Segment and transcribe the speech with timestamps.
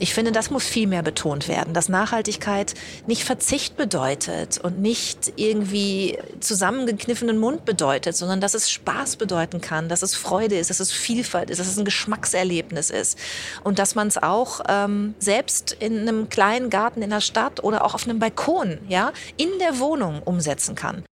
[0.00, 2.74] Ich finde, das muss viel mehr betont werden, dass Nachhaltigkeit
[3.06, 9.88] nicht Verzicht bedeutet und nicht irgendwie zusammengekniffenen Mund bedeutet, sondern dass es Spaß bedeuten kann,
[9.88, 13.18] dass es Freude ist, dass es Vielfalt ist, dass es ein Geschmackserlebnis ist
[13.62, 17.84] und dass man es auch ähm, selbst in einem kleinen Garten in der Stadt oder
[17.84, 21.04] auch auf einem Balkon, ja, in der Wohnung umsetzen kann.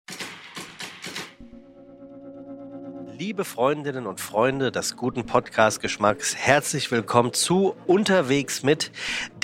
[3.25, 8.91] Liebe Freundinnen und Freunde des guten Podcast-Geschmacks, herzlich willkommen zu Unterwegs mit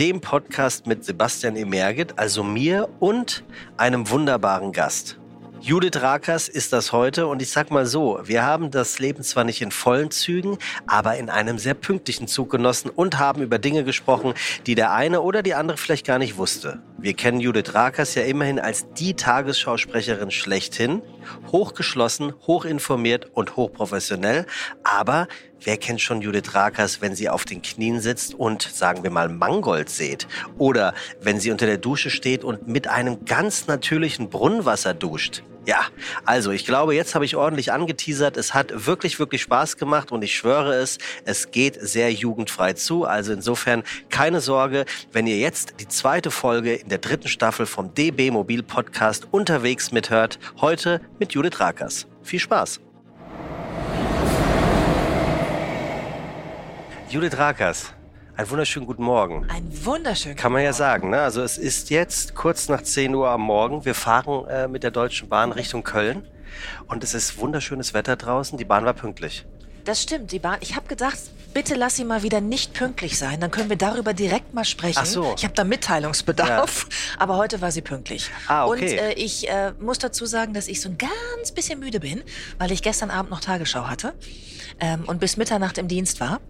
[0.01, 3.45] dem Podcast mit Sebastian Emerget, also mir und
[3.77, 5.18] einem wunderbaren Gast.
[5.61, 9.43] Judith Rakers ist das heute und ich sag mal so, wir haben das Leben zwar
[9.43, 13.83] nicht in vollen Zügen, aber in einem sehr pünktlichen Zug genossen und haben über Dinge
[13.83, 14.35] gesprochen,
[14.67, 16.81] die der eine oder die andere vielleicht gar nicht wusste.
[16.97, 21.03] Wir kennen Judith Rakers ja immerhin als die Tagesschausprecherin schlechthin,
[21.51, 24.47] hochgeschlossen, hochinformiert und hochprofessionell,
[24.85, 25.27] aber
[25.63, 29.29] Wer kennt schon Judith Rakers, wenn sie auf den Knien sitzt und, sagen wir mal,
[29.29, 30.29] Mangold sät?
[30.57, 35.43] Oder wenn sie unter der Dusche steht und mit einem ganz natürlichen Brunnenwasser duscht?
[35.67, 35.85] Ja,
[36.25, 38.39] also ich glaube, jetzt habe ich ordentlich angeteasert.
[38.39, 43.05] Es hat wirklich, wirklich Spaß gemacht und ich schwöre es, es geht sehr jugendfrei zu.
[43.05, 47.93] Also insofern keine Sorge, wenn ihr jetzt die zweite Folge in der dritten Staffel vom
[47.93, 50.39] DB Mobil Podcast unterwegs mithört.
[50.59, 52.07] Heute mit Judith Rakers.
[52.23, 52.81] Viel Spaß!
[57.11, 57.95] Judith Rakers,
[58.37, 59.47] einen wunderschönen guten Morgen.
[59.49, 61.09] Ein wunderschönen Kann man ja sagen.
[61.09, 61.19] Ne?
[61.19, 63.87] Also es ist jetzt kurz nach 10 Uhr am Morgen.
[63.87, 66.29] Wir fahren äh, mit der Deutschen Bahn Richtung Köln
[66.87, 68.59] und es ist wunderschönes Wetter draußen.
[68.59, 69.47] Die Bahn war pünktlich.
[69.87, 70.59] Das stimmt, die Bahn.
[70.61, 71.19] Ich habe gedacht,
[71.55, 73.41] bitte lass sie mal wieder nicht pünktlich sein.
[73.41, 74.99] Dann können wir darüber direkt mal sprechen.
[75.01, 75.33] Ach so.
[75.35, 76.89] Ich habe da Mitteilungsbedarf.
[76.91, 76.97] Ja.
[77.21, 78.31] Aber heute war sie pünktlich.
[78.49, 78.83] Ah, okay.
[78.83, 82.23] Und äh, ich äh, muss dazu sagen, dass ich so ein ganz bisschen müde bin,
[82.59, 84.13] weil ich gestern Abend noch Tagesschau hatte
[84.79, 86.41] ähm, und bis Mitternacht im Dienst war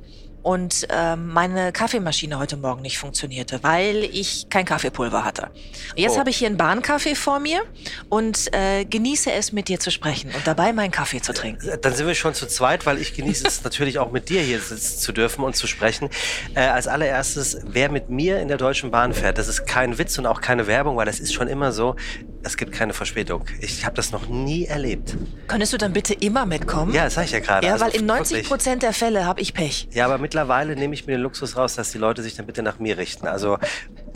[0.43, 5.49] und ähm, meine Kaffeemaschine heute Morgen nicht funktionierte, weil ich kein Kaffeepulver hatte.
[5.97, 6.19] Jetzt oh.
[6.19, 7.61] habe ich hier einen Bahnkaffee vor mir
[8.09, 11.79] und äh, genieße es, mit dir zu sprechen und dabei meinen Kaffee zu trinken.
[11.81, 14.61] Dann sind wir schon zu zweit, weil ich genieße es natürlich auch mit dir hier
[14.61, 16.09] sitzen zu dürfen und zu sprechen.
[16.55, 20.19] Äh, als allererstes, wer mit mir in der Deutschen Bahn fährt, das ist kein Witz
[20.19, 21.97] und auch keine Werbung, weil das ist schon immer so,
[22.43, 23.45] es gibt keine Verspätung.
[23.61, 25.17] Ich habe das noch nie erlebt.
[25.49, 26.95] Könntest du dann bitte immer mitkommen?
[26.95, 27.67] Ja, das sage ich ja gerade.
[27.67, 29.89] Ja, also, weil in 90 Prozent der Fälle habe ich Pech.
[29.93, 32.63] Ja, aber mittlerweile nehme ich mir den Luxus raus, dass die Leute sich dann bitte
[32.63, 33.27] nach mir richten.
[33.27, 33.59] Also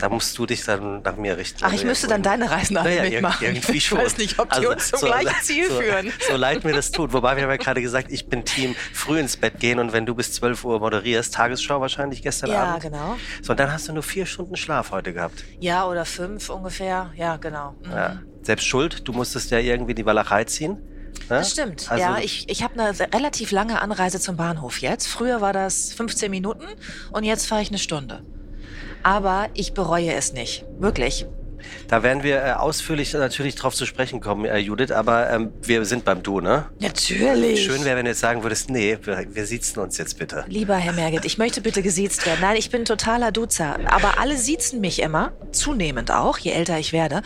[0.03, 1.59] da musst du dich dann nach mir richten.
[1.61, 3.47] Ach, ich müsste dann deine Reisen nach naja, mitmachen.
[3.47, 3.99] Irgendwie schon.
[3.99, 6.11] Ich weiß nicht, ob die also, uns zum so, gleichen Ziel so, führen.
[6.29, 7.13] So leid mir das tut.
[7.13, 10.05] Wobei wir haben ja gerade gesagt, ich bin Team früh ins Bett gehen und wenn
[10.05, 12.83] du bis 12 Uhr moderierst, Tagesschau wahrscheinlich gestern ja, Abend.
[12.83, 13.17] Ja, genau.
[13.41, 15.45] So, und dann hast du nur vier Stunden Schlaf heute gehabt.
[15.61, 17.13] Ja, oder fünf ungefähr.
[17.15, 17.73] Ja, genau.
[17.85, 17.91] Mhm.
[17.91, 18.19] Ja.
[18.41, 20.73] Selbst schuld, du musstest ja irgendwie die Walachei ziehen.
[20.73, 21.13] Ne?
[21.29, 21.89] Das stimmt.
[21.89, 25.07] Also ja, ich, ich habe eine relativ lange Anreise zum Bahnhof jetzt.
[25.07, 26.65] Früher war das 15 Minuten
[27.13, 28.25] und jetzt fahre ich eine Stunde.
[29.03, 30.65] Aber ich bereue es nicht.
[30.79, 31.25] Wirklich.
[31.87, 35.85] Da werden wir äh, ausführlich natürlich drauf zu sprechen kommen, äh, Judith, aber ähm, wir
[35.85, 36.65] sind beim Du, ne?
[36.79, 37.63] Natürlich.
[37.63, 40.45] Schön wäre, wenn du jetzt sagen würdest, nee, wir, wir siezen uns jetzt bitte.
[40.47, 42.39] Lieber Herr Merget, ich möchte bitte gesiezt werden.
[42.41, 43.77] Nein, ich bin totaler Duzer.
[43.85, 47.21] Aber alle siezen mich immer, zunehmend auch, je älter ich werde.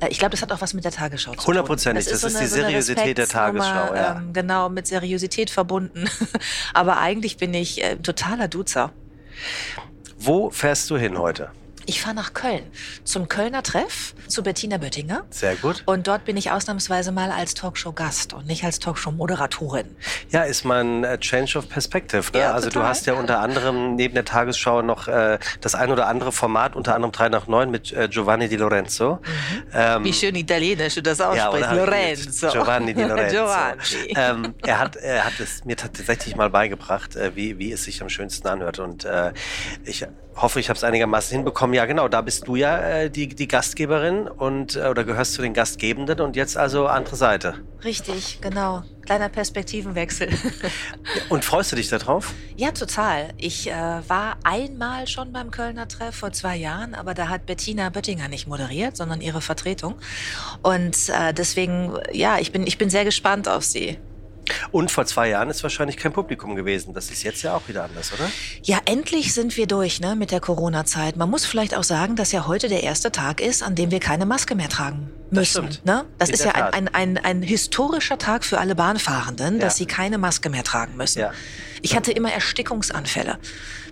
[0.00, 1.46] Äh, ich glaube, das hat auch was mit der Tagesschau zu tun.
[1.46, 3.94] Hundertprozentig, das, das, ist, so eine, die Seriosität der Tagesschau.
[3.94, 4.16] Ja.
[4.16, 6.08] Ähm, genau, mit Seriosität verbunden.
[6.74, 8.92] aber eigentlich bin ich totaler Duzer.
[10.26, 11.50] Wo fährst du hin heute?
[11.86, 12.62] Ich fahre nach Köln
[13.04, 15.24] zum Kölner Treff zu Bettina Böttinger.
[15.30, 15.82] Sehr gut.
[15.86, 19.94] Und dort bin ich ausnahmsweise mal als Talkshow-Gast und nicht als Talkshow-Moderatorin.
[20.30, 22.32] Ja, ist mal ein äh, Change of Perspective.
[22.32, 22.40] Ne?
[22.40, 22.82] Ja, also total.
[22.82, 26.74] du hast ja unter anderem neben der Tagesschau noch äh, das ein oder andere Format,
[26.74, 29.14] unter anderem 3 nach 9 mit äh, Giovanni Di Lorenzo.
[29.14, 29.62] Mhm.
[29.74, 31.70] Ähm, Wie schön italienisch du das aussprichst.
[31.70, 32.48] Ja, Lorenzo.
[32.50, 33.36] Giovanni Di Lorenzo.
[33.36, 34.14] Giovanni.
[34.16, 38.00] Ähm, er, hat, er hat es mir tatsächlich mal beigebracht, äh, wie, wie es sich
[38.00, 38.78] am schönsten anhört.
[38.78, 39.32] Und äh,
[39.84, 40.06] ich
[40.36, 41.74] hoffe, ich habe es einigermaßen hinbekommen.
[41.74, 45.42] Ja, genau, da bist du ja äh, die, die Gastgeberin und äh, oder gehörst zu
[45.42, 47.54] den Gastgebenden und jetzt also andere Seite.
[47.84, 48.82] Richtig, genau.
[49.02, 50.30] Kleiner Perspektivenwechsel.
[51.28, 52.32] und freust du dich darauf?
[52.56, 53.28] Ja, total.
[53.36, 57.90] Ich äh, war einmal schon beim Kölner Treff vor zwei Jahren, aber da hat Bettina
[57.90, 59.96] Böttinger nicht moderiert, sondern ihre Vertretung.
[60.62, 63.98] Und äh, deswegen, ja, ich bin, ich bin sehr gespannt auf sie.
[64.70, 66.94] Und vor zwei Jahren ist wahrscheinlich kein Publikum gewesen.
[66.94, 68.30] Das ist jetzt ja auch wieder anders, oder?
[68.62, 71.16] Ja, endlich sind wir durch ne, mit der Corona-Zeit.
[71.16, 74.00] Man muss vielleicht auch sagen, dass ja heute der erste Tag ist, an dem wir
[74.00, 75.10] keine Maske mehr tragen.
[75.30, 75.66] müssen.
[75.66, 76.04] Das, ne?
[76.18, 79.78] das ist ja ein, ein, ein, ein historischer Tag für alle Bahnfahrenden, dass Ja.
[79.78, 81.20] sie keine Maske mehr tragen müssen.
[81.20, 81.32] Ja.
[81.82, 83.38] Ich hatte immer Erstickungsanfälle,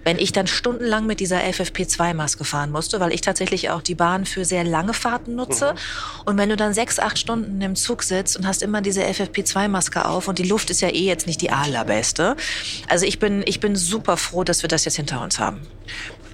[0.05, 4.25] wenn ich dann stundenlang mit dieser FFP2-Maske fahren musste, weil ich tatsächlich auch die Bahn
[4.25, 5.75] für sehr lange Fahrten nutze.
[6.25, 10.05] Und wenn du dann sechs, acht Stunden im Zug sitzt und hast immer diese FFP2-Maske
[10.05, 12.37] auf und die Luft ist ja eh jetzt nicht die allerbeste.
[12.89, 15.61] Also ich bin, ich bin super froh, dass wir das jetzt hinter uns haben.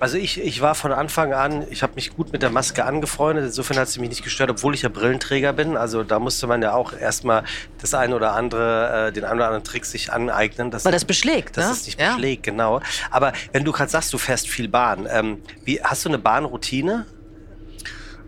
[0.01, 3.45] Also ich, ich war von Anfang an, ich habe mich gut mit der Maske angefreundet.
[3.47, 5.77] Insofern hat sie mich nicht gestört, obwohl ich ja Brillenträger bin.
[5.77, 7.45] Also da musste man ja auch erstmal
[7.81, 10.71] das eine oder andere, äh, den einen oder anderen Trick sich aneignen.
[10.71, 11.73] Dass, Weil das beschlägt, dass ne?
[11.73, 12.13] es nicht Ja.
[12.13, 12.81] beschlägt, genau.
[13.11, 17.07] Aber wenn du gerade sagst, du fährst viel Bahn, ähm, wie, hast du eine Bahnroutine?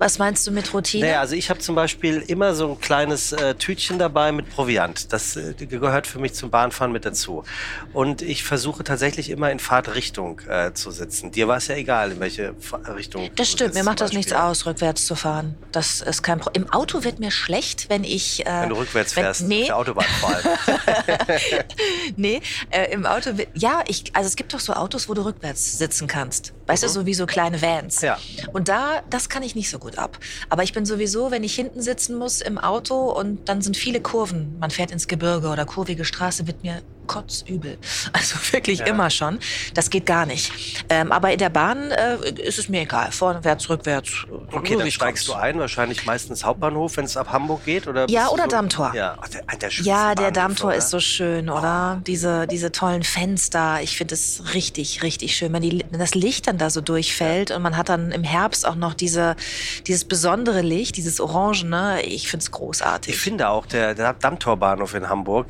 [0.00, 1.04] Was meinst du mit Routine?
[1.06, 5.12] Naja, also ich habe zum Beispiel immer so ein kleines äh, Tütchen dabei mit Proviant.
[5.12, 7.44] Das äh, gehört für mich zum Bahnfahren mit dazu.
[7.92, 11.32] Und ich versuche tatsächlich immer in Fahrtrichtung äh, zu sitzen.
[11.32, 12.54] Dir war es ja egal, in welche
[12.96, 13.26] Richtung.
[13.26, 15.54] du Das stimmt, mir macht das nichts aus, rückwärts zu fahren.
[15.70, 16.64] Das ist kein Problem.
[16.64, 18.46] Im Auto wird mir schlecht, wenn ich.
[18.46, 20.46] Äh, Wenn du rückwärts wenn- fährst, auf Nee, der Autobahn vor allem.
[22.16, 23.48] nee äh, im Auto wird.
[23.54, 26.54] Ja, ich, also es gibt doch so Autos, wo du rückwärts sitzen kannst.
[26.66, 28.00] Weißt du, so wie so kleine Vans.
[28.00, 28.06] Mhm.
[28.06, 28.18] Ja.
[28.52, 30.18] Und da, das kann ich nicht so gut ab.
[30.48, 34.00] Aber ich bin sowieso, wenn ich hinten sitzen muss im Auto und dann sind viele
[34.00, 36.82] Kurven, man fährt ins Gebirge oder kurvige Straße, wird mir
[37.14, 37.78] kotzübel.
[38.12, 38.86] Also wirklich Ja.
[38.86, 39.38] immer schon.
[39.74, 40.52] Das geht gar nicht.
[40.88, 43.10] Ähm, aber in der Bahn äh, ist es mir egal.
[43.12, 44.10] Vorwärts, rückwärts.
[44.52, 47.86] Okay, dann steigst du ein, wahrscheinlich meistens Hauptbahnhof, wenn es ab Hamburg geht?
[47.86, 48.48] Oder Ja, oder so?
[48.50, 48.92] Dammtor.
[48.94, 52.00] Ja, Ach, der, der Ja, der Dammtor ist so schön, oder?
[52.06, 53.80] Diese, diese tollen Fenster.
[53.82, 57.50] Ich finde es richtig, richtig schön, wenn, die, wenn das Licht dann da so durchfällt
[57.50, 59.36] und man hat dann im Herbst auch noch diese,
[59.86, 62.02] dieses besondere Licht, dieses Orangene.
[62.02, 63.14] Ich finde es großartig.
[63.14, 65.46] Ich finde auch, der, der Dammtorbahnhof in Hamburg,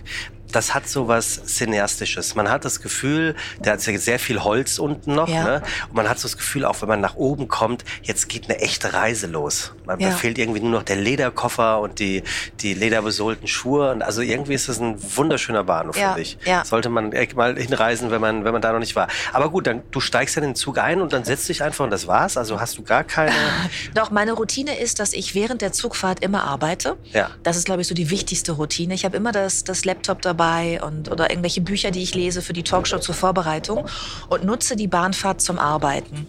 [0.50, 2.35] das hat so was Cineastisches.
[2.35, 5.29] Man hat das Gefühl, der hat ja sehr viel Holz unten noch.
[5.29, 5.44] Ja.
[5.44, 5.62] Ne?
[5.88, 8.61] Und man hat so das Gefühl, auch wenn man nach oben kommt, jetzt geht eine
[8.61, 9.73] echte Reise los.
[9.87, 10.11] Man, Ja.
[10.11, 12.23] Da fehlt irgendwie nur noch der Lederkoffer und die,
[12.61, 13.93] die lederbesohlten Schuhe.
[13.93, 16.38] Und also irgendwie ist das ein wunderschöner Bahnhof, Ja, finde ich.
[16.44, 16.64] ja.
[16.64, 19.08] Sollte man mal hinreisen, wenn man, wenn man da noch nicht war.
[19.32, 21.85] Aber gut, dann, du steigst dann in den Zug ein und dann setzt dich einfach
[21.85, 22.37] und das war's.
[22.37, 23.32] Also hast du gar keine...
[23.94, 26.97] Doch, meine Routine ist, dass ich während der Zugfahrt immer arbeite.
[27.12, 27.31] Ja.
[27.43, 28.94] Das ist, glaube ich, so die wichtigste Routine.
[28.94, 30.39] Ich habe immer das, das Laptop dabei
[30.82, 33.87] und, oder irgendwelche Bücher, die ich lese für die Talkshow zur Vorbereitung
[34.28, 36.26] und nutze die Bahnfahrt zum Arbeiten.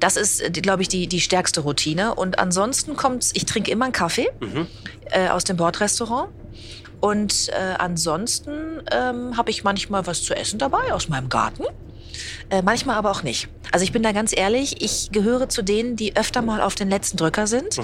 [0.00, 2.14] Das ist, äh, glaube ich, die, die stärkste Routine.
[2.14, 4.28] Und ansonsten kommt's, ich trinke immer einen Kaffee
[5.10, 6.30] äh, aus dem Bordrestaurant.
[7.00, 11.64] Und äh, ansonsten ähm, habe ich manchmal was zu essen dabei aus meinem Garten.
[12.50, 13.48] Äh, manchmal aber auch nicht.
[13.72, 16.88] Also ich bin da ganz ehrlich, ich gehöre zu denen, die öfter mal auf den
[16.88, 17.78] letzten Drücker sind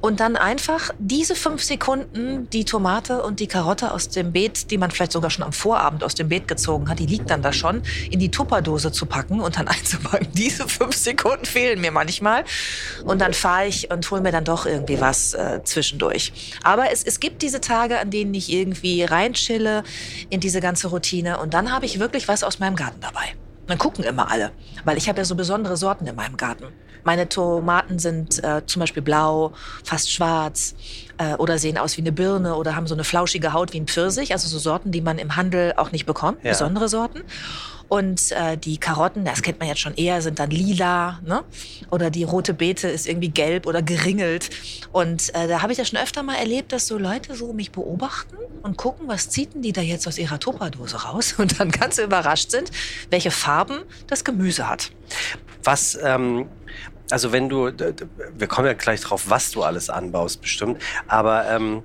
[0.00, 4.78] und dann einfach diese fünf Sekunden die Tomate und die Karotte aus dem Beet, die
[4.78, 7.52] man vielleicht sogar schon am Vorabend aus dem Beet gezogen hat, die liegt dann da
[7.52, 10.28] schon, in die Tupperdose zu packen und dann einzupacken.
[10.32, 12.44] Diese fünf Sekunden fehlen mir manchmal.
[13.04, 16.32] Und dann fahre ich und hole mir dann doch irgendwie was äh, zwischendurch.
[16.62, 19.82] Aber es, es gibt diese Tage, an denen ich irgendwie reinchille
[20.30, 23.34] in diese ganze Routine und dann habe ich wirklich was aus meinem Garten dabei.
[23.66, 24.50] Dann gucken immer alle,
[24.84, 26.66] weil ich habe ja so besondere Sorten in meinem Garten.
[27.04, 29.52] Meine Tomaten sind äh, zum Beispiel blau,
[29.84, 30.74] fast schwarz
[31.18, 33.86] äh, oder sehen aus wie eine Birne oder haben so eine flauschige Haut wie ein
[33.88, 34.32] Pfirsich.
[34.32, 36.50] Also so Sorten, die man im Handel auch nicht bekommt, Ja.
[36.50, 37.22] besondere Sorten.
[37.92, 41.20] Und äh, die Karotten, das kennt man jetzt schon eher, sind dann lila.
[41.26, 41.44] Ne?
[41.90, 44.48] Oder die rote Beete ist irgendwie gelb oder geringelt.
[44.92, 47.70] Und äh, da habe ich ja schon öfter mal erlebt, dass so Leute so mich
[47.70, 51.34] beobachten und gucken, was zieht denn die da jetzt aus ihrer Tupperdose raus?
[51.38, 52.70] Und dann ganz überrascht sind,
[53.10, 54.90] welche Farben das Gemüse hat.
[55.62, 56.48] Was, ähm,
[57.10, 57.72] also wenn du,
[58.38, 61.82] wir kommen ja gleich drauf, was du alles anbaust bestimmt, aber ähm,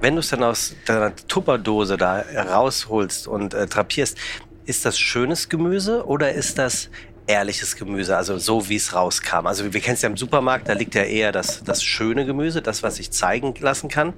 [0.00, 4.18] wenn du es dann aus deiner Tupperdose da rausholst und äh, drapierst,
[4.66, 6.90] ist das schönes Gemüse oder ist das
[7.26, 9.46] ehrliches Gemüse, also so wie es rauskam.
[9.46, 12.62] Also wir kennen es ja im Supermarkt, da liegt ja eher das, das schöne Gemüse,
[12.62, 14.14] das, was ich zeigen lassen kann.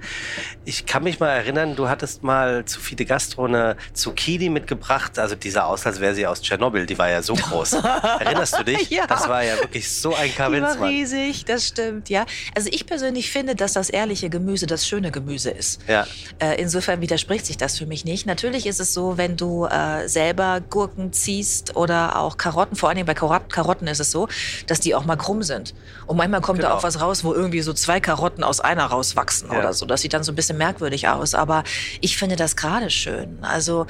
[0.65, 5.35] Ich kann mich mal erinnern, du hattest mal zu Fide Gastro eine Zucchini mitgebracht, also
[5.35, 7.73] die sah aus, als wäre sie aus Tschernobyl, die war ja so groß.
[8.19, 8.89] Erinnerst du dich?
[8.89, 9.07] Ja.
[9.07, 12.25] Das war ja wirklich so ein Die war riesig, das stimmt, ja.
[12.55, 15.81] Also ich persönlich finde, dass das ehrliche Gemüse das schöne Gemüse ist.
[15.87, 16.05] Ja.
[16.39, 18.25] Äh, insofern widerspricht sich das für mich nicht.
[18.25, 22.98] Natürlich ist es so, wenn du äh, selber Gurken ziehst oder auch Karotten, vor allen
[22.99, 24.27] Dingen bei Karot Karotten ist es so,
[24.67, 25.73] dass die auch mal krumm sind.
[26.05, 26.79] Und manchmal kommt da Genau.
[26.79, 29.59] auch was raus, wo irgendwie so zwei Karotten aus einer rauswachsen Ja.
[29.59, 29.85] oder so.
[29.85, 31.33] Das sieht dann so ein bisschen merkwürdig aus.
[31.33, 31.63] Aber
[32.01, 33.39] ich finde das gerade schön.
[33.41, 33.87] Also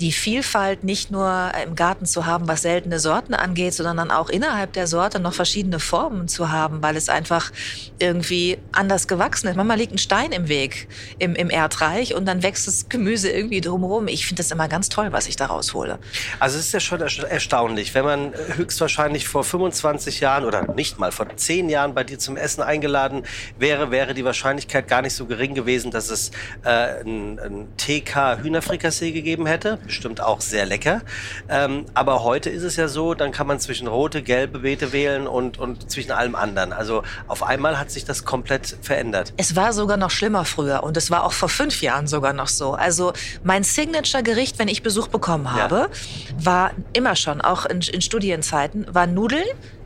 [0.00, 4.28] die Vielfalt nicht nur im Garten zu haben, was seltene Sorten angeht, sondern dann auch
[4.30, 7.52] innerhalb der Sorte noch verschiedene Formen zu haben, weil es einfach
[7.98, 9.56] irgendwie anders gewachsen ist.
[9.56, 10.88] Manchmal liegt ein Stein im Weg
[11.18, 14.08] im, im Erdreich und dann wächst das Gemüse irgendwie drumherum.
[14.08, 15.98] Ich finde das immer ganz toll, was ich da raushole.
[16.38, 20.98] Also es ist ja schon ersta- erstaunlich, wenn man höchstwahrscheinlich vor 25 Jahren oder nicht
[20.98, 23.24] mal vor 10 Jahren bei dir zum Essen eingeladen
[23.58, 26.30] wäre, wäre die Wahrscheinlichkeit gar nicht so gering gewesen, dass es
[26.64, 29.78] äh, ein, ein TK Hühnerfrikassee gegeben hätte.
[29.90, 31.02] Bestimmt auch sehr lecker.
[31.48, 35.26] Ähm, aber heute ist es ja so, dann kann man zwischen rote, gelbe Beete wählen
[35.26, 36.72] und, und zwischen allem anderen.
[36.72, 39.32] Also auf einmal hat sich das komplett verändert.
[39.36, 42.46] Es war sogar noch schlimmer früher und es war auch vor fünf Jahren sogar noch
[42.46, 42.74] so.
[42.74, 46.44] Also mein Signature-Gericht, wenn ich Besuch bekommen habe, ja.
[46.44, 49.42] war immer schon, auch in, in Studienzeiten, war Nudeln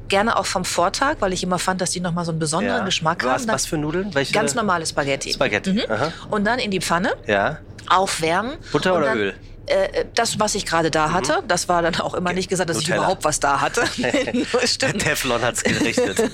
[0.09, 2.85] gerne auch vom Vortag, weil ich immer fand, dass die nochmal so einen besonderen ja.
[2.85, 3.49] Geschmack haben.
[3.49, 4.15] Was für Nudeln?
[4.15, 4.35] Welche?
[4.35, 5.33] Ganz normale Spaghetti.
[5.33, 5.73] Spaghetti.
[5.73, 5.83] Mhm.
[6.31, 7.15] Und dann in die Pfanne.
[7.27, 7.61] Ja.
[7.89, 8.59] Aufwärmen.
[8.71, 9.35] Butter oder Öl?
[9.67, 11.13] Äh, das, was ich gerade da mhm.
[11.15, 12.97] hatte, das war dann auch immer nicht gesagt, dass Nutella.
[12.97, 13.85] ich überhaupt was da hatte.
[14.65, 15.03] Stimmt.
[15.03, 16.31] Teflon hat es gerichtet.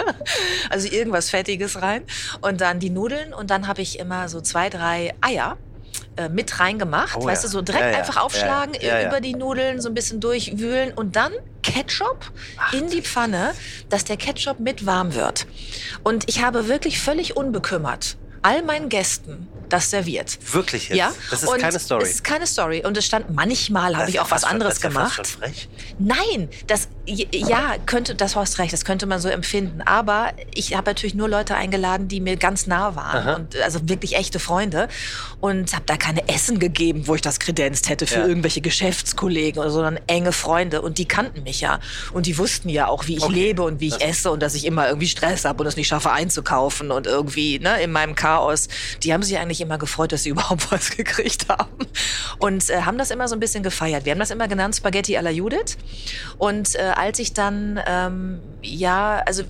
[0.70, 2.02] also irgendwas Fettiges rein.
[2.40, 5.56] Und dann die Nudeln und dann habe ich immer so zwei, drei Eier
[6.16, 7.16] äh, mit reingemacht.
[7.16, 7.48] Oh, weißt ja.
[7.48, 11.32] du, so direkt ja, einfach aufschlagen, über die Nudeln so ein bisschen durchwühlen und dann
[11.62, 13.52] Ketchup Ach, in die Pfanne,
[13.88, 15.46] dass der Ketchup mit warm wird.
[16.02, 20.38] Und ich habe wirklich völlig unbekümmert all meinen Gästen das serviert.
[20.52, 20.96] Wirklich jetzt?
[20.98, 21.12] Ja.
[21.30, 22.00] Das ist und keine Story.
[22.00, 22.82] Das ist keine Story.
[22.84, 25.18] Und es stand, manchmal habe ich auch was anderes das gemacht.
[25.18, 25.68] Das ist schon frech.
[25.98, 29.82] Nein, das, ja, könnte, das hast recht, das könnte man so empfinden.
[29.82, 33.28] Aber ich habe natürlich nur Leute eingeladen, die mir ganz nah waren.
[33.28, 33.34] Aha.
[33.36, 34.88] Und, also wirklich echte Freunde.
[35.40, 38.26] Und habe da keine Essen gegeben, wo ich das kredenzt hätte für ja.
[38.26, 40.80] irgendwelche Geschäftskollegen oder so, sondern enge Freunde.
[40.80, 41.78] Und die kannten mich ja.
[42.12, 43.34] Und die wussten ja auch, wie ich okay.
[43.34, 45.76] lebe und wie ich das esse und dass ich immer irgendwie Stress habe und es
[45.76, 48.68] nicht schaffe einzukaufen und irgendwie ne, in meinem Chaos.
[49.02, 51.86] Die haben sich eigentlich immer gefreut, dass sie überhaupt was gekriegt haben.
[52.38, 54.06] Und äh, haben das immer so ein bisschen gefeiert.
[54.06, 55.76] Wir haben das immer genannt Spaghetti alla Judith.
[56.38, 59.46] Und äh, als ich dann, ähm, ja, also äh,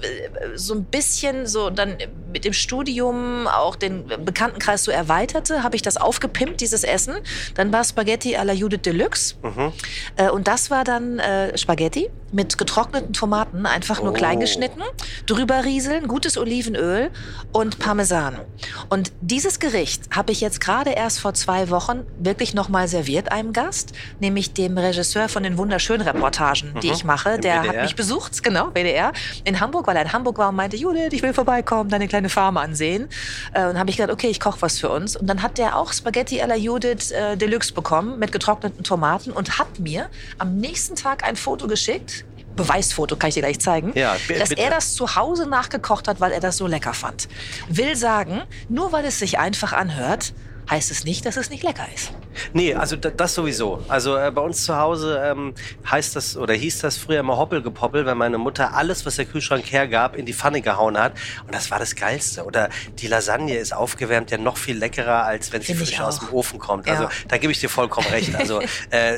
[0.57, 1.97] so ein bisschen so dann
[2.33, 7.15] mit dem Studium auch den Bekanntenkreis so erweiterte, habe ich das aufgepimpt, dieses Essen.
[7.55, 9.37] Dann war Spaghetti alla Judith Deluxe.
[9.43, 9.73] Mhm.
[10.17, 14.15] Äh, und das war dann äh, Spaghetti mit getrockneten Tomaten, einfach nur oh.
[14.15, 14.83] klein geschnitten,
[15.27, 17.11] drüber rieseln, gutes Olivenöl
[17.53, 18.41] und Parmesan.
[18.89, 23.53] Und dieses Gericht habe ich jetzt gerade erst vor zwei Wochen wirklich nochmal serviert einem
[23.53, 26.81] Gast, nämlich dem Regisseur von den wunderschönen Reportagen, mhm.
[26.81, 27.34] die ich mache.
[27.39, 27.69] Der WDR.
[27.69, 29.13] hat mich besucht, genau, WDR,
[29.45, 32.29] in Hamburg, weil er in Hamburg war und meinte, Judith, ich will vorbeikommen, deine kleine
[32.29, 33.09] Farm ansehen.
[33.53, 35.17] Äh, und habe ich gesagt, okay, ich koche was für uns.
[35.17, 39.59] Und dann hat der auch Spaghetti alla Judith äh, Deluxe bekommen mit getrockneten Tomaten und
[39.59, 42.25] hat mir am nächsten Tag ein Foto geschickt
[42.57, 46.33] Beweisfoto kann ich dir gleich zeigen, ja, dass er das zu Hause nachgekocht hat, weil
[46.33, 47.29] er das so lecker fand.
[47.69, 50.33] Will sagen, nur weil es sich einfach anhört,
[50.71, 52.13] heißt es nicht, dass es nicht lecker ist.
[52.53, 53.83] Nee, also das sowieso.
[53.89, 55.55] Also äh, bei uns zu Hause ähm,
[55.91, 59.71] heißt das oder hieß das früher immer Hoppelgepoppel, wenn meine Mutter alles, was der Kühlschrank
[59.71, 61.15] hergab, in die Pfanne gehauen hat.
[61.47, 62.45] Und das war das Geilste.
[62.45, 66.31] Oder die Lasagne ist aufgewärmt ja noch viel leckerer, als wenn sie frisch aus dem
[66.31, 66.89] Ofen kommt.
[66.89, 67.11] Also ja.
[67.29, 68.35] da gebe ich dir vollkommen recht.
[68.45, 69.17] Also äh,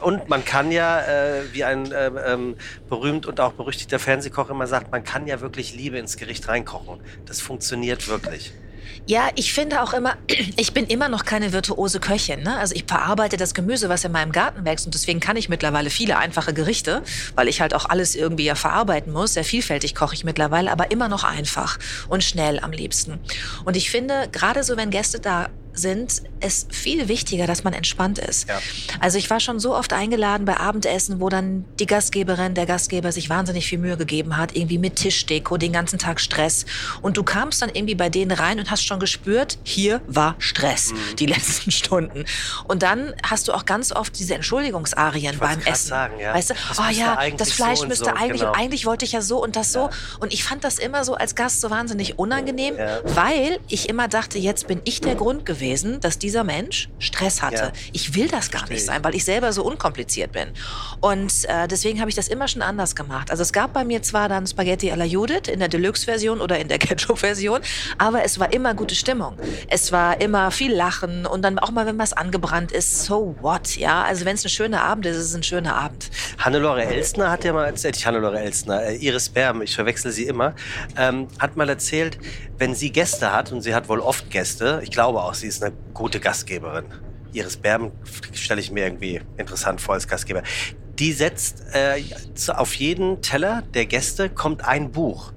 [0.00, 2.56] und man kann ja, äh, wie ein äh, ähm,
[2.88, 7.00] berühmt und auch berüchtigter Fernsehkoch immer sagt, man kann ja wirklich Liebe ins Gericht reinkochen.
[7.26, 8.52] Das funktioniert wirklich.
[9.06, 10.16] Ja, ich finde auch immer,
[10.56, 12.42] ich bin immer noch keine virtuose Köchin.
[12.42, 12.56] Ne?
[12.58, 15.90] Also ich verarbeite das Gemüse, was in meinem Garten wächst und deswegen kann ich mittlerweile
[15.90, 17.02] viele einfache Gerichte,
[17.34, 19.34] weil ich halt auch alles irgendwie ja verarbeiten muss.
[19.34, 21.78] Sehr vielfältig koche ich mittlerweile, aber immer noch einfach
[22.08, 23.18] und schnell am liebsten.
[23.64, 28.18] Und ich finde, gerade so, wenn Gäste da sind, es viel wichtiger, dass man entspannt
[28.18, 28.48] ist.
[28.48, 28.60] Ja.
[29.00, 33.12] Also ich war schon so oft eingeladen bei Abendessen, wo dann die Gastgeberin, der Gastgeber
[33.12, 36.66] sich wahnsinnig viel Mühe gegeben hat, irgendwie mit Tischdeko, den ganzen Tag Stress.
[37.02, 40.92] Und du kamst dann irgendwie bei denen rein und hast schon gespürt, hier war Stress
[40.92, 41.16] mhm.
[41.16, 42.24] die letzten Stunden.
[42.64, 45.88] Und dann hast du auch ganz oft diese Entschuldigungsarien beim Essen.
[45.88, 46.34] Sagen, ja.
[46.34, 48.52] Weißt du, das oh ja, das Fleisch so müsste so, eigentlich, genau.
[48.52, 49.90] eigentlich wollte ich ja so und das so.
[50.20, 53.00] Und ich fand das immer so als Gast so wahnsinnig unangenehm, ja.
[53.04, 57.42] weil ich immer dachte, jetzt bin ich der Grund gewesen gewesen, dass dieser Mensch Stress
[57.42, 57.56] hatte.
[57.56, 57.72] Ja.
[57.92, 60.48] Ich will das gar nicht sein, weil ich selber so unkompliziert bin.
[61.00, 63.30] Und äh, deswegen habe ich das immer schon anders gemacht.
[63.30, 66.68] Also es gab bei mir zwar dann Spaghetti alla Judith in der Deluxe-Version oder in
[66.68, 67.60] der Ketchup-Version,
[67.98, 69.36] aber es war immer gute Stimmung.
[69.68, 73.76] Es war immer viel Lachen und dann auch mal, wenn was angebrannt ist, so what,
[73.76, 74.02] ja.
[74.02, 76.10] Also wenn es ein schöner Abend ist, ist es ein schöner Abend.
[76.38, 80.24] Hannelore Elstner hat ja mal erzählt, ich Hannelore Elstner, äh, Iris Berben, ich verwechsel sie
[80.24, 80.54] immer,
[80.96, 82.18] ähm, hat mal erzählt,
[82.58, 85.62] wenn sie Gäste hat, und sie hat wohl oft Gäste, ich glaube auch, sie ist
[85.62, 86.86] eine gute Gastgeberin.
[87.32, 87.92] Iris Berben
[88.32, 90.42] stelle ich mir irgendwie interessant vor als Gastgeber.
[90.98, 92.02] Die setzt äh,
[92.52, 95.32] auf jeden Teller der Gäste kommt ein Buch.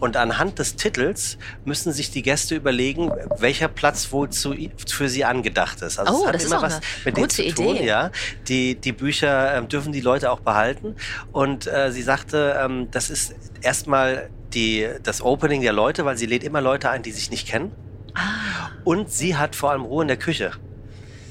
[0.00, 4.54] Und anhand des Titels müssen sich die Gäste überlegen, welcher Platz wohl zu,
[4.86, 5.98] für sie angedacht ist.
[5.98, 7.76] Also oh, das ist auch was mit gute denen zu tun.
[7.76, 7.86] Idee.
[7.86, 8.10] Ja,
[8.48, 10.96] die, die Bücher äh, dürfen die Leute auch behalten.
[11.32, 16.26] Und äh, sie sagte, ähm, das ist erstmal die, das Opening der Leute, weil sie
[16.26, 17.72] lädt immer Leute ein, die sich nicht kennen.
[18.14, 18.68] Ah.
[18.84, 20.52] Und sie hat vor allem Ruhe in der Küche.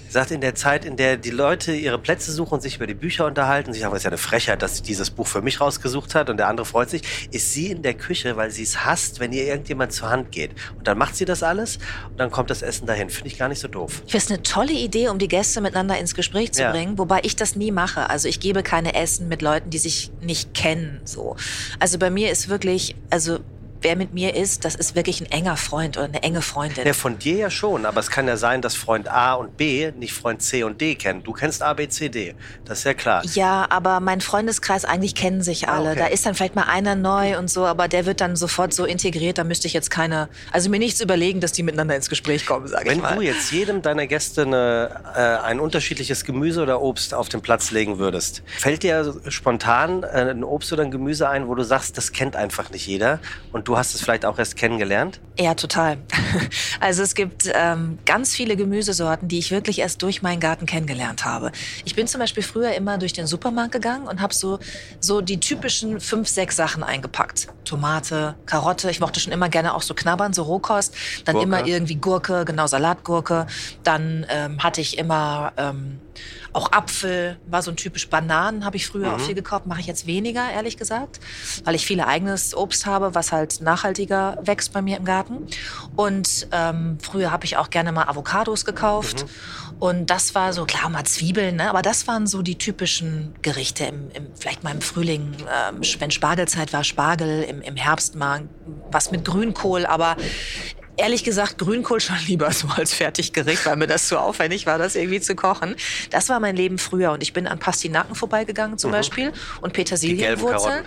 [0.10, 2.94] sagt, in der Zeit, in der die Leute ihre Plätze suchen und sich über die
[2.94, 5.60] Bücher unterhalten, sich sagen, es ist ja eine Frechheit, dass sie dieses Buch für mich
[5.60, 8.86] rausgesucht hat und der andere freut sich, ist sie in der Küche, weil sie es
[8.86, 10.52] hasst, wenn ihr irgendjemand zur Hand geht.
[10.78, 11.80] Und dann macht sie das alles
[12.12, 13.10] und dann kommt das Essen dahin.
[13.10, 14.04] Finde ich gar nicht so doof.
[14.06, 16.70] Ich finde es eine tolle Idee, um die Gäste miteinander ins Gespräch zu Ja.
[16.72, 18.08] bringen, wobei ich das nie mache.
[18.12, 21.02] Also ich gebe keine Essen mit Leuten, die sich nicht kennen.
[21.06, 21.38] So.
[21.80, 23.40] Also bei mir ist wirklich, also
[23.84, 26.86] wer mit mir ist, das ist wirklich ein enger Freund oder eine enge Freundin.
[26.86, 29.92] Ja, von dir ja schon, aber es kann ja sein, dass Freund A und B
[29.98, 31.24] nicht Freund C und D kennen.
[31.24, 32.36] Du kennst A, B, C, D.
[32.66, 33.24] Das ist ja klar.
[33.34, 35.90] Ja, aber mein Freundeskreis eigentlich kennen sich alle.
[35.90, 36.00] Ah, okay.
[36.00, 38.86] Da ist dann vielleicht mal einer neu und so, aber der wird dann sofort so
[38.86, 42.46] integriert, da müsste ich jetzt keine, also mir nichts überlegen, dass die miteinander ins Gespräch
[42.46, 43.16] kommen, sage ich Wenn mal.
[43.16, 47.72] du jetzt jedem deiner Gäste eine, äh, ein unterschiedliches Gemüse oder Obst auf den Platz
[47.72, 51.98] legen würdest, fällt dir spontan äh, ein Obst oder ein Gemüse ein, wo du sagst,
[51.98, 53.20] das kennt einfach nicht jeder
[53.52, 55.20] und du hast es vielleicht auch erst kennengelernt?
[55.40, 55.98] Ja, total.
[56.80, 61.24] Also es gibt ähm, ganz viele Gemüsesorten, die ich wirklich erst durch meinen Garten kennengelernt
[61.24, 61.52] habe.
[61.86, 64.60] Ich bin zum Beispiel früher immer durch den Supermarkt gegangen und habe so,
[65.00, 67.48] so die typischen fünf, sechs Sachen eingepackt.
[67.64, 70.94] Tomate, Karotte, ich mochte schon immer gerne auch so knabbern, so Rohkost.
[71.24, 71.48] Dann Gurke.
[71.48, 73.48] immer irgendwie Gurke, genau Salatgurke.
[73.84, 75.54] Dann ähm, hatte ich immer...
[75.58, 76.00] Ähm,
[76.54, 79.88] auch Apfel war so ein typisch Bananen habe ich früher auch viel gekauft, mache ich
[79.88, 81.20] jetzt weniger, ehrlich gesagt,
[81.64, 85.48] weil ich viel eigenes Obst habe, was halt nachhaltiger wächst bei mir im Garten.
[85.96, 89.26] Und ähm, früher habe ich auch gerne mal Avocados gekauft.
[89.80, 91.70] Und das war so, klar, mal Zwiebeln, ne?
[91.70, 93.86] aber das waren so die typischen Gerichte.
[93.86, 98.48] Im, im, vielleicht mal im Frühling, ähm, wenn Spargelzeit war, Spargel, im, im Herbst mal
[98.92, 100.16] was mit Grünkohl, aber
[100.96, 104.96] Ehrlich gesagt, Grünkohl schon lieber so als Fertiggericht, weil mir das zu aufwendig war, das
[104.96, 105.76] irgendwie zu kochen.
[106.12, 109.32] Das war mein Leben früher und ich bin an Pastinaken vorbeigegangen zum Beispiel
[109.62, 110.86] und Petersilienwurzeln.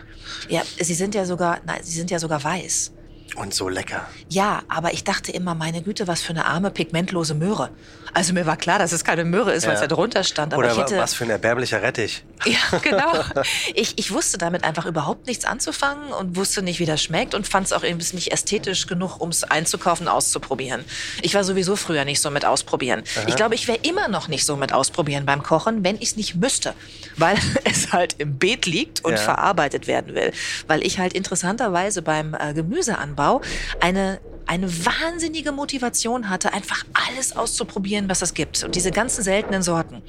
[0.48, 2.92] Ja, sie sind ja sogar, nein, sie sind ja sogar weiß.
[3.34, 4.08] Und so lecker.
[4.28, 7.70] Ja, aber ich dachte immer, meine Güte, was für eine arme, pigmentlose Möhre.
[8.16, 9.88] Also mir war klar, dass es keine Möhre ist, weil es Ja.
[9.88, 10.54] da drunter stand.
[10.54, 12.24] Aber Oder ich hätte, was für ein erbärmlicher Rettich.
[12.46, 13.12] ja, genau.
[13.74, 17.46] Ich, ich wusste damit einfach überhaupt nichts anzufangen und wusste nicht, wie das schmeckt und
[17.46, 20.82] fand es auch irgendwie nicht ästhetisch genug, um es einzukaufen, auszuprobieren.
[21.20, 23.02] Ich war sowieso früher nicht so mit ausprobieren.
[23.26, 26.16] Ich glaube, ich wäre immer noch nicht so mit ausprobieren beim Kochen, wenn ich es
[26.16, 26.72] nicht müsste,
[27.16, 29.18] weil es halt im Beet liegt und Ja.
[29.18, 30.32] verarbeitet werden will.
[30.68, 33.42] Weil ich halt interessanterweise beim äh, Gemüseanbau
[33.80, 38.62] eine eine wahnsinnige Motivation hatte, einfach alles auszuprobieren, was es gibt.
[38.64, 40.02] Und diese ganzen seltenen Sorten.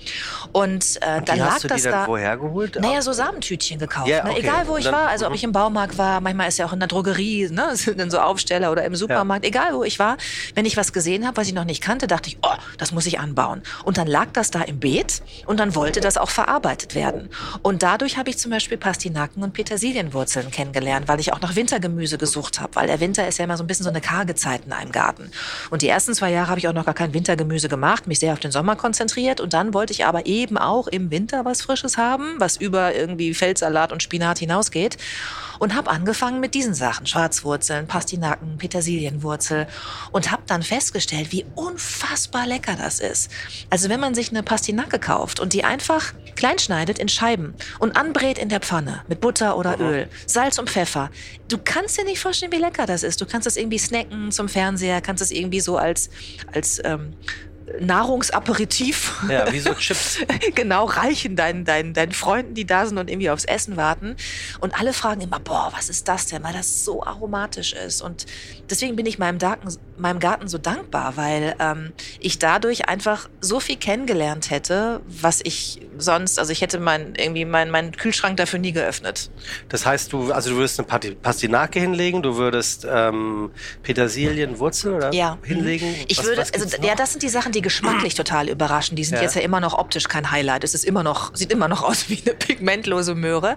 [0.51, 2.07] Und, äh, dann lag hast du das die dann da.
[2.07, 2.79] woher geholt?
[2.79, 4.07] Naja, so Samentütchen gekauft.
[4.07, 4.31] Ja, ne?
[4.31, 4.39] okay.
[4.41, 5.07] Egal, wo ich Dann- war.
[5.07, 5.35] Also, ob mhm.
[5.35, 7.71] ich im Baumarkt war, manchmal ist ja auch in der Drogerie, ne?
[7.75, 9.45] Sind dann so Aufsteller oder im Supermarkt.
[9.45, 10.17] Egal, wo ich war.
[10.53, 13.05] Wenn ich was gesehen habe, was ich noch nicht kannte, dachte ich, oh, das muss
[13.05, 13.63] ich anbauen.
[13.83, 17.29] Und dann lag das da im Beet und dann wollte das auch verarbeitet werden.
[17.63, 22.17] Und dadurch habe ich zum Beispiel Pastinaken und Petersilienwurzeln kennengelernt, weil ich auch nach Wintergemüse
[22.17, 22.75] gesucht habe.
[22.75, 24.91] Weil der Winter ist ja immer so ein bisschen so eine karge Zeit in einem
[24.91, 25.31] Garten.
[25.69, 28.33] Und die ersten zwei Jahre habe ich auch noch gar kein Wintergemüse gemacht, mich sehr
[28.33, 29.39] auf den Sommer konzentriert.
[29.39, 33.33] Und dann wollte ich aber eben auch im Winter was Frisches haben, was über irgendwie
[33.33, 34.97] Feldsalat und Spinat hinausgeht.
[35.59, 39.67] Und habe angefangen mit diesen Sachen, Schwarzwurzeln, Pastinaken, Petersilienwurzel.
[40.11, 43.31] Und habe dann festgestellt, wie unfassbar lecker das ist.
[43.69, 47.97] Also wenn man sich eine Pastinake kauft und die einfach klein schneidet in Scheiben und
[47.97, 51.09] anbrät in der Pfanne mit Butter oder Öl, Salz und Pfeffer.
[51.49, 53.19] Du kannst dir nicht vorstellen, wie lecker das ist.
[53.19, 56.09] Du kannst das irgendwie snacken zum Fernseher, kannst es irgendwie so als,
[56.51, 57.13] als ähm,
[57.79, 60.19] Nahrungsaperitif Ja, wie so Chips.
[60.55, 64.15] genau reichen deinen, deinen, deinen Freunden, die da sind und irgendwie aufs Essen warten.
[64.59, 66.43] Und alle fragen immer, boah, was ist das denn?
[66.43, 68.01] Weil das so aromatisch ist.
[68.01, 68.25] Und
[68.69, 73.59] deswegen bin ich meinem Garten, meinem Garten so dankbar, weil ähm, ich dadurch einfach so
[73.59, 78.59] viel kennengelernt hätte, was ich sonst, also ich hätte mein, irgendwie meinen mein Kühlschrank dafür
[78.59, 79.29] nie geöffnet.
[79.69, 83.51] Das heißt, du, also du würdest eine Pastinake hinlegen, du würdest ähm,
[83.83, 85.37] Petersilienwurzel oder Ja.
[85.43, 85.93] hinlegen.
[86.07, 86.87] Ich Was- würde, was also noch?
[86.87, 88.95] ja, das sind die Sachen, die geschmacklich total überraschen.
[88.95, 89.23] Die sind Ja.
[89.23, 90.63] jetzt ja immer noch optisch kein Highlight.
[90.63, 93.55] Es ist immer noch, sieht immer noch aus wie eine pigmentlose Möhre.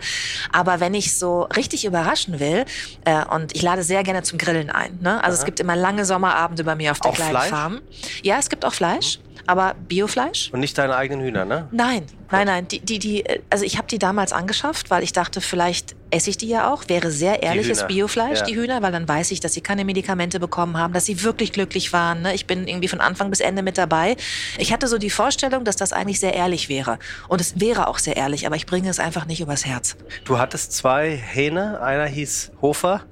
[0.52, 2.64] Aber wenn ich so richtig überraschen will,
[3.04, 4.98] äh, und ich lade sehr gerne zum Grillen ein.
[5.00, 5.22] Ne?
[5.22, 7.50] Also es gibt immer lange Sommerabende bei mir auf der Auch kleinen Fleisch?
[7.50, 7.80] Farm.
[8.22, 9.18] Ja, es gibt auch Fleisch,
[9.50, 10.50] aber Biofleisch.
[10.52, 11.68] Und nicht deine eigenen Hühner, ne?
[11.72, 12.68] Nein, nein, nein.
[12.68, 16.36] Die, die, die, also ich habe die damals angeschafft, weil ich dachte, vielleicht esse ich
[16.38, 16.84] die ja auch.
[16.88, 17.86] Wäre sehr ehrliches.
[17.86, 18.44] Biofleisch, Ja.
[18.46, 21.52] die Hühner, weil dann weiß ich, dass sie keine Medikamente bekommen haben, dass sie wirklich
[21.52, 22.22] glücklich waren.
[22.22, 22.34] Ne?
[22.34, 24.16] Ich bin irgendwie von Anfang bis Ende mit dabei.
[24.58, 26.98] Ich hatte so die Vorstellung, dass das eigentlich sehr ehrlich wäre.
[27.28, 29.96] Und es wäre auch sehr ehrlich, aber ich bringe es einfach nicht übers Herz.
[30.24, 33.02] Du hattest zwei Hähne, einer hieß Hofer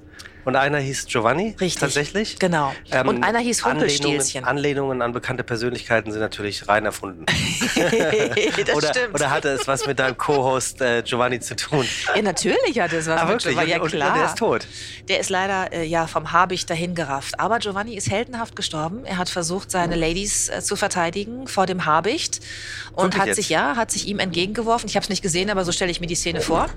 [0.49, 1.55] Und einer hieß Giovanni.
[1.61, 1.79] Richtig.
[1.79, 2.39] Tatsächlich.
[2.39, 2.73] Genau.
[2.91, 4.43] Ähm, und einer hieß Anlehnungen, Rumpelstilzchen.
[4.45, 7.27] Anlehnungen an bekannte Persönlichkeiten sind natürlich rein erfunden.
[7.75, 9.13] das oder, stimmt.
[9.13, 11.85] oder hatte es was mit deinem Co-Host äh, Giovanni zu tun?
[12.15, 13.53] ja, natürlich hat es was Ah, mit wirklich?
[13.53, 13.69] Giovanni.
[13.69, 14.13] Ja, Und- und klar.
[14.17, 14.65] der ist tot.
[15.07, 17.39] Der ist leider äh, ja vom Habicht dahin gerafft.
[17.39, 19.05] Aber Giovanni ist heldenhaft gestorben.
[19.05, 22.39] Er hat versucht, seine Ladies äh, zu verteidigen vor dem Habicht
[22.93, 23.35] und Wirklich hat jetzt?
[23.35, 24.89] sich ja hat sich ihm entgegengeworfen.
[24.89, 26.69] Ich habe es nicht gesehen, aber so stelle ich mir die Szene vor.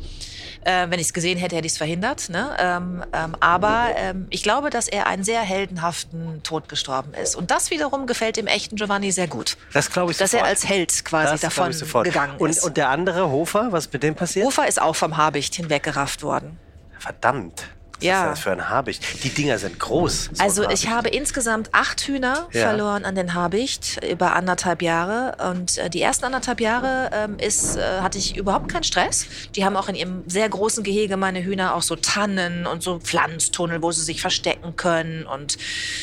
[0.64, 2.28] Äh, wenn ich es gesehen hätte, hätte ich es verhindert.
[2.28, 2.56] Ne?
[2.60, 3.61] Ähm, ähm, aber
[3.96, 7.34] ähm, ich glaube, dass er einen sehr heldenhaften Tod gestorben ist.
[7.36, 9.56] Und das wiederum gefällt dem echten Giovanni sehr gut.
[9.72, 10.46] Das glaube ich Dass sofort.
[10.46, 12.64] er als Held quasi Das davon gegangen und, ist.
[12.64, 14.46] Und der andere, Hofer, was mit dem passiert?
[14.46, 16.58] Hofer ist auch vom Habicht hinweggerafft worden.
[16.98, 17.64] Verdammt.
[18.02, 18.24] Was Ja.
[18.24, 19.02] ist das für ein Habicht?
[19.24, 20.30] Die Dinger sind groß.
[20.32, 22.68] so Also ich habe insgesamt acht Hühner Ja.
[22.68, 25.36] verloren an den Habicht über anderthalb Jahre.
[25.50, 29.26] Und äh, die ersten anderthalb Jahre ähm, ist, äh, hatte ich überhaupt keinen Stress.
[29.56, 32.98] Die haben auch in ihrem sehr großen Gehege meine Hühner auch so Tannen und so
[32.98, 35.24] Pflanztunnel, wo sie sich verstecken können.
[35.26, 35.56] Und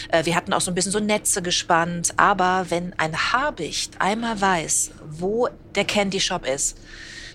[0.09, 2.13] äh, wir hatten auch so ein bisschen so Netze gespannt.
[2.17, 6.77] Aber wenn ein Habicht einmal weiß, wo der Candy Shop ist,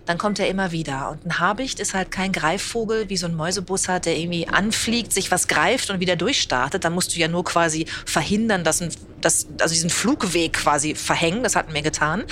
[0.06, 1.10] dann kommt er immer wieder.
[1.10, 5.12] Und ein Habicht ist halt kein Greifvogel, wie so ein Mäusebus hat, der irgendwie anfliegt,
[5.12, 6.84] sich was greift und wieder durchstartet.
[6.84, 8.90] Dann musst du ja nur quasi verhindern, dass ein,
[9.20, 11.42] dass, also diesen Flugweg quasi verhängen.
[11.42, 12.24] Das hatten wir getan.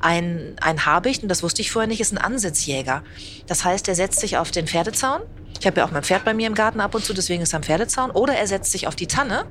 [0.00, 3.02] Ein, ein Habicht, und das wusste ich vorher nicht, ist ein Ansitzjäger.
[3.46, 5.22] Das heißt, er setzt sich auf den Pferdezaun.
[5.58, 7.54] Ich habe ja auch mein Pferd bei mir im Garten ab und zu, deswegen ist
[7.54, 8.10] er am Pferdezaun.
[8.10, 9.46] Oder er setzt sich auf die Tanne,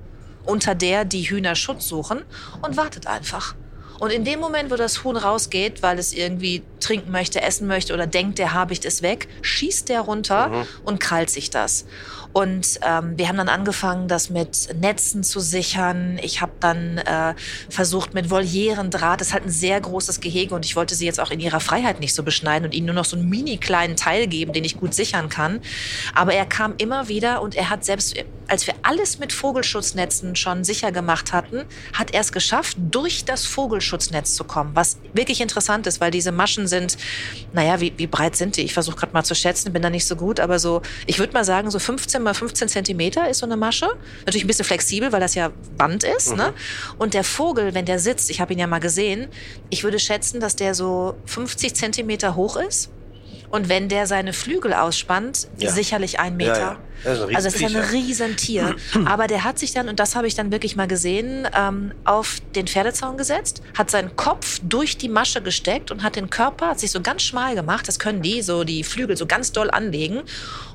[0.45, 2.21] unter der die Hühner Schutz suchen
[2.62, 3.55] und wartet einfach.
[4.03, 7.93] Und in dem Moment, wo das Huhn rausgeht, weil es irgendwie trinken möchte, essen möchte
[7.93, 11.85] oder denkt, der Habicht ist weg, schießt der runter und krallt sich das.
[12.33, 16.19] Und ähm, wir haben dann angefangen, das mit Netzen zu sichern.
[16.21, 17.35] Ich habe dann äh,
[17.69, 19.21] versucht mit Volierendraht.
[19.21, 21.59] Das ist halt ein sehr großes Gehege und ich wollte sie jetzt auch in ihrer
[21.59, 24.63] Freiheit nicht so beschneiden und ihnen nur noch so einen mini kleinen Teil geben, den
[24.63, 25.61] ich gut sichern kann.
[26.15, 28.15] Aber er kam immer wieder und er hat selbst,
[28.47, 33.45] als wir alles mit Vogelschutznetzen schon sicher gemacht hatten, hat er es geschafft, durch das
[33.45, 34.71] Vogelschutznetz zu kommen.
[34.73, 36.97] Was wirklich interessant ist, weil diese Maschen sind,
[37.51, 38.61] naja, wie, wie breit sind die?
[38.61, 41.33] Ich versuche gerade mal zu schätzen, bin da nicht so gut, aber so, ich würde
[41.33, 43.88] mal sagen, so 15 mal 15 Zentimeter ist so eine Masche.
[44.25, 46.36] Natürlich ein bisschen flexibel, weil das ja Band ist.
[46.36, 46.53] Ne?
[46.97, 49.27] Und der Vogel, wenn der sitzt, ich habe ihn ja mal gesehen,
[49.69, 52.89] ich würde schätzen, dass der so 50 Zentimeter hoch ist.
[53.53, 55.69] Und wenn der seine Flügel ausspannt, Ja.
[55.71, 56.59] sicherlich ein Ja, Meter.
[56.59, 56.77] ja.
[57.03, 57.93] Das ist ein also das ist ein Riesenviecher.
[57.93, 58.75] Riesentier.
[59.05, 62.37] Aber der hat sich dann, und das habe ich dann wirklich mal gesehen, ähm, auf
[62.55, 66.79] den Pferdezaun gesetzt, hat seinen Kopf durch die Masche gesteckt und hat den Körper, hat
[66.79, 70.21] sich so ganz schmal gemacht, das können die, so die Flügel so ganz doll anlegen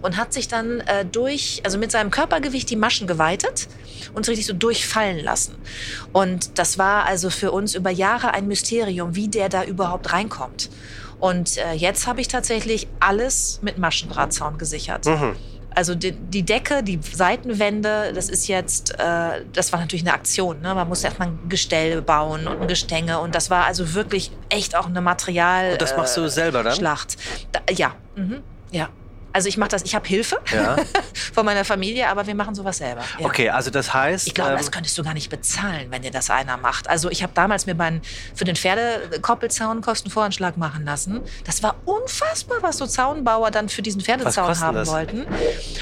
[0.02, 3.66] und hat sich dann äh, durch, also mit seinem Körpergewicht die Maschen geweitet
[4.14, 5.56] und so richtig so durchfallen lassen.
[6.12, 10.68] Und das war also für uns über Jahre ein Mysterium, wie der da überhaupt reinkommt.
[11.20, 15.06] Und äh, jetzt habe ich tatsächlich alles mit Maschendrahtzaun gesichert.
[15.74, 20.60] Also die, die Decke, die Seitenwände, das ist jetzt, äh, das war natürlich eine Aktion.
[20.60, 20.74] Ne?
[20.74, 23.20] Man musste erstmal ein Gestell bauen und ein Gestänge.
[23.20, 25.72] Und das war also wirklich echt auch eine Material.
[25.72, 26.74] Und das machst du äh, selber dann?
[26.74, 27.16] Schlacht.
[27.52, 28.88] Da, ja, mhm, ja.
[29.38, 30.74] Also ich mache das, ich habe Hilfe Ja.
[31.32, 33.02] von meiner Familie, aber wir machen sowas selber.
[33.20, 33.26] Ja.
[33.26, 34.26] Okay, also das heißt.
[34.26, 36.90] Ich glaube, ähm, das könntest du gar nicht bezahlen, wenn dir das einer macht.
[36.90, 38.02] Also ich habe damals mir meinen
[38.34, 41.20] für den Pferdekoppelzaun Kostenvoranschlag machen lassen.
[41.44, 44.88] Das war unfassbar, was so Zaunbauer dann für diesen Pferdezaun haben das?
[44.88, 45.24] wollten.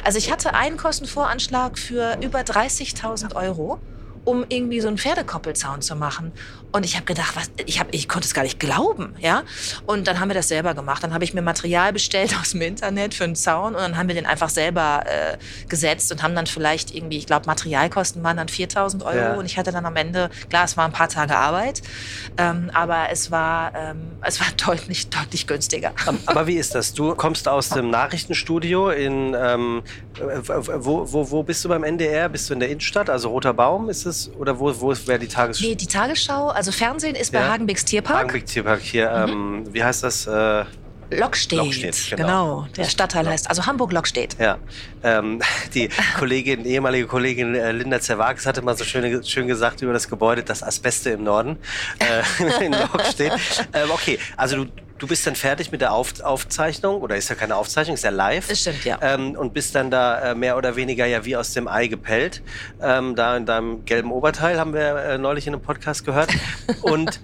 [0.05, 3.81] Also ich hatte einen Kostenvoranschlag für über 30.000 Euro
[4.27, 6.33] um irgendwie so einen Pferdekoppelzaun zu machen.
[6.77, 9.45] Und ich habe gedacht, was, ich, hab, ich konnte es gar nicht glauben, ja.
[9.87, 11.03] Und dann haben wir das selber gemacht.
[11.03, 14.09] Dann habe ich mir Material bestellt aus dem Internet für einen Zaun und dann haben
[14.09, 15.39] wir den einfach selber äh,
[15.71, 19.35] gesetzt und haben dann vielleicht irgendwie, ich glaube, Materialkosten waren dann 4.000 Euro Ja.
[19.37, 21.81] und ich hatte dann am Ende, klar, es war ein paar Tage Arbeit,
[22.37, 25.93] ähm, aber es war, ähm, es war deutlich, deutlich günstiger.
[26.27, 26.93] Aber wie ist das?
[26.93, 29.83] Du kommst aus dem Nachrichtenstudio in ähm,
[30.19, 30.41] äh,
[30.85, 32.29] wo, wo, wo bist du beim NDR?
[32.29, 33.11] Bist du in der Innenstadt?
[33.11, 34.31] Also Roter Baum ist es?
[34.39, 35.67] Oder wo, wo wäre die Tagesschau?
[35.67, 37.49] Nee, die Tagesschau, also Fernsehen ist bei Ja.
[37.49, 38.19] Hagenbecks Tierpark.
[38.19, 39.11] Hagenbeck Tierpark hier.
[39.11, 40.27] Ähm, wie heißt das?
[40.27, 40.65] Äh,
[41.11, 41.59] Lockstedt.
[41.59, 42.27] Lockstedt, genau.
[42.27, 42.67] genau.
[42.77, 44.37] Der Stadtteil heißt, also Hamburg-Lockstedt.
[44.41, 44.59] ja,
[45.05, 45.41] ähm,
[45.75, 50.09] die Kollegin, ehemalige Kollegin äh, Linda Zerwakis hatte mal so schön, schön gesagt über das
[50.09, 51.59] Gebäude, das Asbeste im Norden
[52.01, 53.33] äh, in Lockstedt.
[53.73, 57.35] Ähm, okay, also du, du bist dann fertig mit der Auf Aufzeichnung, oder ist ja
[57.35, 58.49] keine Aufzeichnung, ist ja live.
[58.49, 58.99] Das stimmt, ja.
[59.01, 62.43] Ähm, und bist dann da äh, mehr oder weniger ja wie aus dem Ei gepellt.
[62.81, 66.31] Ähm, da in deinem gelben Oberteil haben wir äh, neulich in einem Podcast gehört.
[66.83, 67.21] Und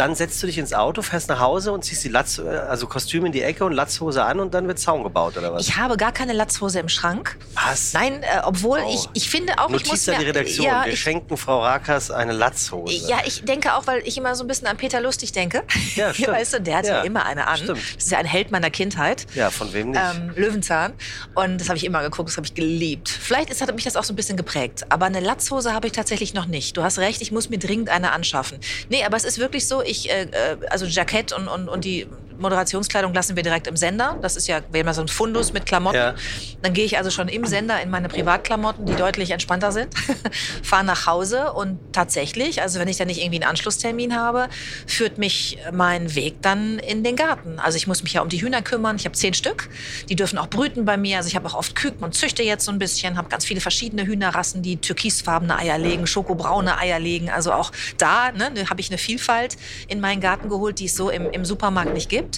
[0.00, 2.86] dann setzt du dich ins Auto, fährst nach Hause und ziehst die Latz, äh, also
[2.86, 5.68] Kostüm in die Ecke und Latzhose an und dann wird Zaun gebaut, oder was?
[5.68, 7.36] Ich habe gar keine Latzhose im Schrank.
[7.54, 7.92] Was?
[7.92, 8.90] Nein, äh, obwohl Oh.
[8.94, 10.66] ich, ich finde auch, ich Notiz muss an mir, die Redaktion.
[10.66, 12.94] Ja, Wir ich, schenken Frau Rakas eine Latzhose.
[13.08, 15.62] ja, ich denke auch, weil ich immer so ein bisschen an Peter Lustig denke.
[15.96, 16.28] Ja, stimmt.
[16.28, 16.90] Weißt du, der hat ja.
[16.98, 17.58] Ja, immer eine an.
[17.58, 17.78] stimmt.
[17.96, 19.26] Das ist ja ein Held meiner Kindheit.
[19.34, 20.00] Ja, von wem nicht?
[20.16, 20.94] Ähm, Löwenzahn.
[21.34, 23.08] Und das habe ich immer geguckt, das habe ich geliebt.
[23.10, 24.86] Vielleicht ist, hat mich das auch so ein bisschen geprägt.
[24.88, 26.76] Aber eine Latzhose habe ich tatsächlich noch nicht.
[26.76, 28.58] Du hast recht, ich muss mir dringend eine anschaffen.
[28.88, 32.06] Nee, aber es ist wirklich so, ich, äh, äh, also Jackett und, und, und die
[32.40, 34.18] Moderationskleidung lassen wir direkt im Sender.
[34.22, 35.96] Das ist ja, wir haben ja so ein Fundus mit Klamotten.
[35.96, 36.14] Ja.
[36.62, 39.94] Dann gehe ich also schon im Sender in meine Privatklamotten, die deutlich entspannter sind,
[40.62, 44.48] fahre nach Hause und tatsächlich, also wenn ich dann nicht irgendwie einen Anschlusstermin habe,
[44.86, 47.58] führt mich mein Weg dann in den Garten.
[47.58, 48.96] Also ich muss mich ja um die Hühner kümmern.
[48.96, 49.68] Ich habe zehn Stück.
[50.08, 51.18] Die dürfen auch brüten bei mir.
[51.18, 53.16] Also ich habe auch oft Küken und züchte jetzt so ein bisschen.
[53.16, 57.30] Habe ganz viele verschiedene Hühnerrassen, die türkisfarbene Eier legen, schokobraune Eier legen.
[57.30, 59.56] Also auch da ne, habe ich eine Vielfalt
[59.88, 62.29] in meinen Garten geholt, die es so im, im Supermarkt nicht gibt.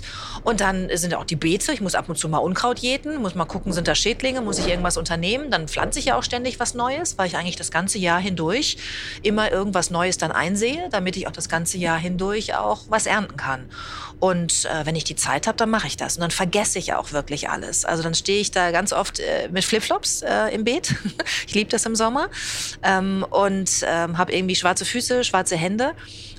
[0.44, 1.72] Und dann sind auch die Beete.
[1.72, 4.58] Ich muss ab und zu mal Unkraut jäten, muss mal gucken, sind da Schädlinge, muss
[4.58, 5.50] ich irgendwas unternehmen.
[5.50, 8.76] Dann pflanze ich ja auch ständig was Neues, weil ich eigentlich das ganze Jahr hindurch
[9.22, 13.36] immer irgendwas Neues dann einsehe, damit ich auch das ganze Jahr hindurch auch was ernten
[13.36, 13.68] kann.
[14.22, 16.16] Und äh, wenn ich die Zeit habe, dann mache ich das.
[16.16, 17.84] Und dann vergesse ich auch wirklich alles.
[17.84, 20.94] Also dann stehe ich da ganz oft äh, mit Flipflops äh, im Beet.
[21.46, 22.28] ich liebe das im Sommer.
[22.84, 25.94] Ähm, und ähm, habe irgendwie schwarze Füße, schwarze Hände.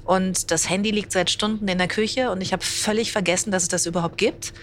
[0.05, 3.63] Und das Handy liegt seit Stunden in der Küche und ich habe völlig vergessen, dass
[3.63, 4.53] es das überhaupt gibt.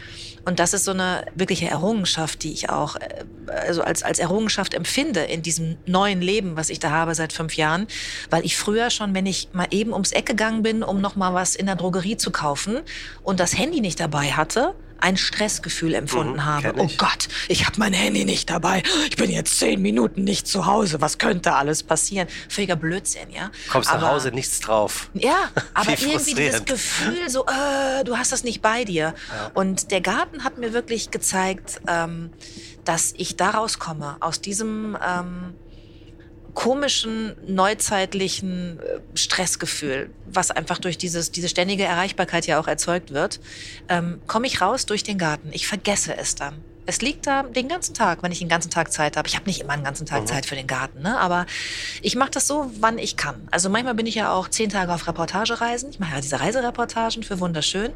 [0.45, 4.75] Und das ist so eine wirkliche Errungenschaft, die ich auch äh, also als, als Errungenschaft
[4.75, 7.87] empfinde in diesem neuen Leben, was ich da habe seit fünf Jahren.
[8.31, 11.35] Weil ich früher schon, wenn ich mal eben ums Eck gegangen bin, um noch mal
[11.35, 12.81] was in der Drogerie zu kaufen
[13.23, 16.75] und das Handy nicht dabei hatte, ein Stressgefühl empfunden Mhm, habe.
[16.77, 16.89] Oh.
[16.97, 18.83] Gott, ich habe mein Handy nicht dabei.
[19.09, 21.01] Ich bin jetzt zehn Minuten nicht zu Hause.
[21.01, 22.29] Was könnte alles passieren?
[22.49, 23.51] Völliger Blödsinn, ja.
[23.71, 25.11] Kommst nach Aber- Hause, nichts drauf.
[25.15, 25.37] ja,
[25.75, 26.65] aber Wie irgendwie dieses.
[26.65, 29.15] Gefühl, so, äh, du hast das nicht bei dir.
[29.55, 32.31] Und der Garten hat mir wirklich gezeigt, ähm,
[32.85, 35.55] dass ich da rauskomme, aus diesem ähm,
[36.61, 43.41] komischen, neuzeitlichen äh, Stressgefühl, was einfach durch dieses, diese ständige Erreichbarkeit ja auch erzeugt wird,
[43.89, 45.49] ähm, komme ich raus durch den Garten.
[45.53, 46.63] Ich vergesse es dann.
[46.85, 49.27] Es liegt da den ganzen Tag, wenn ich den ganzen Tag Zeit habe.
[49.27, 51.19] Ich habe nicht immer den ganzen Tag Zeit für den Garten, ne?
[51.19, 51.47] aber
[52.03, 53.49] ich mache das so, wann ich kann.
[53.51, 55.89] Also manchmal bin ich ja auch zehn Tage auf Reportagereisen.
[55.89, 57.93] Ich mache ja diese Reisereportagen für Wunderschön.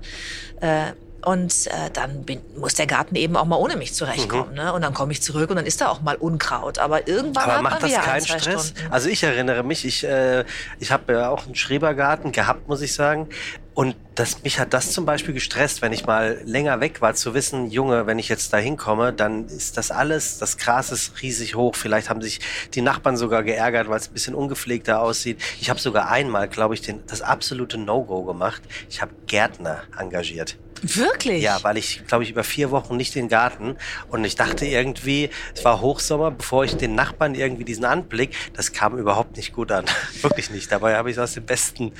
[0.61, 0.93] Äh,
[1.25, 4.55] und äh, dann bin, muss der Garten eben auch mal ohne mich zurechtkommen.
[4.55, 4.73] Ne?
[4.73, 6.79] Und dann komme ich zurück und dann ist da auch mal Unkraut.
[6.79, 8.69] Aber irgendwann Aber hat macht man das keinen ein, Stress?
[8.69, 8.93] Stunden.
[8.93, 10.45] Also ich erinnere mich, ich, äh,
[10.81, 13.29] ich habe ja auch einen Schrebergarten gehabt, muss ich sagen.
[13.75, 17.35] Und das, mich hat das zum Beispiel gestresst, wenn ich mal länger weg war, zu
[17.35, 21.55] wissen, Junge, wenn ich jetzt da hinkomme, dann ist das alles, das Gras ist riesig
[21.55, 21.75] hoch.
[21.75, 22.41] Vielleicht haben sich
[22.75, 25.41] die Nachbarn sogar geärgert, weil es ein bisschen ungepflegter aussieht.
[25.61, 28.63] Ich habe sogar einmal, glaube ich, den, das absolute No-Go gemacht.
[28.89, 30.57] Ich habe Gärtner engagiert.
[30.83, 31.43] Wirklich?
[31.43, 33.77] Ja, weil ich, glaube ich, über vier Wochen nicht den Garten
[34.09, 38.73] und ich dachte irgendwie, es war Hochsommer, bevor ich den Nachbarn irgendwie diesen Anblick, das
[38.73, 39.87] kam überhaupt nicht gut an.
[40.21, 40.71] Wirklich nicht.
[40.71, 41.93] Dabei habe ich es aus den besten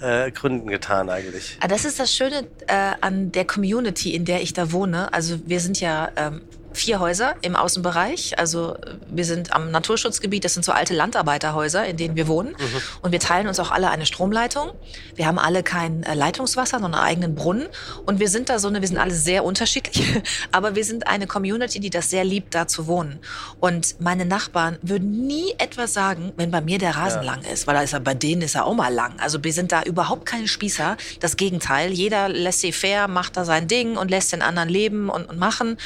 [0.00, 1.56] äh, Gründen getan eigentlich.
[1.62, 5.12] Ah, Das ist das Schöne äh, an der Community, in der ich da wohne.
[5.12, 6.40] Also wir sind ja ähm,
[6.76, 8.38] vier Häuser im Außenbereich.
[8.38, 10.44] Also äh, wir sind am Naturschutzgebiet.
[10.44, 12.54] Das sind so alte Landarbeiterhäuser, in denen wir wohnen.
[13.02, 14.70] Und wir teilen uns auch alle eine Stromleitung.
[15.14, 17.66] Wir haben alle kein äh, Leitungswasser, sondern einen eigenen Brunnen.
[18.06, 20.22] Und wir sind da so eine, wir sind alle sehr unterschiedlich.
[20.52, 23.18] Aber wir sind eine Community, die das sehr liebt, da zu wohnen.
[23.60, 27.32] Und meine Nachbarn würden nie etwas sagen, wenn bei mir der Rasen Ja.
[27.32, 27.66] lang ist.
[27.66, 29.14] Weil da ist er, bei denen ist er auch mal lang.
[29.20, 30.96] Also wir sind da überhaupt keine Spießer.
[31.20, 31.92] Das Gegenteil.
[31.92, 35.76] Jeder laissez-faire, macht da sein Ding und lässt den anderen leben und, und machen.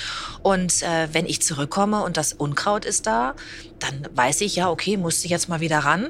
[0.43, 3.35] Und äh, wenn ich zurückkomme und das Unkraut ist da,
[3.79, 6.09] dann weiß ich, ja, okay, musste ich jetzt mal wieder ran.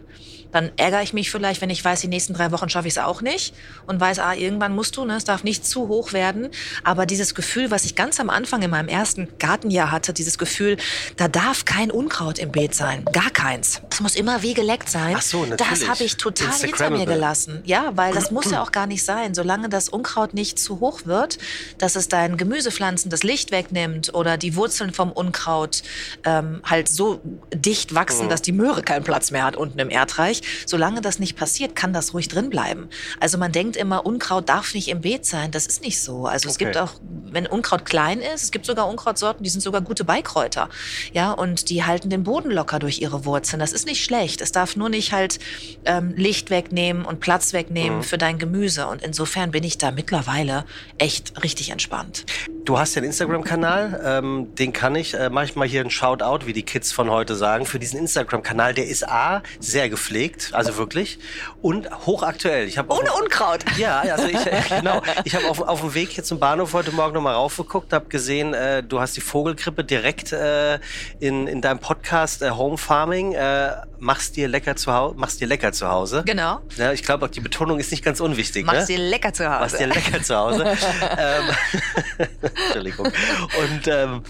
[0.57, 2.99] Dann ärgere ich mich vielleicht, wenn ich weiß, die nächsten drei Wochen schaffe ich es
[2.99, 3.53] auch nicht.
[3.87, 6.49] Und weiß, ah, irgendwann musst du, ne, es darf nicht zu hoch werden.
[6.83, 10.79] Aber dieses Gefühl, was ich ganz am Anfang in meinem ersten Gartenjahr hatte, dieses Gefühl,
[11.19, 13.05] da darf kein Unkraut im Beet sein.
[13.13, 13.83] Gar keins.
[13.91, 15.17] Es muss immer wie geleckt sein.
[15.19, 15.81] Ach so, natürlich.
[15.81, 17.61] Das habe ich total hinter mir gelassen.
[17.67, 19.35] Ja, weil das muss ja auch gar nicht sein.
[19.35, 21.37] Solange das Unkraut nicht zu hoch wird,
[21.77, 25.83] dass es deinen Gemüsepflanzen das Licht wegnimmt oder die Wurzeln vom Unkraut
[26.25, 27.21] ähm, halt so
[27.55, 30.41] dicht wachsen, dass die Möhre keinen Platz mehr hat unten im Erdreich.
[30.67, 32.89] Solange das nicht passiert, kann das ruhig drin bleiben.
[33.21, 35.51] Also man denkt immer, Unkraut darf nicht im Beet sein.
[35.51, 36.27] Das ist nicht so.
[36.27, 36.65] Also es Okay.
[36.67, 36.93] gibt auch,
[37.31, 40.69] wenn Unkraut klein ist, es gibt sogar Unkrautsorten, die sind sogar gute Beikräuter.
[41.13, 43.61] Ja, und die halten den Boden locker durch ihre Wurzeln.
[43.61, 44.41] Das ist nicht schlecht.
[44.41, 45.39] Es darf nur nicht halt
[45.85, 48.87] ähm, Licht wegnehmen und Platz wegnehmen für dein Gemüse.
[48.87, 50.65] Und insofern bin ich da mittlerweile
[50.99, 52.25] echt richtig entspannt.
[52.67, 55.91] Du hast ja einen Instagram-Kanal, ähm, den kann ich, äh, mache ich mal hier einen
[55.91, 58.75] Shoutout, wie die Kids von heute sagen, für diesen Instagram-Kanal.
[58.75, 61.21] Der ist A, sehr gepflegt, also wirklich,
[61.63, 62.67] und hochaktuell.
[62.67, 63.65] Ich Ohne auf, Unkraut.
[63.79, 65.01] Ja, also ich, genau.
[65.23, 68.53] Ich habe auf, auf dem Weg hier zum Bahnhof heute Morgen nochmal raufgeguckt, habe gesehen,
[68.53, 70.81] äh, du hast die Vogelgrippe direkt äh,
[71.21, 75.47] in, in deinem Podcast äh, Home Farming, äh, machst dir lecker zu Hause, machst dir
[75.47, 76.23] lecker zu Hause.
[76.27, 76.61] Genau.
[76.77, 78.67] Ja, ich glaube, die Betonung ist nicht ganz unwichtig.
[78.67, 78.97] Machst ne?
[78.97, 79.61] dir lecker zu Hause.
[79.61, 80.65] Machst dir lecker zu Hause.
[81.19, 82.29] ähm,
[82.67, 83.07] Entschuldigung.
[83.07, 84.23] Und ähm,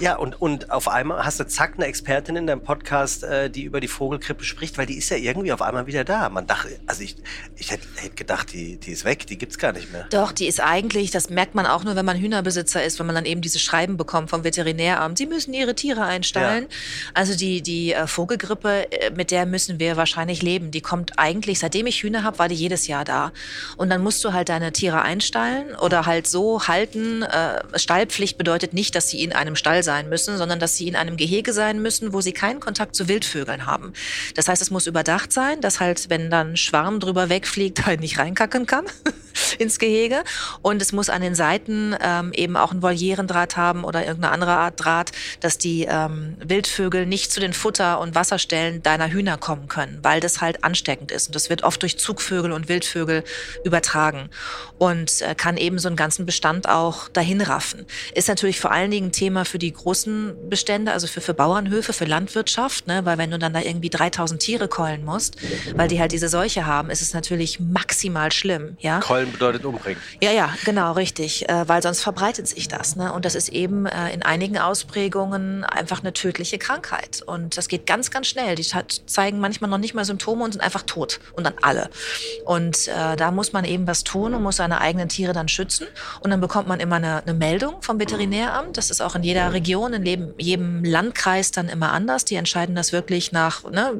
[0.00, 3.64] ja, und, und auf einmal hast du zack eine Expertin in deinem Podcast, äh, die
[3.64, 6.28] über die Vogelgrippe spricht, weil die ist ja irgendwie auf einmal wieder da.
[6.28, 7.16] Man dachte, also ich,
[7.56, 10.06] ich hätte hätt gedacht, die, die ist weg, die gibt's gar nicht mehr.
[10.10, 13.14] Doch, die ist eigentlich, das merkt man auch nur, wenn man Hühnerbesitzer ist, wenn man
[13.14, 15.18] dann eben diese Schreiben bekommt vom Veterinäramt.
[15.18, 16.64] Sie müssen ihre Tiere einstallen.
[16.64, 16.76] Ja.
[17.14, 20.70] Also die, die äh, Vogelgrippe, äh, mit der müssen wir wahrscheinlich leben.
[20.70, 23.32] Die kommt eigentlich, seitdem ich Hühner habe, war die jedes Jahr da.
[23.76, 27.22] Und dann musst du halt deine Tiere einstallen oder halt so halten.
[27.22, 30.96] Äh, Stallpflicht bedeutet nicht, dass sie in einem Stall sein müssen, sondern dass sie in
[30.96, 33.92] einem Gehege sein müssen, wo sie keinen Kontakt zu Wildvögeln haben.
[34.34, 38.18] Das heißt, es muss überdacht sein, dass halt, wenn dann Schwarm drüber wegfliegt, halt nicht
[38.18, 38.84] reinkacken kann
[39.58, 40.22] ins Gehege.
[40.62, 44.52] Und es muss an den Seiten ähm, eben auch ein Volierendraht haben oder irgendeine andere
[44.52, 49.68] Art Draht, dass die ähm, Wildvögel nicht zu den Futter- und Wasserstellen deiner Hühner kommen
[49.68, 51.28] können, weil das halt ansteckend ist.
[51.28, 53.24] Und das wird oft durch Zugvögel und Wildvögel
[53.64, 54.30] übertragen
[54.78, 57.86] und äh, kann eben so einen ganzen Bestand auch dahin raffen.
[58.14, 61.92] Ist natürlich vor allen Dingen ein Thema für die großen Bestände, also für, für Bauernhöfe,
[61.92, 63.04] für Landwirtschaft, ne?
[63.04, 65.36] weil wenn du dann da irgendwie 3000 Tiere keulen musst,
[65.76, 68.76] weil die halt diese Seuche haben, ist es natürlich maximal schlimm.
[68.80, 69.00] Ja?
[69.00, 70.00] Keulen bedeutet umbringen.
[70.20, 72.96] Ja, ja, genau, richtig, äh, weil sonst verbreitet sich das.
[72.96, 73.12] Ne?
[73.12, 77.22] Und das ist eben äh, in einigen Ausprägungen einfach eine tödliche Krankheit.
[77.24, 78.54] Und das geht ganz, ganz schnell.
[78.54, 78.64] Die
[79.06, 81.90] zeigen manchmal noch nicht mal Symptome und sind einfach tot und dann alle.
[82.44, 85.86] Und äh, da muss man eben was tun und muss seine eigenen Tiere dann schützen.
[86.20, 88.76] Und dann bekommt man immer eine, eine Meldung vom Veterinäramt.
[88.76, 92.24] Das ist auch in jeder Region, in jedem, jedem Landkreis dann immer anders.
[92.24, 93.90] Die entscheiden das wirklich nach, ne,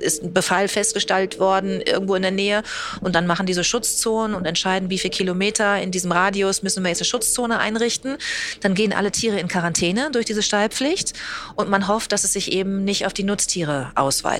[0.00, 2.62] ist ein Befall festgestellt worden, irgendwo in der Nähe.
[3.00, 6.90] Und dann machen diese Schutzzonen und entscheiden, wie viele Kilometer in diesem Radius müssen wir
[6.90, 8.16] jetzt eine Schutzzone einrichten.
[8.60, 11.12] Dann gehen alle Tiere in Quarantäne durch diese Stallpflicht.
[11.54, 14.35] Und man hofft, dass es sich eben nicht auf die Nutztiere ausweitet.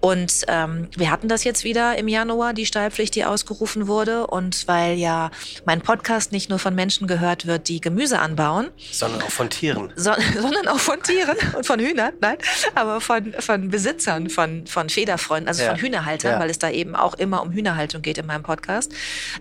[0.00, 4.26] Und ähm, wir hatten das jetzt wieder im Januar, die Stallpflicht, die ausgerufen wurde.
[4.26, 5.30] Und weil ja
[5.64, 8.68] mein Podcast nicht nur von Menschen gehört wird, die Gemüse anbauen.
[8.92, 9.92] Sondern auch von Tieren.
[9.96, 12.36] So, sondern auch von Tieren und von Hühnern, nein,
[12.74, 15.70] aber von, von Besitzern, von, von Federfreunden, also ja.
[15.70, 16.40] von Hühnerhaltern, ja.
[16.40, 18.92] weil es da eben auch immer um Hühnerhaltung geht in meinem Podcast,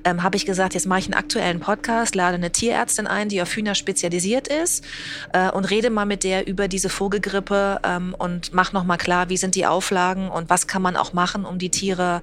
[0.03, 3.41] ähm, habe ich gesagt, jetzt mache ich einen aktuellen Podcast, lade eine Tierärztin ein, die
[3.41, 4.83] auf Hühner spezialisiert ist
[5.33, 9.37] äh, und rede mal mit der über diese Vogelgrippe ähm, und mach nochmal klar, wie
[9.37, 12.21] sind die Auflagen und was kann man auch machen, um die Tiere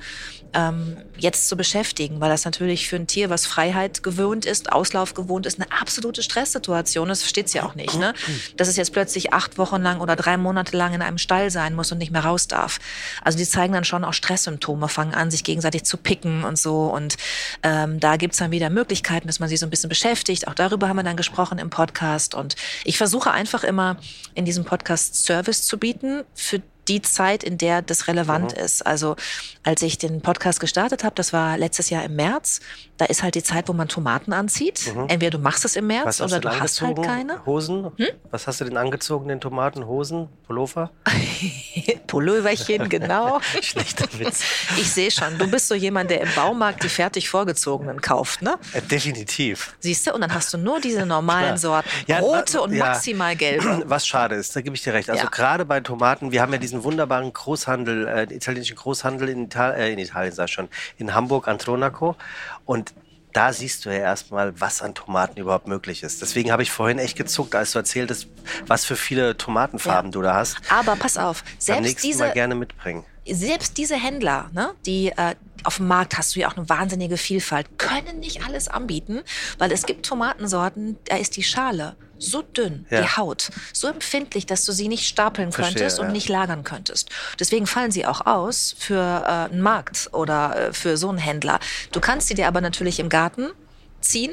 [0.54, 5.14] ähm, jetzt zu beschäftigen, weil das natürlich für ein Tier, was Freiheit gewöhnt ist, Auslauf
[5.14, 7.08] gewohnt ist, eine absolute Stresssituation.
[7.08, 7.98] Das versteht sie auch nicht.
[7.98, 8.14] Ne?
[8.56, 11.74] Dass es jetzt plötzlich acht Wochen lang oder drei Monate lang in einem Stall sein
[11.74, 12.78] muss und nicht mehr raus darf.
[13.22, 16.86] Also die zeigen dann schon auch Stresssymptome, fangen an, sich gegenseitig zu picken und so.
[16.86, 17.16] Und
[17.62, 20.48] ähm, da gibt's dann wieder Möglichkeiten, dass man sich so ein bisschen beschäftigt.
[20.48, 22.34] Auch darüber haben wir dann gesprochen im Podcast.
[22.34, 23.96] Und ich versuche einfach immer
[24.34, 28.64] in diesem Podcast Service zu bieten für die Zeit, in der das relevant mhm.
[28.64, 28.87] ist.
[28.87, 29.16] Also
[29.62, 32.61] als ich den Podcast gestartet habe, das war letztes Jahr im März,
[32.97, 34.93] da ist halt die Zeit, wo man Tomaten anzieht.
[34.95, 35.07] Mhm.
[35.09, 37.45] Entweder du machst es im März oder du, du hast halt keine.
[37.47, 37.90] Hosen?
[37.97, 38.09] Hm?
[38.31, 39.87] Was hast du denn angezogen, den Tomaten?
[39.87, 40.29] Hosen?
[40.47, 40.90] Pullover?
[42.07, 43.40] Pulloverchen, genau.
[43.62, 44.43] Schlechter Witz.
[44.77, 48.59] Ich sehe schon, du bist so jemand, der im Baumarkt die fertig vorgezogenen kauft, ne?
[48.73, 49.75] Äh, definitiv.
[49.81, 51.88] Siehst du, und dann hast du nur diese normalen Sorten.
[52.07, 53.83] Ja, rote und ja, maximal gelbe.
[53.87, 55.09] Was schade ist, da gebe ich dir recht.
[55.09, 55.31] Also ja.
[55.31, 59.92] gerade bei Tomaten, wir haben ja diesen wunderbaren Großhandel, äh, italienischen Großhandel in, Ital äh,
[59.92, 62.16] in Italien, sag ich schon, in Hamburg, Antronaco.
[62.64, 62.94] Und
[63.33, 66.22] da siehst du ja erstmal, was an Tomaten überhaupt möglich ist.
[66.22, 68.28] Deswegen habe ich vorhin echt gezuckt, als du erzähltest,
[68.66, 70.12] was für viele Tomatenfarben ja.
[70.12, 70.59] du da hast.
[70.68, 73.04] Aber pass auf, selbst Am nächsten diese, Mal gerne mitbringen.
[73.28, 77.16] Selbst diese Händler, ne, die äh, auf dem Markt hast du ja auch eine wahnsinnige
[77.16, 79.20] Vielfalt, können nicht alles anbieten,
[79.59, 83.00] weil es gibt Tomatensorten, da ist die Schale so dünn, ja.
[83.00, 86.12] die Haut, so empfindlich, dass du sie nicht stapeln Verstehe, könntest und ja.
[86.12, 87.09] nicht lagern könntest.
[87.38, 91.59] Deswegen fallen sie auch aus für äh, einen Markt oder äh, für so einen Händler.
[91.92, 93.48] Du kannst sie dir aber natürlich im Garten
[94.00, 94.33] ziehen.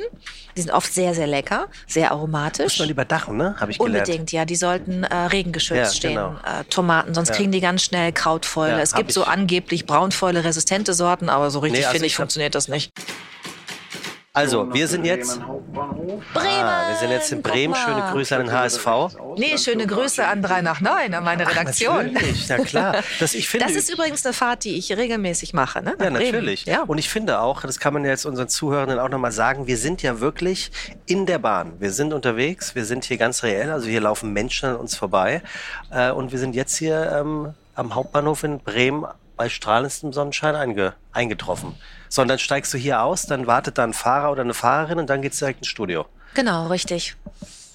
[0.55, 2.65] Die sind oft sehr, sehr lecker, sehr aromatisch.
[2.65, 3.55] Muss man überdachen, ne?
[3.59, 4.07] Habe ich gelernt.
[4.07, 4.45] Unbedingt, ja.
[4.45, 6.35] Die sollten äh, regengeschützt ja, stehen, genau.
[6.45, 7.35] äh, Tomaten, sonst ja.
[7.35, 8.73] kriegen die ganz schnell Krautfäule.
[8.73, 12.55] Ja, es gibt so angeblich Braunfäule-resistente Sorten, aber so richtig, nee, also finde ich, funktioniert
[12.55, 12.91] das nicht.
[14.37, 15.39] Also, wir sind jetzt.
[15.39, 16.63] Bremen!
[16.63, 17.73] Ah, wir sind jetzt in Bremen.
[17.73, 18.87] Schöne Grüße an den HSV.
[19.35, 22.13] Nee, schöne Grüße an 3 nach 9, an meine Redaktion.
[22.13, 22.95] Natürlich, na klar.
[23.19, 25.95] Das, ich finde, Das ist übrigens eine Fahrt, die ich regelmäßig mache, ne?
[25.97, 26.65] Nach Ja, natürlich.
[26.65, 26.83] Ja.
[26.83, 29.77] Und ich finde auch, das kann man ja jetzt unseren Zuhörenden auch nochmal sagen, wir
[29.77, 30.71] sind ja wirklich
[31.07, 31.73] in der Bahn.
[31.79, 35.41] Wir sind unterwegs, wir sind hier ganz reell, also hier laufen Menschen an uns vorbei.
[35.89, 40.93] Äh, und wir sind jetzt hier ähm, am Hauptbahnhof in Bremen bei strahlendstem Sonnenschein einge
[41.11, 41.75] eingetroffen.
[42.09, 44.99] So, und dann steigst du hier aus, dann wartet da ein Fahrer oder eine Fahrerin
[44.99, 46.05] und dann geht's direkt ins Studio.
[46.33, 47.15] Genau, richtig.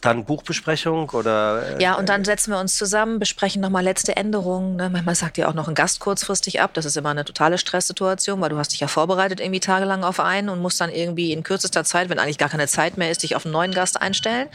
[0.01, 1.79] Dann Buchbesprechung oder...
[1.79, 4.75] Äh, Ja, und dann setzen wir uns zusammen, besprechen nochmal letzte Änderungen.
[4.75, 4.91] Ne?
[4.91, 6.75] Manchmal sagt ja auch noch ein Gast kurzfristig ab.
[6.75, 10.19] Das ist immer eine totale Stresssituation, weil du hast dich ja vorbereitet irgendwie tagelang auf
[10.19, 13.23] einen und musst dann irgendwie in kürzester Zeit, wenn eigentlich gar keine Zeit mehr ist,
[13.23, 14.49] dich auf einen neuen Gast einstellen.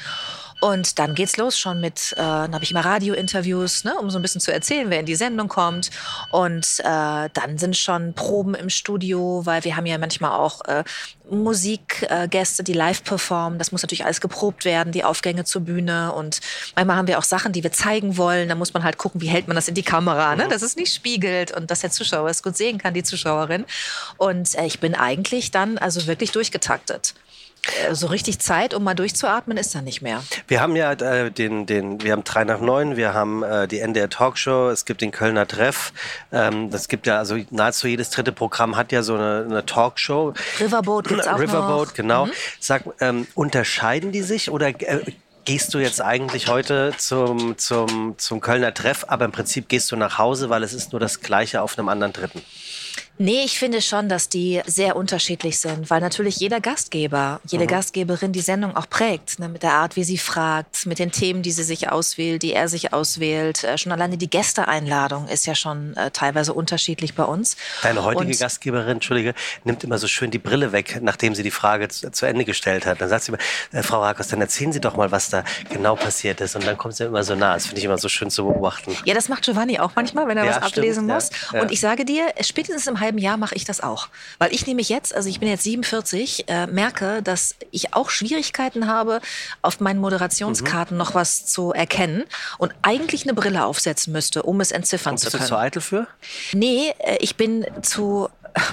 [0.59, 4.17] Und dann geht's los schon mit, äh, dann habe ich immer Radiointerviews, ne, um so
[4.17, 5.91] ein bisschen zu erzählen, wer in die Sendung kommt.
[6.31, 10.83] Und äh, dann sind schon Proben im Studio, weil wir haben ja manchmal auch äh,
[11.29, 13.59] Musikgäste, die live performen.
[13.59, 16.13] Das muss natürlich alles geprobt werden, die Aufgänge zur Bühne.
[16.13, 16.39] Und
[16.75, 18.49] manchmal haben wir auch Sachen, die wir zeigen wollen.
[18.49, 20.47] Da muss man halt gucken, wie hält man das in die Kamera, ne?
[20.47, 23.65] dass es nicht spiegelt und dass der Zuschauer es gut sehen kann, die Zuschauerin.
[24.17, 27.13] Und äh, ich bin eigentlich dann also wirklich durchgetaktet.
[27.87, 30.23] Äh, So richtig Zeit, um mal durchzuatmen, ist da nicht mehr.
[30.47, 33.79] Wir haben ja äh, den, den, wir haben drei nach neun, wir haben äh, die
[33.79, 35.91] NDR Talkshow, es gibt den Kölner Treff.
[36.31, 40.33] Ähm, das gibt ja, also nahezu jedes dritte Programm hat ja so eine, eine Talkshow.
[40.59, 41.93] Riverboat Riverboat, noch.
[41.93, 42.27] genau.
[42.59, 45.01] Sag, ähm, unterscheiden die sich oder äh,
[45.45, 49.95] gehst du jetzt eigentlich heute zum, zum, zum Kölner Treff, aber im Prinzip gehst du
[49.95, 52.41] nach Hause, weil es ist nur das Gleiche auf einem anderen Dritten?
[53.19, 57.67] Nee, ich finde schon, dass die sehr unterschiedlich sind, weil natürlich jeder Gastgeber, jede Mhm.
[57.69, 61.41] Gastgeberin die Sendung auch prägt, ne, mit der Art, wie sie fragt, mit den Themen,
[61.41, 63.63] die sie sich auswählt, die er sich auswählt.
[63.63, 67.57] Äh, schon alleine die Gästeeinladung ist ja schon äh, teilweise unterschiedlich bei uns.
[67.81, 71.49] Deine heutige Und- Gastgeberin, Entschuldige, nimmt immer so schön die Brille weg, nachdem sie die
[71.51, 73.01] Frage zu, zu Ende gestellt hat.
[73.01, 73.39] Dann sagt sie immer,
[73.71, 76.55] äh, Frau Rakos, dann erzählen Sie doch mal, was da genau passiert ist.
[76.55, 77.55] Und dann kommt sie immer so nah.
[77.55, 78.95] Das finde ich immer so schön zu beobachten.
[79.05, 81.29] Ja, das macht Giovanni auch manchmal, wenn er Ja, was stimmt, ablesen ja, muss.
[81.51, 81.61] ja.
[81.63, 84.09] Und ich sage dir, spätestens im halben Jahr mache ich das auch.
[84.37, 88.87] Weil ich nämlich jetzt, also ich bin jetzt 47, äh, merke, dass ich auch Schwierigkeiten
[88.87, 89.21] habe,
[89.61, 90.99] auf meinen Moderationskarten Mhm.
[90.99, 92.23] noch was zu erkennen
[92.57, 95.47] und eigentlich eine Brille aufsetzen müsste, um es entziffern Bist zu du können.
[95.47, 96.07] zu eitel für?
[96.53, 98.29] Nee, äh, ich bin zu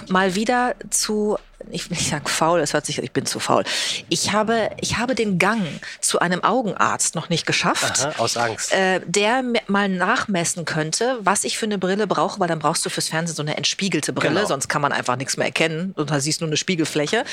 [0.08, 1.38] mal wieder zu
[1.70, 3.64] ich nicht sagen faul, das hört sich ich bin zu faul.
[4.08, 5.62] Ich habe ich habe den Gang
[6.00, 8.04] zu einem Augenarzt noch nicht geschafft.
[8.06, 8.72] Aha, aus Angst.
[8.72, 12.90] Äh, der mal nachmessen könnte, was ich für eine Brille brauche, weil dann brauchst du
[12.90, 14.46] fürs Fernsehen so eine entspiegelte Brille, Genau.
[14.46, 17.24] sonst kann man einfach nichts mehr erkennen und da siehst du nur eine Spiegelfläche.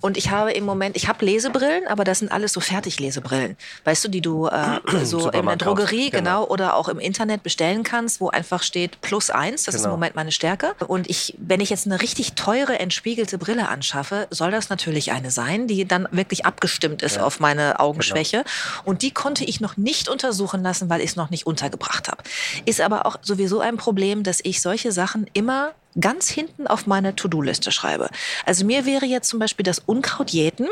[0.00, 4.04] Und ich habe im Moment, ich habe Lesebrillen, aber das sind alles so Fertiglesebrillen, weißt
[4.04, 6.20] du, die du äh, so in der Drogerie genau.
[6.42, 9.64] genau oder auch im Internet bestellen kannst, wo einfach steht plus eins.
[9.64, 9.96] Das ist im Genau.
[9.96, 10.74] Moment meine Stärke.
[10.86, 15.30] Und ich, wenn ich jetzt eine richtig teure entspiegelte Brille anschaffe, soll das natürlich eine
[15.30, 18.38] sein, die dann wirklich abgestimmt ist auf meine Augenschwäche.
[18.44, 18.82] Genau.
[18.84, 22.22] Und die konnte ich noch nicht untersuchen lassen, weil ich es noch nicht untergebracht habe.
[22.66, 27.16] Ist aber auch sowieso ein Problem, dass ich solche Sachen immer ganz hinten auf meine
[27.16, 28.10] To-Do-Liste schreibe.
[28.44, 30.68] Also mir wäre jetzt zum Beispiel das Unkrautjäten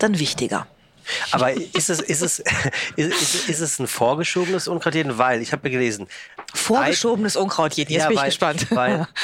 [0.00, 0.66] dann wichtiger.
[1.30, 2.38] Aber ist es, ist es,
[2.96, 5.16] ist, ist, ist es ein vorgeschobenes Unkrautjäten?
[5.16, 6.08] Weil, ich habe ja gelesen,
[6.54, 8.66] Vorgeschobenes Unkrautjäten, jetzt Ja, bin ich weil- gespannt.
[8.70, 9.06] Weil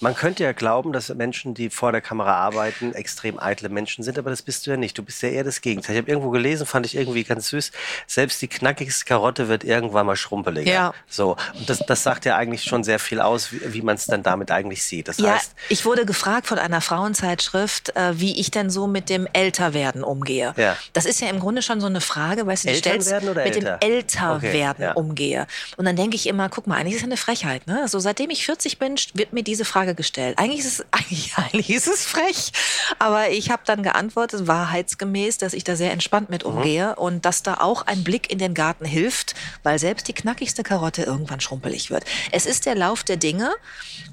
[0.00, 4.18] man könnte ja glauben, dass Menschen, die vor der Kamera arbeiten, extrem eitle Menschen sind,
[4.18, 4.96] aber das bist du ja nicht.
[4.98, 5.96] Du bist ja eher das Gegenteil.
[5.96, 7.72] Ich habe irgendwo gelesen, fand ich irgendwie ganz süß.
[8.06, 10.70] Selbst die knackigste Karotte wird irgendwann mal schrumpeliger.
[10.70, 10.94] Ja.
[11.08, 11.36] So.
[11.58, 14.22] Und das, das sagt ja eigentlich schon sehr viel aus, wie, wie man es dann
[14.22, 15.08] damit eigentlich sieht.
[15.08, 19.08] Das Ja, heißt, ich wurde gefragt von einer Frauenzeitschrift, äh, wie ich denn so mit
[19.08, 20.52] dem Älterwerden umgehe.
[20.56, 20.76] Ja.
[20.92, 23.78] Das ist ja im Grunde schon so eine Frage, weißt du, die stellst mit älter?
[23.78, 24.36] dem Älterwerden
[24.76, 24.92] Okay, ja.
[24.92, 25.46] umgehe.
[25.76, 27.66] Und dann denke ich immer, guck mal, eigentlich ist es eine Frechheit.
[27.66, 27.88] Ne?
[27.88, 30.38] So seitdem ich 40 bin, wird mir diese Frage gestellt.
[30.38, 32.52] Eigentlich ist es, eigentlich, eigentlich ist es frech.
[32.98, 36.50] Aber ich habe dann geantwortet, wahrheitsgemäß, dass ich da sehr entspannt mit Mhm.
[36.50, 40.62] umgehe und dass da auch ein Blick in den Garten hilft, weil selbst die knackigste
[40.62, 42.04] Karotte irgendwann schrumpelig wird.
[42.32, 43.50] Es ist der Lauf der Dinge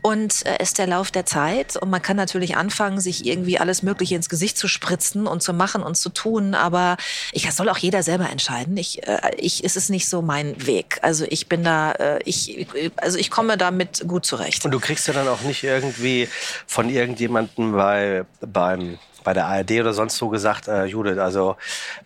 [0.02, 3.60] und äh, es ist der Lauf der Zeit und man kann natürlich anfangen, sich irgendwie
[3.60, 6.98] alles Mögliche ins Gesicht zu spritzen und zu machen und zu tun, aber
[7.32, 8.76] ich, das soll auch jeder selber entscheiden.
[8.78, 11.00] Ich, äh, ich, es ist nicht so mein Weg.
[11.02, 12.68] Also ich bin da, äh, ich,
[12.98, 14.64] also ich komme damit gut zurecht.
[14.66, 16.28] und du kriegst ja dann auch nicht irgendwie
[16.68, 21.56] von irgendjemandem bei, beim, bei der ARD oder sonst so gesagt, äh, Judith, also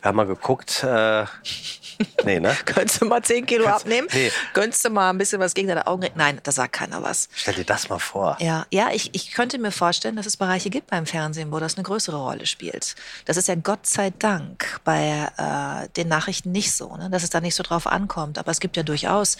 [0.01, 1.26] wir haben mal geguckt, äh,
[2.26, 2.55] nee, ne?
[2.65, 4.07] Könntest du mal 10 Kilo Kannst- abnehmen?
[4.13, 4.32] nee.
[4.53, 6.18] Könntest du mal ein bisschen was gegen deine Augen reden?
[6.18, 7.30] Nein, da sagt keiner was.
[7.34, 8.38] Stell dir das mal vor.
[8.39, 11.76] Ja, ja ich, ich könnte mir vorstellen, dass es Bereiche gibt beim Fernsehen, wo das
[11.76, 12.95] eine größere Rolle spielt.
[13.26, 17.09] Das ist ja Gott sei Dank bei äh, den Nachrichten nicht so, ne?
[17.09, 18.38] dass es da nicht so drauf ankommt.
[18.38, 19.38] Aber es gibt ja durchaus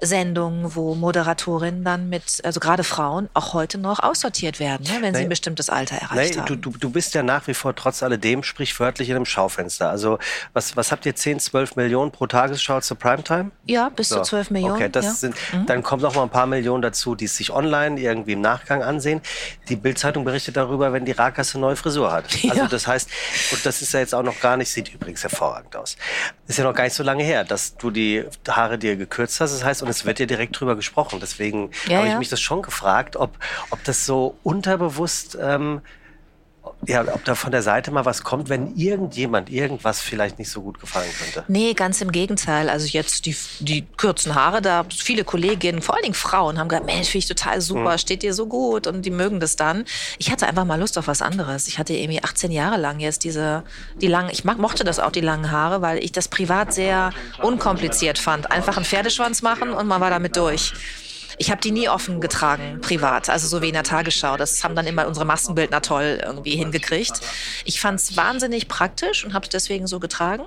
[0.00, 5.14] Sendungen, wo Moderatorinnen dann mit, also gerade Frauen, auch heute noch aussortiert werden, ne, wenn
[5.14, 6.46] sie ein bestimmtes Alter erreicht nee, haben.
[6.46, 9.90] Du, du, du bist ja nach wie vor trotz alledem sprichwörtlich in einem Schaufenster.
[9.90, 10.18] Also
[10.52, 13.50] was, was habt ihr, 10, 12 Millionen pro Tagesschau zur Primetime?
[13.66, 14.16] Ja, bis so.
[14.16, 14.74] zu 12 Millionen.
[14.74, 15.12] Okay, das ja.
[15.12, 15.66] sind, mhm.
[15.66, 18.82] dann kommen noch mal ein paar Millionen dazu, die es sich online irgendwie im Nachgang
[18.82, 19.20] ansehen.
[19.68, 22.26] Die Bildzeitung berichtet darüber, wenn die Rakasse neue Frisur hat.
[22.46, 22.52] Ja.
[22.52, 23.10] Also das heißt,
[23.52, 25.96] und das ist ja jetzt auch noch gar nicht, sieht übrigens hervorragend aus.
[26.46, 29.52] Ist ja noch gar nicht so lange her, dass du die Haare dir gekürzt hast.
[29.52, 31.18] Das heißt, und es wird dir direkt drüber gesprochen.
[31.20, 33.36] Deswegen ja, habe ich mich das schon gefragt, ob,
[33.70, 35.80] ob das so unterbewusst ähm,
[36.86, 40.62] ja, ob da von der Seite mal was kommt, wenn irgendjemand irgendwas vielleicht nicht so
[40.62, 41.44] gut gefallen könnte.
[41.48, 42.68] Nee, ganz im Gegenteil.
[42.68, 46.86] Also jetzt die, die kurzen Haare, da viele Kolleginnen, vor allen Dingen Frauen, haben gesagt,
[46.86, 47.98] Mensch, finde ich total super, mhm.
[47.98, 49.84] steht dir so gut und die mögen das dann.
[50.18, 51.68] Ich hatte einfach mal Lust auf was anderes.
[51.68, 53.64] Ich hatte irgendwie 18 Jahre lang jetzt diese,
[54.00, 57.10] die langen, ich mag, mochte das auch, die langen Haare, weil ich das privat sehr
[57.42, 58.50] unkompliziert fand.
[58.50, 60.72] Einfach einen Pferdeschwanz machen und man war damit durch.
[61.38, 64.36] Ich habe die nie offen getragen, privat, also so wie in der Tagesschau.
[64.36, 67.20] Das haben dann immer unsere Massenbildner toll irgendwie hingekriegt.
[67.64, 70.46] Ich fand es wahnsinnig praktisch und habe es deswegen so getragen.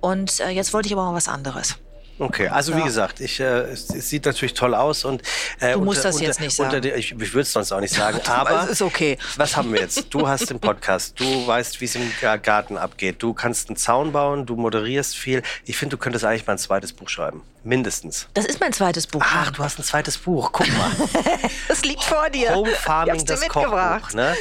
[0.00, 1.76] Und äh, jetzt wollte ich aber mal was anderes.
[2.18, 2.78] Okay, also ja.
[2.78, 5.22] wie gesagt, ich, äh, es, es, sieht natürlich toll aus und
[5.60, 6.82] äh, du musst unter, das jetzt nicht sagen.
[6.82, 9.18] Die, ich, ich würde es sonst auch nicht sagen, aber es ist okay.
[9.36, 10.06] Was haben wir jetzt?
[10.10, 12.10] Du hast den Podcast, du weißt, wie es im
[12.42, 15.42] Garten abgeht, du kannst einen Zaun bauen, du moderierst viel.
[15.64, 18.26] Ich finde, du könntest eigentlich mal ein zweites Buch schreiben, mindestens.
[18.34, 19.22] Das ist mein zweites Buch.
[19.24, 20.50] Ach, du hast ein zweites Buch.
[20.52, 20.90] Guck mal.
[21.68, 22.54] das liegt vor dir.
[22.54, 24.12] Home Farming, das Kochbuch.
[24.14, 24.34] Ne?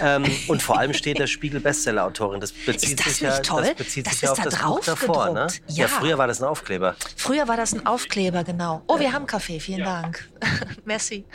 [0.00, 2.40] Ähm, und vor allem steht der Spiegel Bestseller-Autorin.
[2.40, 3.62] Das bezieht ist das sich ja, toll?
[3.62, 5.30] das bezieht das sich ja auf das Buch davor.
[5.30, 5.46] Ne?
[5.68, 5.86] Ja.
[5.86, 6.96] ja, früher war das ein Aufkleber.
[7.20, 8.80] Früher war das ein Aufkleber, genau.
[8.86, 10.00] Oh, wir haben Kaffee, vielen ja.
[10.00, 10.26] Dank.
[10.86, 11.26] Merci.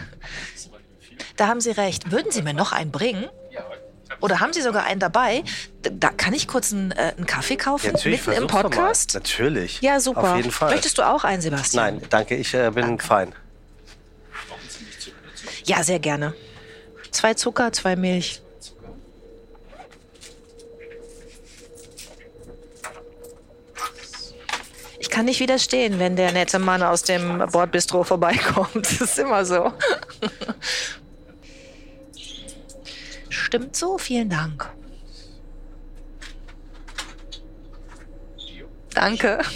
[1.37, 2.11] Da haben Sie recht.
[2.11, 3.25] Würden Sie mir noch einen bringen?
[4.19, 5.43] Oder haben Sie sogar einen dabei?
[5.83, 9.13] Da kann ich kurz einen, äh, einen Kaffee kaufen, ja, mitten im Podcast?
[9.13, 9.79] Natürlich.
[9.81, 10.31] Ja, super.
[10.31, 10.71] Auf jeden Fall.
[10.71, 11.97] Möchtest du auch einen, Sebastian?
[11.97, 13.05] Nein, danke, ich äh, bin danke.
[13.05, 13.33] fein.
[15.65, 16.33] Ja, sehr gerne.
[17.11, 18.41] Zwei Zucker, zwei Milch.
[25.05, 28.73] Ich kann nicht widerstehen, wenn der nette Mann aus dem Bordbistro vorbeikommt.
[28.75, 29.71] Das ist immer so.
[33.29, 34.67] Stimmt so, vielen Dank.
[38.95, 39.39] Danke.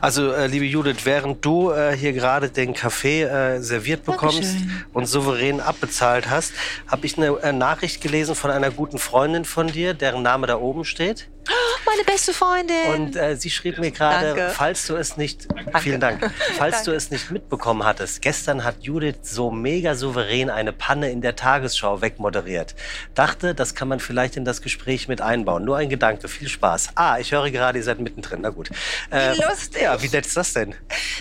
[0.00, 4.84] Also, äh, liebe Judith, während du äh, hier gerade den Kaffee äh, serviert bekommst Dankeschön.
[4.92, 6.52] und souverän abbezahlt hast,
[6.86, 10.56] habe ich eine äh, Nachricht gelesen von einer guten Freundin von dir, deren Name da
[10.56, 11.28] oben steht.
[11.86, 12.86] Meine beste Freundin.
[12.94, 15.80] Und äh, sie schrieb mir gerade, falls du es nicht, Danke.
[15.80, 16.90] vielen Dank, falls Danke.
[16.90, 21.36] du es nicht mitbekommen hattest, gestern hat Judith so mega souverän eine Panne in der
[21.36, 22.74] Tagesschau wegmoderiert.
[23.14, 25.64] Dachte, das kann man vielleicht in das Gespräch mit einbauen.
[25.64, 26.90] Nur ein Gedanke, viel Spaß.
[26.94, 28.40] Ah, ich höre gerade, ihr seid mittendrin.
[28.42, 28.70] Na gut.
[29.10, 29.82] Äh, wie lustig.
[29.82, 30.74] Ja, wie nett ist das denn?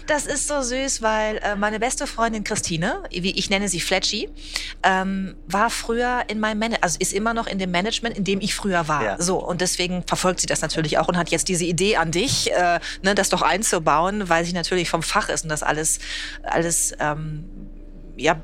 [0.07, 4.29] Das ist so süß, weil äh, meine beste Freundin Christine, wie ich nenne sie Fletchy,
[4.83, 8.41] ähm, war früher in meinem Management, also ist immer noch in dem Management, in dem
[8.41, 9.03] ich früher war.
[9.03, 9.15] Ja.
[9.19, 12.51] So und deswegen verfolgt sie das natürlich auch und hat jetzt diese Idee an dich,
[12.51, 15.99] äh, ne, das doch einzubauen, weil sie natürlich vom Fach ist und das alles,
[16.41, 17.45] alles ähm,
[18.15, 18.41] ja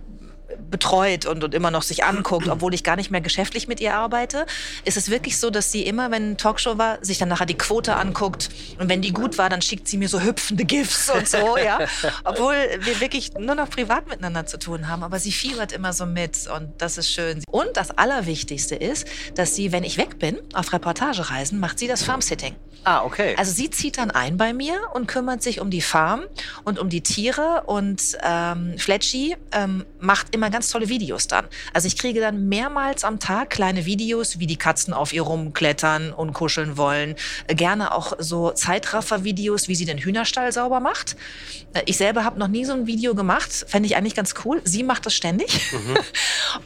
[0.70, 3.96] betreut und, und immer noch sich anguckt, obwohl ich gar nicht mehr geschäftlich mit ihr
[3.96, 4.46] arbeite,
[4.86, 7.96] ist es wirklich so, dass sie immer, wenn Talkshow war, sich dann nachher die Quote
[7.96, 8.50] anguckt
[8.80, 11.80] und wenn die gut war, dann schickt sie mir so hüpfende GIFs und so, ja.
[12.24, 16.06] Obwohl wir wirklich nur noch privat miteinander zu tun haben, aber sie fiebert immer so
[16.06, 17.44] mit und das ist schön.
[17.50, 22.04] Und das Allerwichtigste ist, dass sie, wenn ich weg bin, auf Reportagereisen, macht sie das
[22.04, 22.56] Farmsitting.
[22.86, 23.36] Ah, okay.
[23.38, 26.24] Also sie zieht dann ein bei mir und kümmert sich um die Farm
[26.66, 31.46] und um die Tiere und ähm, Fletchy ähm, macht immer ganz tolle Videos dann.
[31.74, 36.14] Also ich kriege dann mehrmals am Tag kleine Videos, wie die Katzen auf ihr rumklettern
[36.14, 37.16] und kuscheln wollen.
[37.48, 41.16] Äh, gerne auch so Zeitraffer-Videos, wie sie den Hühnerstall sauber macht.
[41.74, 44.62] Äh, ich selber habe noch nie so ein Video gemacht, fände ich eigentlich ganz cool.
[44.64, 45.98] Sie macht das ständig mhm.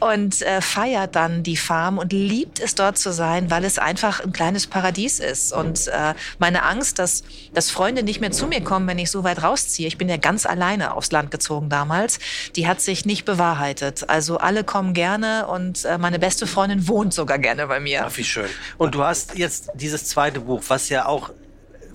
[0.00, 4.20] und äh, feiert dann die Farm und liebt es dort zu sein, weil es einfach
[4.20, 7.22] ein kleines Paradies ist und äh, meine Angst, dass,
[7.52, 9.88] dass Freunde nicht mehr zu mir kommen, wenn ich so weit rausziehe.
[9.88, 12.18] Ich bin ja ganz alleine aufs Land gezogen damals.
[12.56, 13.67] Die hat sich nicht bewahrheitet.
[14.08, 18.04] Also alle kommen gerne und äh, meine beste Freundin wohnt sogar gerne bei mir.
[18.06, 18.48] Ach, wie schön.
[18.76, 21.30] Und du hast jetzt dieses zweite Buch, was ja auch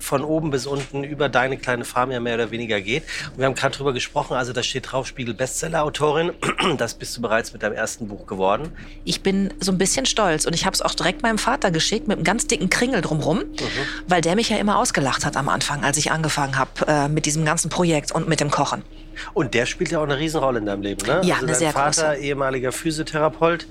[0.04, 3.04] von oben bis unten über deine kleine Farm ja mehr oder weniger geht.
[3.32, 6.32] Und wir haben gerade drüber gesprochen, also da steht drauf Spiegel Bestseller-Autorin.
[6.78, 8.72] Das bist du bereits mit deinem ersten Buch geworden.
[9.04, 12.08] Ich bin so ein bisschen stolz und ich habe es auch direkt meinem Vater geschickt
[12.08, 13.44] mit einem ganz dicken Kringel drumrum, mhm.
[14.08, 17.26] weil der mich ja immer ausgelacht hat am Anfang, als ich angefangen habe äh, mit
[17.26, 18.82] diesem ganzen Projekt und mit dem Kochen.
[19.32, 21.20] Und der spielt ja auch eine Riesenrolle in deinem Leben, ne?
[21.24, 22.20] Ja, also eine dein sehr Vater, große.
[22.22, 23.66] ehemaliger Physiotherapeut.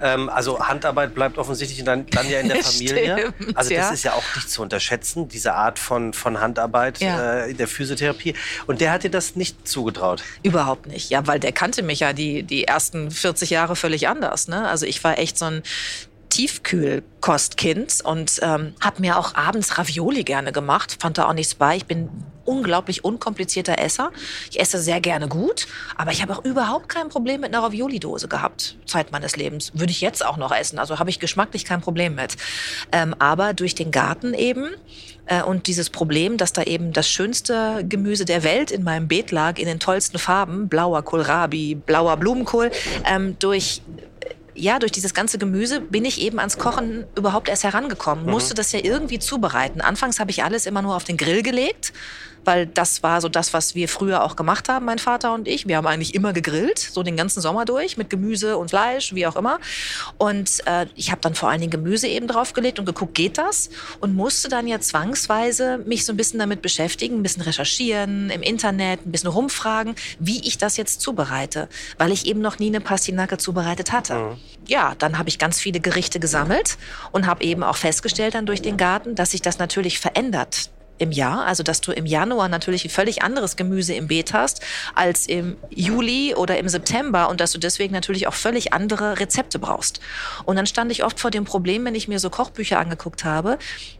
[0.00, 3.32] Ähm, also Handarbeit bleibt offensichtlich dann, dann ja in der Familie.
[3.36, 3.90] Stimmt, also das ja.
[3.90, 7.44] ist ja auch nicht zu unterschätzen, diese Art von, von Handarbeit Ja.
[7.44, 8.34] äh, in der Physiotherapie.
[8.66, 10.22] Und der hat dir das nicht zugetraut.
[10.42, 11.10] Überhaupt nicht.
[11.10, 14.48] Ja, weil der kannte mich ja die, die ersten 40 Jahre völlig anders.
[14.48, 14.68] Ne?
[14.68, 15.62] Also ich war echt so ein
[16.28, 20.96] Tiefkühlkostkind und ähm, habe mir auch abends Ravioli gerne gemacht.
[21.00, 21.76] Fand da auch nichts bei.
[21.76, 22.08] Ich bin
[22.46, 24.10] unglaublich unkomplizierter Esser.
[24.50, 25.66] Ich esse sehr gerne gut,
[25.96, 29.72] aber ich habe auch überhaupt kein Problem mit einer Ravioli-Dose gehabt, Zeit meines Lebens.
[29.74, 32.36] Würde ich jetzt auch noch essen, also habe ich geschmacklich kein Problem mit.
[32.92, 34.70] Ähm, aber durch den Garten eben
[35.26, 39.30] äh, und dieses Problem, dass da eben das schönste Gemüse der Welt in meinem Beet
[39.30, 42.70] lag, in den tollsten Farben, blauer Kohlrabi, blauer Blumenkohl,
[43.04, 43.82] ähm, durch
[44.58, 48.24] ja, durch dieses ganze Gemüse bin ich eben ans Kochen überhaupt erst herangekommen.
[48.24, 49.80] Musste das ja irgendwie zubereiten.
[49.82, 51.92] Anfangs habe ich alles immer nur auf den Grill gelegt,
[52.46, 55.66] weil das war so das, was wir früher auch gemacht haben, mein Vater und ich.
[55.66, 59.26] Wir haben eigentlich immer gegrillt, so den ganzen Sommer durch, mit Gemüse und Fleisch, wie
[59.26, 59.58] auch immer.
[60.18, 63.70] Und äh, ich habe dann vor allen Dingen Gemüse eben draufgelegt und geguckt, geht das?
[64.00, 68.42] Und musste dann ja zwangsweise mich so ein bisschen damit beschäftigen, ein bisschen recherchieren, im
[68.42, 71.68] Internet, ein bisschen rumfragen, wie ich das jetzt zubereite,
[71.98, 74.36] weil ich eben noch nie eine Pastinake zubereitet hatte.
[74.66, 76.78] Ja, dann habe ich ganz viele Gerichte gesammelt
[77.12, 81.12] und habe eben auch festgestellt dann durch den Garten, dass sich das natürlich verändert im
[81.12, 81.44] Jahr.
[81.46, 84.60] Also, dass du im Januar natürlich ein völlig anderes Gemüse im Beet hast
[84.94, 89.58] als im Juli oder im September und dass du deswegen natürlich auch völlig andere Rezepte
[89.58, 90.00] brauchst.
[90.44, 93.58] Und dann stand ich oft vor dem Problem, wenn ich mir so Kochbücher angeguckt habe,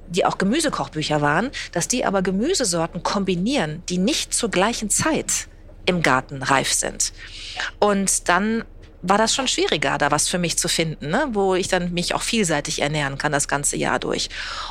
[0.09, 5.49] die auch Gemüsekochbücher waren, dass die aber Gemüsesorten kombinieren, die nicht zur gleichen Zeit
[5.87, 7.13] im Garten reif sind.
[7.79, 8.65] Und dann
[9.03, 11.29] war das schon schwieriger, da was für mich zu finden, ne?
[11.33, 14.29] wo ich dann mich auch vielseitig ernähren kann das ganze Jahr durch.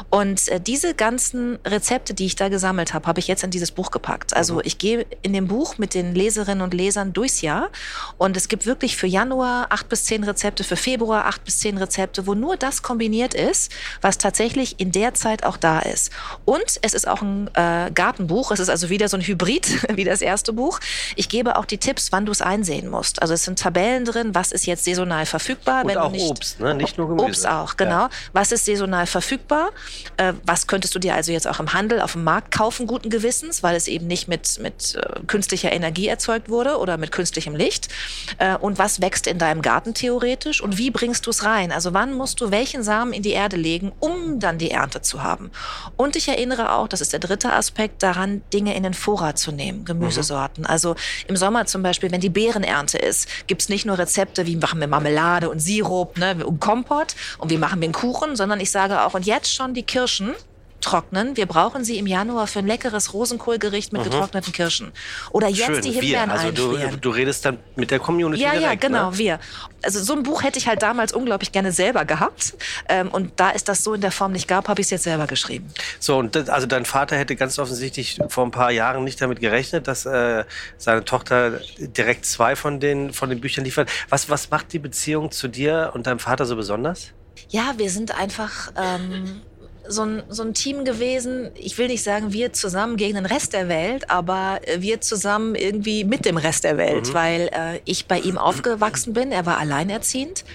[0.09, 3.71] Und äh, diese ganzen Rezepte, die ich da gesammelt habe, habe ich jetzt in dieses
[3.71, 4.35] Buch gepackt.
[4.35, 7.69] Also ich gehe in dem Buch mit den Leserinnen und Lesern durchs Jahr
[8.17, 11.77] und es gibt wirklich für Januar acht bis zehn Rezepte, für Februar acht bis zehn
[11.77, 13.71] Rezepte, wo nur das kombiniert ist,
[14.01, 16.11] was tatsächlich in der Zeit auch da ist.
[16.45, 20.03] Und es ist auch ein äh, Gartenbuch, es ist also wieder so ein Hybrid wie
[20.03, 20.79] das erste Buch.
[21.15, 23.21] Ich gebe auch die Tipps, wann du es einsehen musst.
[23.21, 25.81] Also es sind Tabellen drin, was ist jetzt saisonal verfügbar.
[25.81, 26.73] Und wenn auch nicht, Obst, ne?
[26.73, 27.25] nicht nur Gemüse.
[27.25, 28.03] Obst auch, genau.
[28.03, 28.09] Ja.
[28.33, 29.71] Was ist saisonal verfügbar?
[30.17, 33.09] Äh, was könntest du dir also jetzt auch im Handel, auf dem Markt kaufen, guten
[33.09, 37.55] Gewissens, weil es eben nicht mit, mit äh, künstlicher Energie erzeugt wurde oder mit künstlichem
[37.55, 37.89] Licht?
[38.37, 40.61] Äh, und was wächst in deinem Garten theoretisch?
[40.61, 41.71] Und wie bringst du es rein?
[41.71, 45.23] Also wann musst du welchen Samen in die Erde legen, um dann die Ernte zu
[45.23, 45.51] haben?
[45.97, 49.51] Und ich erinnere auch, das ist der dritte Aspekt, daran, Dinge in den Vorrat zu
[49.51, 50.65] nehmen, Gemüsesorten.
[50.65, 50.95] Also
[51.27, 54.87] im Sommer zum Beispiel, wenn die Beerenernte ist, gibt's nicht nur Rezepte, wie machen wir
[54.87, 57.15] Marmelade und Sirup ne, und Kompott.
[57.39, 60.35] Und wie machen wir einen Kuchen, sondern ich sage auch, und jetzt schon die Kirschen
[60.81, 61.35] trocknen.
[61.37, 64.91] Wir brauchen sie im Januar für ein leckeres Rosenkohlgericht mit getrockneten Kirschen.
[65.31, 66.01] Oder jetzt Schön, die wir.
[66.01, 67.01] Himbeeren Also du, einfrieren.
[67.01, 69.17] du redest dann mit der Community Ja, ja, direkt, genau, Ne?
[69.17, 69.39] wir.
[69.83, 72.53] Also so ein Buch hätte ich halt damals unglaublich gerne selber gehabt.
[72.89, 75.03] Ähm, und da es das so in der Form nicht gab, habe ich es jetzt
[75.03, 75.69] selber geschrieben.
[75.99, 79.39] So, und das, also dein Vater hätte ganz offensichtlich vor ein paar Jahren nicht damit
[79.39, 80.43] gerechnet, dass äh,
[80.77, 83.89] seine Tochter direkt zwei von den, von den Büchern liefert.
[84.09, 87.11] Was, was macht die Beziehung zu dir und deinem Vater so besonders?
[87.49, 89.41] Ja, wir sind einfach ähm,
[89.87, 91.51] so, ein, so ein Team gewesen.
[91.55, 95.55] Ich will nicht sagen, wir zusammen gegen den Rest der Welt, aber äh, wir zusammen
[95.55, 99.31] irgendwie mit dem Rest der Welt, weil äh, ich bei ihm aufgewachsen bin.
[99.31, 100.45] Er war alleinerziehend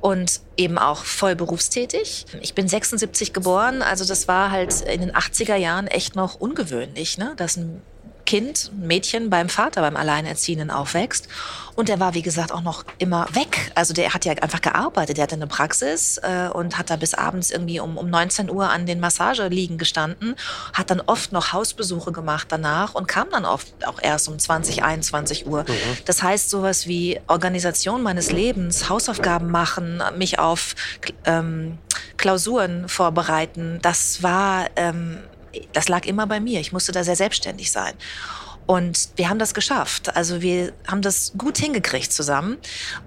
[0.00, 2.26] und eben auch voll berufstätig.
[2.40, 7.18] Ich bin 76 geboren, also das war halt in den 80er Jahren echt noch ungewöhnlich,
[7.18, 7.34] ne?
[7.36, 7.82] dass ein
[8.30, 11.26] Kind, ein Mädchen beim Vater, beim Alleinerziehenden aufwächst.
[11.74, 13.72] Und der war, wie gesagt, auch noch immer weg.
[13.74, 15.16] Also der hat ja einfach gearbeitet.
[15.16, 18.70] Der hatte eine Praxis äh, und hat da bis abends irgendwie um, um 19 Uhr
[18.70, 20.36] an den Massageliegen gestanden,
[20.72, 24.84] hat dann oft noch Hausbesuche gemacht danach und kam dann oft auch erst um 20,
[24.84, 25.64] 21 Uhr.
[26.04, 30.76] Das heißt, sowas wie Organisation meines Lebens, Hausaufgaben machen, mich auf
[31.24, 31.78] ähm,
[32.16, 34.66] Klausuren vorbereiten, das war...
[34.76, 35.18] Ähm,
[35.72, 36.60] das lag immer bei mir.
[36.60, 37.94] Ich musste da sehr selbstständig sein.
[38.66, 40.14] Und wir haben das geschafft.
[40.14, 42.56] Also wir haben das gut hingekriegt zusammen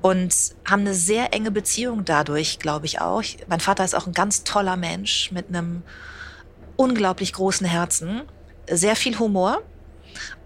[0.01, 0.33] und
[0.65, 3.23] haben eine sehr enge Beziehung dadurch, glaube ich auch.
[3.47, 5.83] Mein Vater ist auch ein ganz toller Mensch mit einem
[6.75, 8.23] unglaublich großen Herzen,
[8.69, 9.61] sehr viel Humor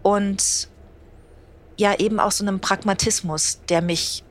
[0.03, 0.69] und
[1.77, 4.23] ja eben auch so einem Pragmatismus, der mich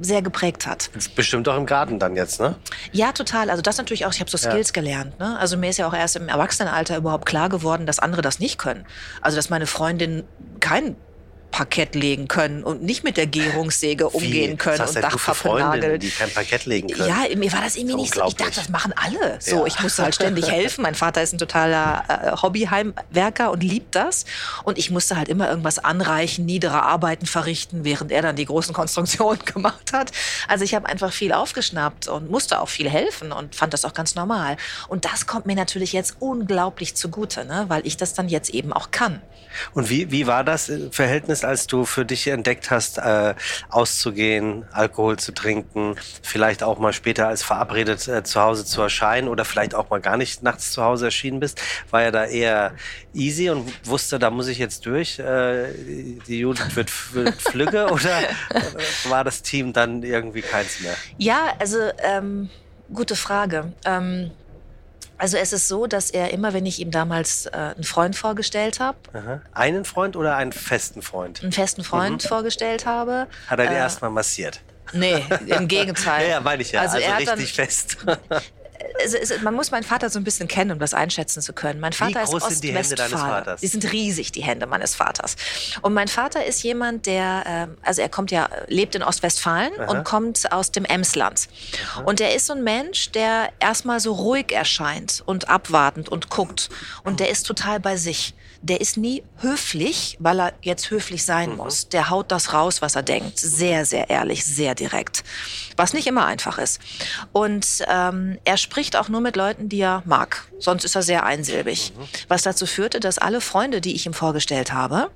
[0.00, 0.90] sehr geprägt hat.
[1.16, 2.56] Bestimmt auch im Garten dann jetzt, ne?
[2.92, 3.50] Ja, total.
[3.50, 4.72] Also das natürlich auch, ich habe so Skills ja.
[4.72, 5.18] gelernt.
[5.18, 5.38] Ne?
[5.38, 8.58] Also mir ist ja auch erst im Erwachsenenalter überhaupt klar geworden, dass andere das nicht
[8.58, 8.86] können.
[9.20, 10.24] Also dass meine Freundin
[10.60, 10.96] kein
[11.52, 16.10] Parkett legen können und nicht mit der Gärungssäge umgehen können Was hast und Dachpappe die
[16.10, 17.08] kein Parkett legen können?
[17.08, 18.24] Ja, mir war das irgendwie nicht so.
[18.26, 19.36] Ich dachte, das machen alle.
[19.38, 19.66] So, Ja.
[19.66, 20.82] ich musste halt ständig helfen.
[20.82, 24.24] Mein Vater ist ein totaler äh, Hobbyheimwerker und liebt das.
[24.64, 28.74] Und ich musste halt immer irgendwas anreichen, niedere Arbeiten verrichten, während er dann die großen
[28.74, 30.10] Konstruktionen gemacht hat.
[30.48, 33.92] Also ich habe einfach viel aufgeschnappt und musste auch viel helfen und fand das auch
[33.94, 34.56] ganz normal.
[34.88, 37.66] Und das kommt mir natürlich jetzt unglaublich zugute, ne?
[37.68, 39.20] weil ich das dann jetzt eben auch kann.
[39.74, 40.90] Und wie, wie war das im
[41.42, 43.34] Verhältnis, als du für dich entdeckt hast, äh,
[43.68, 49.28] auszugehen, Alkohol zu trinken, vielleicht auch mal später als verabredet äh, zu Hause zu erscheinen
[49.28, 51.60] oder vielleicht auch mal gar nicht nachts zu Hause erschienen bist?
[51.90, 52.74] War er da eher
[53.14, 55.72] easy und wusste, da muss ich jetzt durch, äh,
[56.26, 58.22] die Judith wird, wird flügge oder
[59.08, 60.94] war das Team dann irgendwie keins mehr?
[61.18, 62.48] Ja, also ähm,
[62.92, 63.72] gute Frage.
[63.84, 64.30] Ähm,
[65.22, 68.80] also es ist so, dass er immer, wenn ich ihm damals äh, einen Freund vorgestellt
[68.80, 68.98] habe.
[69.52, 71.42] Einen Freund oder einen festen Freund?
[71.42, 74.60] einen festen Freund vorgestellt habe, Hat er Äh, erstmal massiert?
[74.92, 76.22] nee, im Gegenteil.
[76.26, 76.80] Ja, ja, meine ich ja.
[76.80, 77.98] Also, Also hat dann- richtig fest.
[79.04, 81.80] es, es, man muss meinen Vater so ein bisschen kennen, um das einschätzen zu können.
[81.80, 83.20] Mein Vater groß ist sind die Hände deines.
[83.20, 83.60] Vaters?
[83.60, 85.36] Die sind riesig, die Hände meines Vaters.
[85.82, 90.04] Und mein Vater ist jemand, der, ähm, also er kommt ja, lebt in Ostwestfalen und
[90.04, 91.48] kommt aus dem Emsland.
[92.04, 96.68] Und er ist so ein Mensch, der erstmal so ruhig erscheint und abwartend und guckt.
[97.04, 98.34] Und der ist total bei sich.
[98.62, 101.88] Der ist nie höflich, weil er jetzt höflich sein muss.
[101.88, 103.38] Der haut das raus, was er denkt.
[103.38, 105.24] Sehr, sehr ehrlich, sehr direkt.
[105.76, 106.80] Was nicht immer einfach ist.
[107.32, 110.46] Und ähm, er spricht auch nur mit Leuten, die er mag.
[110.60, 111.92] Sonst ist er sehr einsilbig.
[112.28, 115.10] Was dazu führte, dass alle Freunde, die ich ihm vorgestellt habe,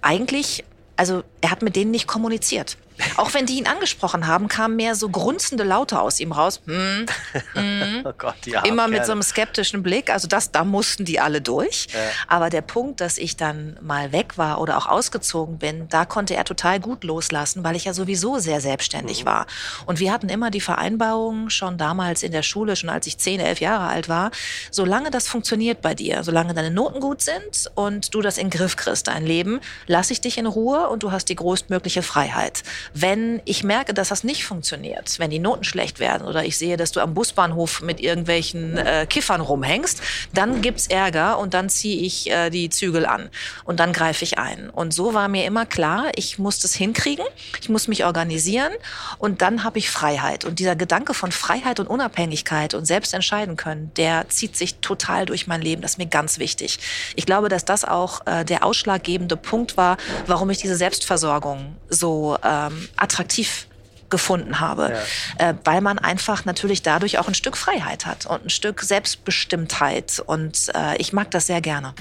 [0.00, 0.64] eigentlich,
[0.96, 2.78] also er hat mit denen nicht kommuniziert.
[3.16, 6.60] Auch wenn die ihn angesprochen haben, kamen mehr so grunzende Laute aus ihm raus.
[6.66, 7.06] Hm,
[8.04, 8.62] Oh Gott, ja.
[8.64, 10.10] immer mit so einem skeptischen Blick.
[10.10, 11.86] Also das, da mussten die alle durch.
[11.92, 11.98] Ja.
[12.28, 16.34] Aber der Punkt, dass ich dann mal weg war oder auch ausgezogen bin, da konnte
[16.36, 19.26] er total gut loslassen, weil ich ja sowieso sehr selbstständig Mhm.
[19.26, 19.46] war.
[19.86, 23.40] Und wir hatten immer die Vereinbarung, schon damals in der Schule, schon als ich 10,
[23.40, 24.30] 11 Jahre alt war,
[24.70, 28.58] solange das funktioniert bei dir, solange deine Noten gut sind und du das in den
[28.58, 32.62] Griff kriegst, dein Leben, lass ich dich in Ruhe und du hast die größtmögliche Freiheit.
[32.98, 36.78] Wenn ich merke, dass das nicht funktioniert, wenn die Noten schlecht werden oder ich sehe,
[36.78, 40.00] dass du am Busbahnhof mit irgendwelchen äh, Kiffern rumhängst,
[40.32, 43.28] dann gibt's Ärger und dann ziehe ich äh, die Zügel an
[43.64, 44.70] und dann greife ich ein.
[44.70, 47.26] Und so war mir immer klar, ich muss das hinkriegen,
[47.60, 48.72] ich muss mich organisieren
[49.18, 50.46] und dann habe ich Freiheit.
[50.46, 55.26] Und dieser Gedanke von Freiheit und Unabhängigkeit und selbst entscheiden können, der zieht sich total
[55.26, 55.82] durch mein Leben.
[55.82, 56.78] Das ist mir ganz wichtig.
[57.14, 62.38] Ich glaube, dass das auch äh, der ausschlaggebende Punkt war, warum ich diese Selbstversorgung so
[62.42, 63.66] ähm, attraktiv
[64.08, 64.96] gefunden habe,
[65.38, 70.22] äh, weil man einfach natürlich dadurch auch ein Stück Freiheit hat und ein Stück Selbstbestimmtheit
[70.24, 71.94] und äh, ich mag das sehr gerne.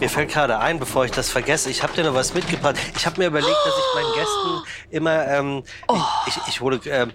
[0.00, 2.74] Mir fällt gerade ein, bevor ich das vergesse, ich habe dir noch was mitgebracht.
[2.96, 6.00] Ich habe mir überlegt, dass ich meinen Gästen immer, ähm, Oh.
[6.26, 7.12] ich, ich, ich hole ähm,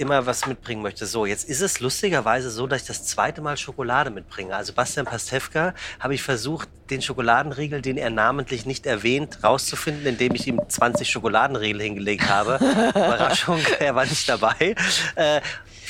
[0.00, 1.06] immer was mitbringen möchte.
[1.06, 4.54] So, jetzt ist es lustigerweise so, dass ich das zweite Mal Schokolade mitbringe.
[4.54, 10.34] Also Bastian Pastewka habe ich versucht, den Schokoladenriegel, den er namentlich nicht erwähnt, rauszufinden, indem
[10.34, 12.56] ich ihm 20 Schokoladenriegel hingelegt habe.
[12.90, 14.74] Überraschung, er war nicht dabei.
[15.14, 15.40] Äh,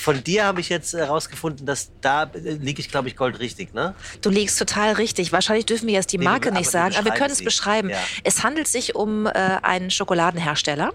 [0.08, 3.94] von dir habe ich jetzt herausgefunden, dass da äh, liege ich, glaube ich, goldrichtig, ne?
[4.22, 5.32] Du liegst total richtig.
[5.32, 7.44] Wahrscheinlich dürfen wir jetzt die Nee, Marke aber nicht wir sagen, aber wir können es
[7.44, 7.90] beschreiben.
[7.90, 7.98] Ja.
[8.24, 10.92] Es handelt sich um äh, einen Schokoladenhersteller,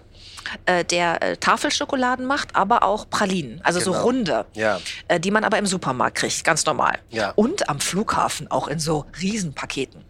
[0.66, 4.02] äh, der äh, Tafelschokoladen macht, aber auch Pralinen, also so Genau.
[4.02, 4.80] runde, Ja.
[5.06, 6.98] äh, die man aber im Supermarkt kriegt, ganz normal.
[7.10, 7.30] Ja.
[7.36, 10.04] Und am Flughafen auch in so Riesenpaketen.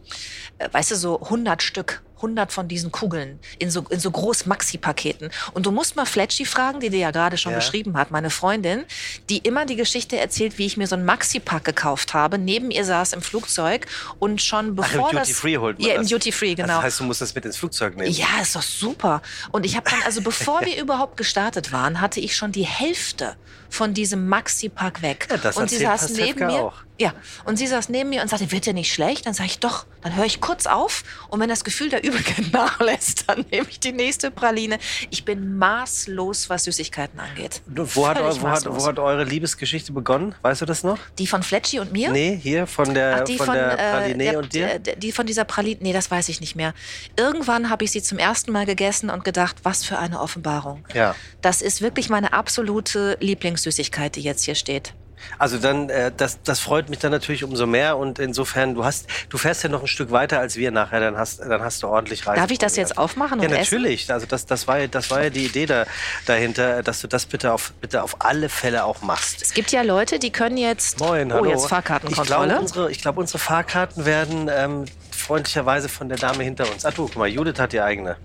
[0.57, 2.03] Äh, weißt du, so 100 Stück.
[2.25, 5.31] 100 von diesen Kugeln in so, in so groß Maxi-Paketen.
[5.53, 7.59] Und du musst mal Fletchy fragen, die dir ja gerade schon Ja.
[7.59, 8.85] beschrieben hat, meine Freundin,
[9.29, 12.39] die immer die Geschichte erzählt, wie ich mir so ein Maxi-Pack gekauft habe.
[12.39, 13.87] Neben ihr saß im Flugzeug
[14.19, 15.29] und schon Ach, bevor im das...
[15.29, 16.03] Duty Free holt man Ja, das.
[16.11, 16.75] im Duty Free, genau.
[16.77, 18.11] Das heißt, du musst das mit ins Flugzeug nehmen.
[18.13, 19.21] Ja, ist doch super.
[19.53, 23.37] Und ich habe dann, also bevor wir überhaupt gestartet waren, hatte ich schon die Hälfte
[23.69, 25.27] von diesem Maxi-Pack weg.
[25.31, 26.53] Ja, das und sie saß neben mir.
[26.65, 26.75] auch.
[27.01, 27.13] Ja,
[27.45, 29.27] und sie saß neben mir und sagte, wird dir nicht schlecht?
[29.27, 29.85] Dann sage ich, doch.
[30.03, 33.81] Dann höre ich kurz auf und wenn das Gefühl der Übelkeit nachlässt, dann nehme ich
[33.81, 34.79] die nächste Praline.
[35.11, 37.63] Ich bin maßlos, was Süßigkeiten angeht.
[37.67, 40.35] Wo hat, Völlig eu- wo, hat, wo hat eure Liebesgeschichte begonnen?
[40.43, 40.99] Weißt du das noch?
[41.19, 42.11] Die von Fletchy und mir?
[42.13, 44.79] Nee, hier von der, Ach, die von von, der äh, Praline der, und dir?
[44.79, 46.75] Die von dieser Praline, nee, das weiß ich nicht mehr.
[47.17, 50.85] Irgendwann habe ich sie zum ersten Mal gegessen und gedacht, was für eine Offenbarung.
[50.95, 51.15] Ja.
[51.41, 54.95] Das ist wirklich meine absolute Lieblingssüßigkeit, die jetzt hier steht.
[55.39, 59.07] Also dann, äh, das, das freut mich dann natürlich umso mehr und insofern, du hast,
[59.29, 61.89] du fährst ja noch ein Stück weiter als wir nachher, dann hast, dann hast du
[61.89, 62.41] ordentlich Reise.
[62.41, 63.75] Darf ich das jetzt aufmachen Ja, und essen?
[63.77, 64.13] natürlich.
[64.13, 65.87] Also das, das war, ja- das war ja die Idee da,
[66.27, 69.43] dahinter, dass du das bitte auf, bitte auf alle Fälle auch machst.
[69.43, 71.01] Es gibt ja Leute, die können jetzt.
[71.01, 71.51] Moin, oh, hallo.
[71.51, 72.45] jetzt Fahrkartenkontrolle.
[72.47, 76.85] Ich glaube, unsere, ich glaub, unsere Fahrkarten werden ähm, freundlicherweise von der Dame hinter uns.
[76.85, 78.17] Ach du, guck mal, Judith hat die eigene.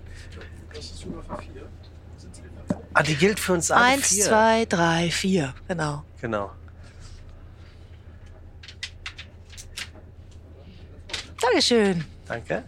[2.92, 4.24] Ah, die gilt für uns alle Eins, vier.
[4.24, 5.54] zwei, drei, vier.
[5.68, 6.02] Genau.
[6.20, 6.50] Genau.
[11.40, 12.04] Dankeschön.
[12.26, 12.62] Danke.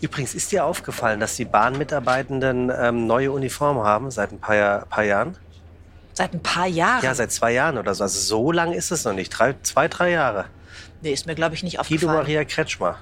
[0.00, 4.86] Übrigens, ist dir aufgefallen, dass die Bahnmitarbeitenden ähm, neue Uniformen haben seit ein paar, Jahr,
[4.86, 5.36] paar Jahren?
[6.12, 7.02] Seit ein paar Jahren.
[7.02, 8.02] Ja, seit zwei Jahren oder so.
[8.04, 9.30] Also so lang ist es noch nicht.
[9.30, 10.46] Drei, zwei, drei Jahre.
[11.02, 12.18] nee, ist mir, glaube ich, nicht Guido aufgefallen.
[12.18, 12.98] Maria Kretschmer.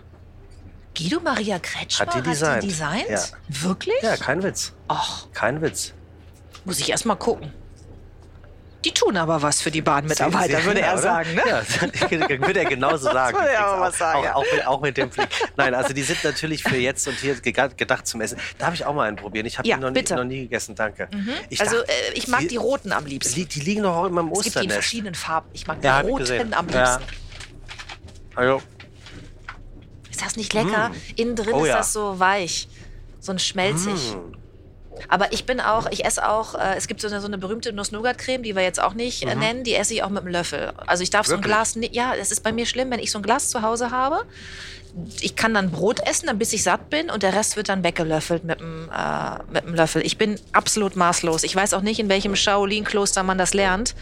[0.97, 2.63] Guido Maria Kretschmer Hat die designt.
[2.63, 3.09] designt?
[3.09, 3.21] Ja.
[3.49, 4.01] Wirklich?
[4.03, 4.73] Ja, kein Witz.
[4.89, 5.93] Och, Kein Witz.
[6.65, 7.53] muss ich erst mal gucken.
[8.85, 11.35] Die tun aber was für die Bahnmitarbeiter, würde er sagen.
[11.35, 11.43] Ne?
[11.49, 11.63] Ja,
[12.47, 13.37] würde er genauso sagen.
[13.37, 15.29] würde er aber Auch- was sagen, Auch, auch, mit, auch mit dem Blick.
[15.57, 18.39] Nein, also die sind natürlich für jetzt und hier gedacht zum Essen.
[18.59, 19.47] Darf ich auch mal einen probieren?
[19.47, 21.09] Ich habe Ja, die noch nie, noch nie gegessen, danke.
[21.49, 23.35] Ich Also dachte, äh, ich mag die, die, roten am liebsten.
[23.35, 24.75] die, die liegen doch auch immer im es gibt die in Osternest.
[24.75, 25.49] verschiedenen Farben.
[25.55, 27.05] Ich mag die Ja, roten am liebsten.
[28.35, 28.63] Also,
[30.11, 30.91] Ist das nicht lecker?
[31.17, 32.69] Innen drin Oh ist das so weich,
[33.21, 34.15] so ein schmelzig.
[34.15, 34.44] Mm.
[35.09, 37.73] Aber ich bin auch, ich esse auch, äh, es gibt so eine, so eine berühmte
[37.73, 40.73] Nuss-Nougat-Creme, die wir jetzt auch nicht äh, nennen, die esse ich auch mit einem Löffel.
[40.87, 41.45] Also ich darf so ein Mhm.
[41.45, 41.55] Wirklich?
[41.55, 43.91] Glas, ni- ja, es ist bei mir schlimm, wenn ich so ein Glas zu Hause
[43.91, 44.25] habe.
[45.21, 47.83] Ich kann dann Brot essen, dann bis ich satt bin und der Rest wird dann
[47.83, 50.07] weggelöffelt mit einem, äh, mit Löffel.
[50.07, 51.43] Ich bin absolut maßlos.
[51.43, 53.97] Ich weiß auch nicht, in welchem Shaolin-Kloster man das lernt,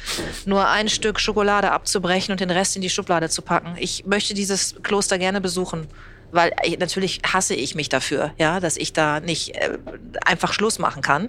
[0.44, 3.74] nur ein Stück Schokolade abzubrechen und den Rest in die Schublade zu packen.
[3.78, 5.88] Ich möchte dieses Kloster gerne besuchen.
[6.32, 9.78] Weil natürlich hasse ich mich dafür, ja, dass ich da nicht äh,
[10.24, 11.28] einfach Schluss machen kann.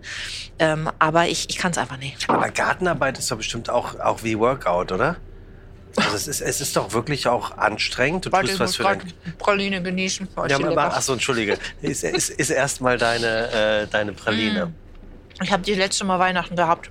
[0.60, 2.30] Ähm, aber ich, ich kann es einfach nicht.
[2.30, 5.18] Aber Gartenarbeit ist doch bestimmt auch, auch wie Workout, oder?
[5.96, 8.26] Also es ist, es ist doch wirklich auch anstrengend.
[8.26, 9.14] Du tust was für dein...
[9.38, 10.28] Praline genießen.
[10.48, 11.60] Ja, aber, achso, entschuldige.
[11.82, 14.68] Ist, ist, ist erstmal deine, äh, deine Praline.
[14.68, 15.44] Mm.
[15.44, 16.90] Ich habe die letzte Mal Weihnachten gehabt.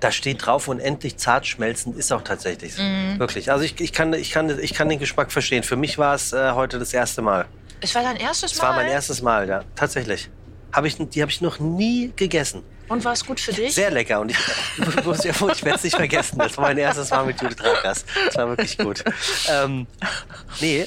[0.00, 2.82] Da steht drauf, unendlich zart schmelzend ist auch tatsächlich so.
[2.82, 3.18] Mm.
[3.18, 3.50] Wirklich.
[3.50, 5.62] Also ich, ich, kann, ich, kann, ich kann den Geschmack verstehen.
[5.62, 7.46] Für mich war es äh, heute das erste Mal.
[7.80, 8.68] Es war dein erstes Es Mal.
[8.68, 9.64] war mein erstes Mal, ja.
[9.74, 10.28] Tatsächlich.
[10.72, 12.62] Hab ich, die habe ich noch nie gegessen.
[12.88, 13.74] Und war es gut für dich?
[13.74, 14.20] Sehr lecker.
[14.20, 14.38] Und ich,
[15.04, 16.38] muss ja- ich werde es nicht vergessen.
[16.38, 18.04] Das war mein erstes Mal mit Judith Rakas.
[18.26, 19.04] Das war wirklich gut.
[19.48, 19.86] Ähm,
[20.60, 20.86] nee,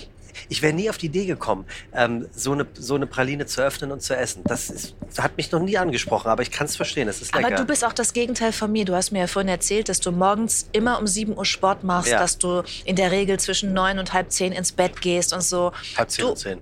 [0.50, 3.92] ich wäre nie auf die Idee gekommen, ähm, so, eine, so eine Praline zu öffnen
[3.92, 4.42] und zu essen.
[4.46, 7.08] Das, ist, hat mich noch nie angesprochen, aber ich kann es verstehen.
[7.08, 7.48] Es ist lecker.
[7.48, 8.86] Aber du bist auch das Gegenteil von mir.
[8.86, 12.12] Du hast mir ja vorhin erzählt, dass du morgens immer um 7 Uhr Sport machst,
[12.12, 12.20] Ja.
[12.20, 15.72] dass du in der Regel zwischen neun und halb zehn ins Bett gehst und so.
[15.98, 16.60] Halb zehn du, und zehn.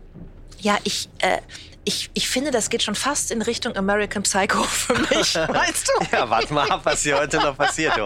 [0.59, 1.37] Ja, ich, äh,
[1.83, 6.05] ich, ich finde, das geht schon fast in Richtung American Psycho für mich, weißt du?
[6.15, 7.97] Ja, warte mal ab, was hier heute noch passiert.
[7.97, 8.05] Du.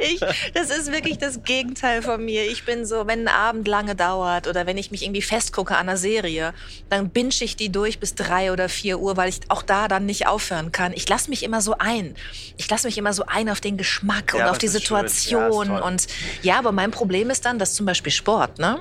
[0.00, 0.20] Ich,
[0.54, 2.44] das ist wirklich das Gegenteil von mir.
[2.50, 5.88] Ich bin so, wenn ein Abend lange dauert oder wenn ich mich irgendwie festgucke an
[5.88, 6.52] einer Serie,
[6.90, 10.04] dann binge ich die durch bis drei oder vier Uhr, weil ich auch da dann
[10.04, 10.92] nicht aufhören kann.
[10.92, 12.16] Ich lasse mich immer so ein.
[12.56, 14.66] Ich lasse mich immer so ein auf den Geschmack und Ja, auf die.
[14.66, 15.68] Ja, Situation.
[15.68, 15.80] toll.
[15.80, 16.06] und
[16.42, 18.80] ja, aber mein Problem ist dann, dass zum Beispiel Sport, ne?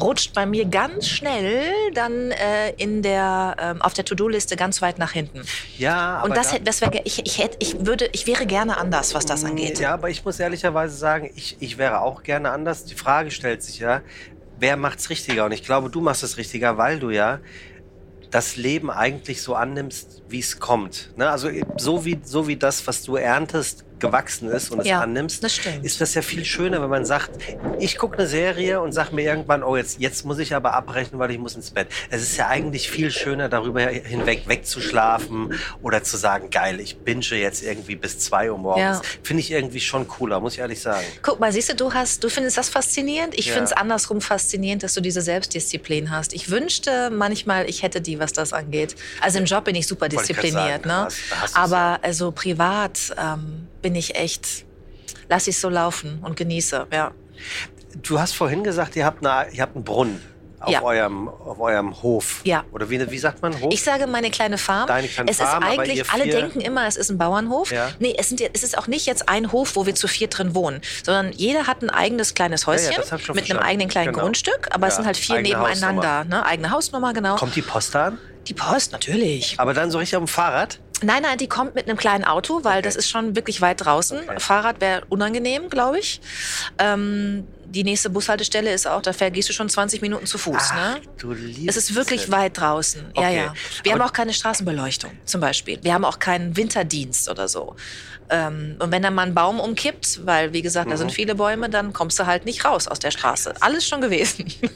[0.00, 1.64] Rutscht bei mir ganz schnell
[1.94, 5.42] dann äh, in der ähm, auf der To-Do-Liste ganz weit nach hinten.
[5.78, 8.76] Ja, aber Und das, da- das wäre ich, ich hätte ich würde ich wäre gerne
[8.78, 9.78] anders, was das angeht.
[9.78, 12.84] Ja, aber ich muss ehrlicherweise sagen, ich, ich wäre auch gerne anders.
[12.84, 14.02] Die Frage stellt sich ja,
[14.58, 15.44] wer macht's richtiger?
[15.46, 17.40] Und ich glaube, du machst es richtiger, weil du ja
[18.30, 21.10] das Leben eigentlich so annimmst, wie es kommt.
[21.16, 21.28] Ne?
[21.28, 25.42] Also so wie, so wie das, was du erntest, gewachsen ist und es Ja, annimmst,
[25.42, 27.30] das ist das ja viel schöner, wenn man sagt,
[27.78, 31.18] ich gucke eine Serie und sag mir irgendwann, oh, jetzt, jetzt muss ich aber abbrechen,
[31.18, 31.88] weil ich muss ins Bett.
[32.10, 37.22] Es ist ja eigentlich viel schöner, darüber hinweg wegzuschlafen oder zu sagen, geil, ich binge
[37.22, 38.98] jetzt irgendwie bis zwei Uhr morgens.
[38.98, 39.02] Ja.
[39.22, 41.06] Finde ich irgendwie schon cooler, muss ich ehrlich sagen.
[41.22, 43.34] Guck mal, siehst du, du hast, du findest das faszinierend.
[43.38, 43.52] Ich Ja.
[43.54, 46.32] finde es andersrum faszinierend, dass du diese Selbstdisziplin hast.
[46.32, 48.96] Ich wünschte manchmal, ich hätte die, was das angeht.
[49.20, 51.04] Also im Job bin ich super diszipliniert, sagen, ne?
[51.04, 54.64] hast- hast Aber also privat ähm, bin ich echt,
[55.28, 56.86] lass ich so laufen und genieße.
[56.92, 57.12] Ja.
[58.02, 60.20] Du hast vorhin gesagt, ihr habt, eine, ihr habt einen Brunnen
[60.60, 60.80] auf, Ja.
[60.82, 62.40] eurem, auf eurem Hof.
[62.44, 62.64] Ja.
[62.72, 63.72] Oder wie, wie sagt man Hof?
[63.74, 64.86] Ich sage meine kleine Farm.
[64.86, 67.72] Deine kleine es Farm, ist aber eigentlich, alle denken immer, es ist ein Bauernhof.
[67.72, 67.90] Ja.
[67.98, 70.28] Nee, es, sind, ja- es ist auch nicht jetzt ein Hof, wo wir zu vier
[70.28, 73.62] drin wohnen, sondern jeder hat ein eigenes kleines ja, Häuschen schon mit einem verstanden.
[73.64, 74.22] eigenen kleinen Genau.
[74.24, 76.24] Grundstück, aber es Ja, sind halt vier eigene nebeneinander.
[76.24, 76.46] Ne?
[76.46, 77.34] Eigene Hausnummer, genau.
[77.36, 78.18] Kommt die Post an?
[78.46, 79.56] Die Post, natürlich.
[79.58, 80.78] Aber dann so richtig auf dem Fahrrad?
[81.02, 84.18] Nein, nein, die kommt mit einem kleinen Auto, weil das ist schon wirklich weit draußen.
[84.20, 84.38] Okay.
[84.40, 86.20] Fahrrad wäre unangenehm, glaube ich.
[86.78, 90.56] Ähm, die nächste Bushaltestelle ist auch, da gehst du schon 20 Minuten zu Fuß.
[90.58, 91.00] Ach, ne?
[91.18, 93.00] du liebst Es ist wirklich weit draußen.
[93.16, 93.36] Ja, Okay.
[93.36, 93.54] ja.
[93.82, 95.78] Wir Aber- haben auch keine Straßenbeleuchtung, zum Beispiel.
[95.82, 97.74] Wir haben auch keinen Winterdienst oder so.
[98.28, 100.98] Ähm, und wenn dann mal ein Baum umkippt, weil, wie gesagt, da Mhm.
[100.98, 103.54] sind viele Bäume, dann kommst du halt nicht raus aus der Straße.
[103.60, 104.46] Alles schon gewesen.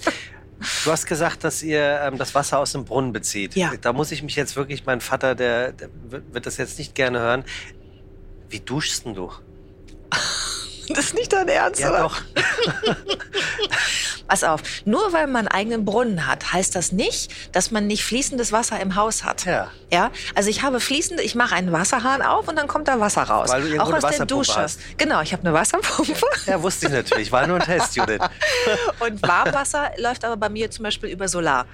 [0.85, 3.55] Du hast gesagt, dass ihr ähm, das Wasser aus dem Brunnen bezieht.
[3.57, 3.73] Ja.
[3.81, 6.95] Da muss ich mich jetzt wirklich, mein Vater, der, der wird wird das jetzt nicht
[6.95, 7.45] gerne hören.
[8.49, 9.31] Wie duschst denn du?
[10.89, 12.17] Das ist nicht dein Ernst, Ja, doch.
[14.29, 18.03] Pass auf, nur weil man einen eigenen Brunnen hat, heißt das nicht, dass man nicht
[18.05, 19.45] fließendes Wasser im Haus hat.
[19.45, 19.71] Ja.
[19.93, 23.23] Ja, also ich habe fließend, ich mache einen Wasserhahn auf und dann kommt da Wasser
[23.23, 23.51] raus.
[23.51, 24.57] Weil du irgendwo Auch eine aus der Wasserpumpe Dusche.
[24.61, 24.81] hast.
[24.99, 26.15] Genau, ich habe eine Wasserpumpe.
[26.47, 27.31] Ja, wusste ich natürlich.
[27.31, 28.21] War nur ein Test, Judith.
[28.99, 31.67] Und Warmwasser läuft aber bei mir zum Beispiel über Solar.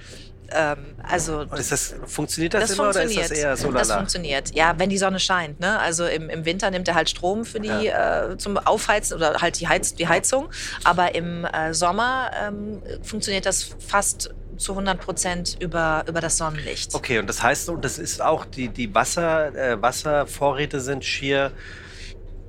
[0.55, 3.16] Ähm, also das, funktioniert das, das immer funktioniert.
[3.16, 4.00] oder ist das eher so das lala?
[4.00, 4.55] funktioniert.
[4.55, 5.61] Ja, wenn die Sonne scheint.
[5.61, 5.78] Ne?
[5.78, 9.61] Also im, im Winter nimmt er halt Strom für die äh, zum Aufheizen oder halt
[9.61, 10.48] die, Heiz, die Heizung.
[10.84, 16.94] Aber im äh, Sommer ähm, funktioniert das fast zu 100 Prozent über, über das Sonnenlicht.
[16.94, 21.53] Okay, und das heißt, und das ist auch, die, die Wasser, äh, Wasservorräte sind schier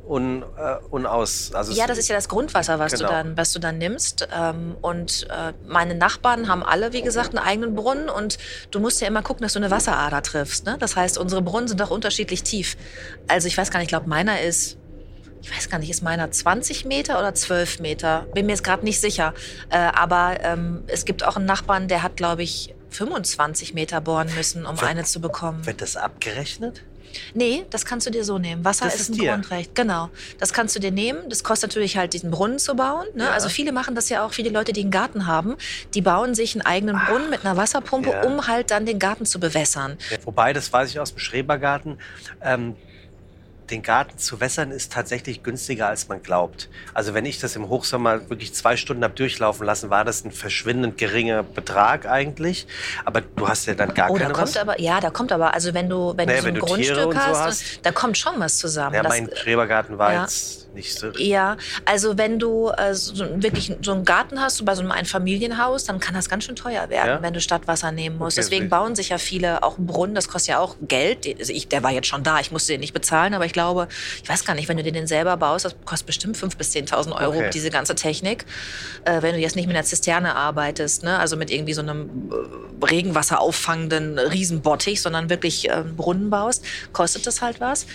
[0.08, 1.54] un, äh, unaus.
[1.54, 3.08] Also Ja, das ist ja das Grundwasser, was, Genau.
[3.08, 4.28] du, dann, was du dann nimmst.
[4.38, 8.10] Ähm, und äh, meine Nachbarn haben alle, wie gesagt, einen eigenen Brunnen.
[8.10, 8.38] Und
[8.72, 10.66] du musst ja immer gucken, dass du eine Wasserader triffst.
[10.66, 10.78] Ne?
[10.80, 12.76] Das heißt, unsere Brunnen sind auch unterschiedlich tief.
[13.28, 14.78] Also ich weiß gar nicht, ich glaube, meiner ist,
[15.42, 18.26] ich weiß gar nicht, ist meiner 20 Meter oder 12 Meter?
[18.34, 19.34] Bin mir jetzt gerade nicht sicher.
[19.70, 24.30] Äh, aber ähm, es gibt auch einen Nachbarn, der hat, glaube ich, 25 Meter bohren
[24.36, 25.66] müssen, um Wird- eine zu bekommen.
[25.66, 26.84] Wird das abgerechnet?
[27.34, 28.66] Nee, das kannst du dir so nehmen.
[28.66, 29.32] Wasser ist, ist ein dir?
[29.32, 29.76] Grundrecht.
[29.76, 30.10] Genau.
[30.40, 31.30] Das kannst du dir nehmen.
[31.30, 33.06] Das kostet natürlich halt, diesen Brunnen zu bauen.
[33.14, 33.26] Ne?
[33.26, 33.32] Ja.
[33.32, 35.56] Also viele machen das ja auch, viele Leute, die einen Garten haben,
[35.94, 38.24] die bauen sich einen eigenen Brunnen mit einer Wasserpumpe, ja.
[38.24, 39.98] um halt dann den Garten zu bewässern.
[40.24, 42.00] Wobei, das weiß ich aus dem Schrebergarten,
[42.42, 42.76] ähm,
[43.70, 46.70] den Garten zu wässern ist tatsächlich günstiger, als man glaubt.
[46.94, 50.32] Also wenn ich das im Hochsommer wirklich zwei Stunden habe durchlaufen lassen, war das ein
[50.32, 52.68] verschwindend geringer Betrag eigentlich.
[53.06, 54.62] Aber du hast ja dann gar Oh, da keine kommt Wasser.
[54.62, 56.66] aber, ja, da kommt aber, also wenn du, wenn Naja, du so ein wenn du
[56.66, 57.80] Grundstück und so hast, hast.
[57.86, 58.96] da kommt schon was zusammen.
[58.96, 60.22] Ja, Das- mein Schrebergarten war ja.
[60.24, 61.12] jetzt nicht so.
[61.18, 64.92] Ja, also wenn du äh, so, wirklich so einen Garten hast, so bei so einem
[64.92, 67.22] Einfamilienhaus, dann kann das ganz schön teuer werden, Ja?
[67.22, 68.38] wenn du Stadtwasser nehmen musst.
[68.38, 68.70] Okay, Deswegen okay.
[68.70, 71.28] bauen sich ja viele auch einen Brunnen, das kostet ja auch Geld.
[71.40, 73.88] Also ich, der war jetzt schon da, ich musste den nicht bezahlen, aber ich glaube,
[74.24, 77.12] ich weiß gar nicht, wenn du den selber baust, das kostet bestimmt 5.000 bis 10.000
[77.22, 77.50] Euro, Okay.
[77.54, 78.46] diese ganze Technik.
[79.06, 81.18] Äh, wenn du jetzt nicht mit einer Zisterne arbeitest, ne?
[81.20, 82.32] also mit irgendwie so einem
[82.82, 86.64] äh, Regenwasser auffangenden Riesenbottich, sondern wirklich äh, Brunnen baust,
[86.94, 87.86] kostet das halt was.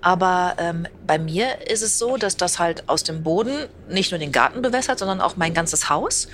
[0.00, 4.18] Aber ähm, bei mir ist es so, dass das halt aus dem Boden nicht nur
[4.18, 6.28] den Garten bewässert, sondern auch mein ganzes Haus.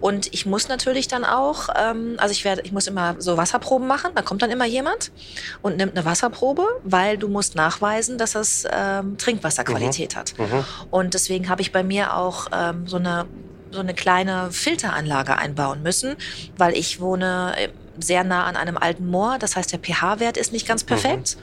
[0.00, 3.86] Und ich muss natürlich dann auch, ähm, also ich werde, ich muss immer so Wasserproben
[3.86, 4.12] machen.
[4.14, 5.12] Da kommt dann immer jemand
[5.60, 10.38] und nimmt eine Wasserprobe, weil du musst nachweisen, dass es ähm, Trinkwasserqualität hat.
[10.38, 10.64] Mhm.
[10.90, 13.26] Und deswegen habe ich bei mir auch ähm, so eine
[13.74, 16.14] so eine kleine Filteranlage einbauen müssen,
[16.56, 17.68] weil ich wohne äh,
[17.98, 19.38] sehr nah an einem alten Moor.
[19.38, 21.36] Das heißt, der pH-Wert ist nicht ganz perfekt.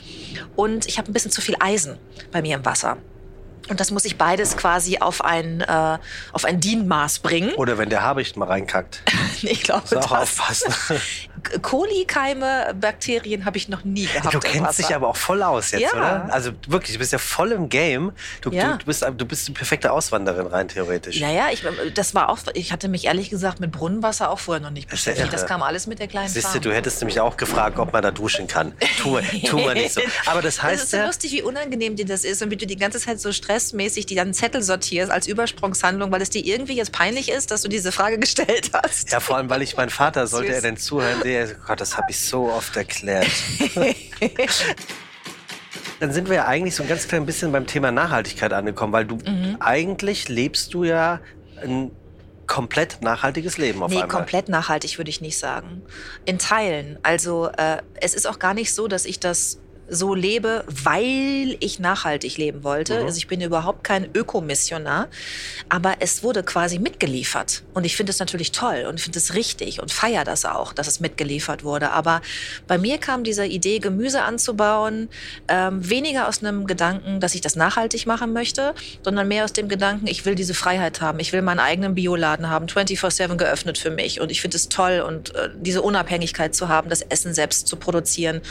[0.56, 1.97] Und ich habe ein bisschen zu viel Eisen
[2.32, 2.97] bei mir im Wasser.
[3.70, 5.97] Und das muss ich beides quasi auf ein, äh,
[6.34, 7.53] auf ein DIN-Maß bringen.
[7.55, 9.01] Oder wenn der Habicht mal reinkackt.
[9.43, 10.22] Ich glaube, Muss auch das.
[10.22, 10.74] aufpassen.
[11.62, 14.34] Kolikeime, Bakterien habe ich noch nie gehabt.
[14.34, 15.89] Du kennst dich aber auch voll aus jetzt, Ja.
[15.93, 16.28] oder?
[16.34, 18.12] Also wirklich, du bist ja voll im Game.
[18.41, 18.74] Du, Ja.
[18.74, 21.20] du, du, bist, du bist die perfekte Auswanderin rein theoretisch.
[21.20, 21.64] Naja, ich,
[21.95, 24.99] das war auch, ich hatte mich ehrlich gesagt mit Brunnenwasser auch vorher noch nicht Das
[24.99, 25.34] ist ja beschäftigt.
[25.41, 28.03] Das kam alles mit der kleinen Siehst du, du hättest nämlich auch gefragt, ob man
[28.03, 28.74] da duschen kann.
[29.01, 30.01] Tu, tu mal nicht so.
[30.28, 32.57] Aber das Das heißt ist so ja, lustig, wie unangenehm dir das ist und wie
[32.57, 36.43] du die ganze Zeit so stressmäßig die dann Zettel sortierst als Übersprungshandlung, weil es dir
[36.45, 39.12] irgendwie jetzt peinlich ist, dass du diese Frage gestellt hast.
[39.12, 40.56] ja, vor allem, weil ich mein Vater, sollte Süß.
[40.56, 43.28] er denn zuhören, der, Gott, das habe ich so oft erklärt.
[45.99, 49.06] Dann sind wir ja eigentlich so ein ganz klein bisschen beim Thema Nachhaltigkeit angekommen, weil
[49.06, 49.58] du Mhm.
[49.60, 51.20] eigentlich lebst du ja
[51.62, 51.91] ein
[52.47, 54.10] komplett nachhaltiges Leben auf Nee, einmal.
[54.10, 55.84] komplett nachhaltig würde ich nicht sagen.
[56.26, 56.97] In Teilen.
[57.04, 59.60] Also äh, es ist auch gar nicht so, dass ich das
[59.91, 62.99] so lebe, weil ich nachhaltig leben wollte.
[62.99, 63.05] Mhm.
[63.05, 65.09] Also ich bin überhaupt kein Ökomissionar,
[65.67, 67.63] aber es wurde quasi mitgeliefert.
[67.73, 70.87] Und ich finde es natürlich toll und finde es richtig und feiere das auch, dass
[70.87, 71.91] es mitgeliefert wurde.
[71.91, 72.21] Aber
[72.67, 75.09] bei mir kam diese Idee, Gemüse anzubauen,
[75.49, 78.73] ähm, weniger aus einem Gedanken, dass ich das nachhaltig machen möchte,
[79.03, 81.19] sondern mehr aus dem Gedanken, ich will diese Freiheit haben.
[81.19, 84.21] Ich will meinen eigenen Bioladen haben, 24-7 geöffnet für mich.
[84.21, 87.75] Und ich finde es toll und äh, diese Unabhängigkeit zu haben, das Essen selbst zu
[87.75, 88.41] produzieren.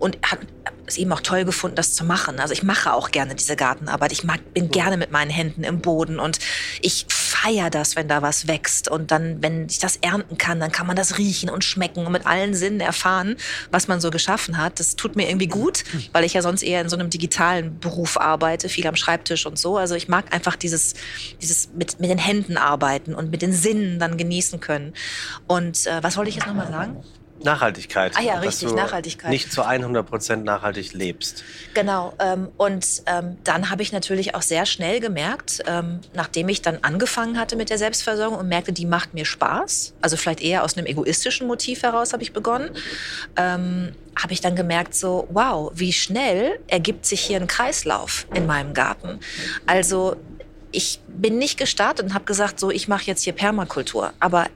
[0.00, 0.40] Und hat
[0.88, 2.40] es eben auch toll gefunden, das zu machen.
[2.40, 4.12] Also ich mache auch gerne diese Gartenarbeit.
[4.12, 6.38] Ich mag, bin gerne mit meinen Händen im Boden und
[6.80, 8.88] ich feiere das, wenn da was wächst.
[8.88, 12.12] Und dann, wenn ich das ernten kann, dann kann man das riechen und schmecken und
[12.12, 13.36] mit allen Sinnen erfahren,
[13.70, 14.80] was man so geschaffen hat.
[14.80, 18.18] Das tut mir irgendwie gut, weil ich ja sonst eher in so einem digitalen Beruf
[18.18, 19.76] arbeite, viel am Schreibtisch und so.
[19.76, 20.94] Also ich mag einfach dieses,
[21.40, 24.94] dieses mit, mit den Händen arbeiten und mit den Sinnen dann genießen können.
[25.46, 27.02] Und äh, was wollte ich jetzt nochmal sagen?
[27.44, 28.12] Nachhaltigkeit.
[28.16, 29.30] Ah ja, richtig, du Nachhaltigkeit.
[29.30, 31.44] Nicht zu 100% nachhaltig lebst.
[31.74, 32.14] Genau.
[32.18, 36.78] Ähm, und ähm, dann habe ich natürlich auch sehr schnell gemerkt, ähm, nachdem ich dann
[36.82, 40.76] angefangen hatte mit der Selbstversorgung und merkte, die macht mir Spaß, also vielleicht eher aus
[40.76, 42.70] einem egoistischen Motiv heraus habe ich begonnen,
[43.36, 48.46] ähm, habe ich dann gemerkt, so, wow, wie schnell ergibt sich hier ein Kreislauf in
[48.46, 49.20] meinem Garten.
[49.66, 50.16] Also
[50.70, 54.12] ich bin nicht gestartet und habe gesagt, so ich mache jetzt hier Permakultur.
[54.20, 54.46] Aber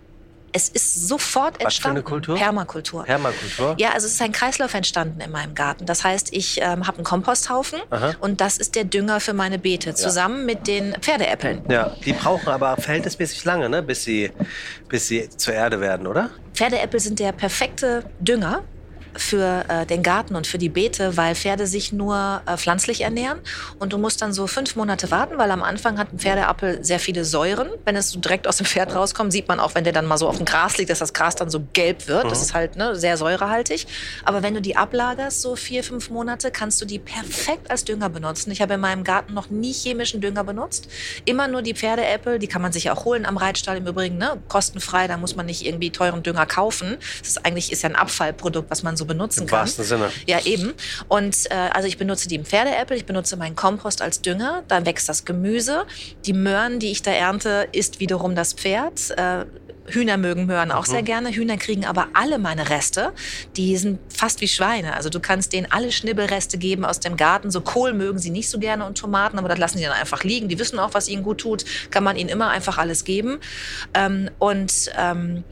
[0.53, 1.67] es ist sofort entstanden.
[1.67, 2.37] Was für eine Kultur?
[2.37, 3.05] Permakultur.
[3.05, 3.75] Permakultur?
[3.79, 5.87] Ja, also es ist ein Kreislauf entstanden in meinem Garten.
[5.87, 8.15] Das heißt, ich ähm, habe einen Komposthaufen Aha.
[8.21, 10.55] und das ist der Dünger für meine Beete, zusammen ja.
[10.55, 11.63] mit den Pferdeäppeln.
[11.71, 13.83] Ja, die brauchen aber verhältnismäßig lange, ne?
[13.83, 14.31] bis, sie,
[14.89, 16.31] bis sie zur Erde werden, oder?
[16.55, 18.63] Pferdeäppel sind der perfekte Dünger
[19.17, 23.39] für äh, den Garten und für die Beete, weil Pferde sich nur äh, pflanzlich ernähren.
[23.79, 26.99] Und du musst dann so fünf Monate warten, weil am Anfang hat ein Pferdeappel sehr
[26.99, 27.69] viele Säuren.
[27.85, 30.19] Wenn es so direkt aus dem Pferd rauskommt, sieht man auch, wenn der dann mal
[30.19, 32.25] so auf dem Gras liegt, dass das Gras dann so gelb wird.
[32.25, 32.29] Mhm.
[32.29, 33.87] Das ist halt ne, sehr säurehaltig.
[34.25, 38.09] Aber wenn du die ablagerst, so vier, fünf Monate, kannst du die perfekt als Dünger
[38.09, 38.51] benutzen.
[38.51, 40.89] Ich habe in meinem Garten noch nie chemischen Dünger benutzt.
[41.25, 44.41] Immer nur die Pferdeäppel, die kann man sich auch holen am Reitstall im Übrigen, ne?
[44.49, 45.07] kostenfrei.
[45.09, 46.97] Da muss man nicht irgendwie teuren Dünger kaufen.
[47.21, 49.59] Das ist eigentlich ist ja ein Abfallprodukt, was man so so benutzen Im kann.
[49.59, 50.11] Im wahrsten Sinne.
[50.27, 50.73] Ja, eben.
[51.09, 55.09] Und äh, also ich benutze die Pferdeäppel, ich benutze meinen Kompost als Dünger, dann wächst
[55.09, 55.85] das Gemüse.
[56.25, 59.11] Die Möhren, die ich da ernte, isst wiederum das Pferd.
[59.17, 59.45] Äh,
[59.87, 60.91] Hühner mögen Möhren auch mhm.
[60.91, 61.31] sehr gerne.
[61.31, 63.13] Hühner kriegen aber alle meine Reste.
[63.57, 64.95] Die sind fast wie Schweine.
[64.95, 67.51] Also du kannst denen alle Schnibbelreste geben aus dem Garten.
[67.51, 70.23] So Kohl mögen sie nicht so gerne und Tomaten, aber das lassen sie dann einfach
[70.23, 70.49] liegen.
[70.49, 71.65] Die wissen auch, was ihnen gut tut.
[71.91, 73.41] Kann man ihnen immer einfach alles geben.
[73.95, 75.43] Ähm, und ähm,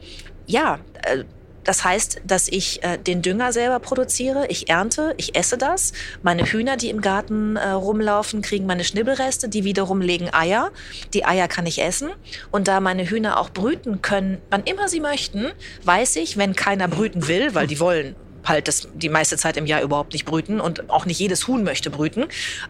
[0.47, 1.25] ja, äh,
[1.63, 5.93] das heißt, dass ich äh, den Dünger selber produziere, ich ernte, ich esse das.
[6.23, 10.71] Meine Hühner, die im Garten äh, rumlaufen, kriegen meine Schnibbelreste, die wiederum legen Eier.
[11.13, 12.09] Die Eier kann ich essen.
[12.51, 15.51] Und da meine Hühner auch brüten können, wann immer sie möchten,
[15.83, 19.67] weiß ich, wenn keiner brüten will, weil die wollen halt das die meiste Zeit im
[19.67, 22.25] Jahr überhaupt nicht brüten und auch nicht jedes Huhn möchte brüten,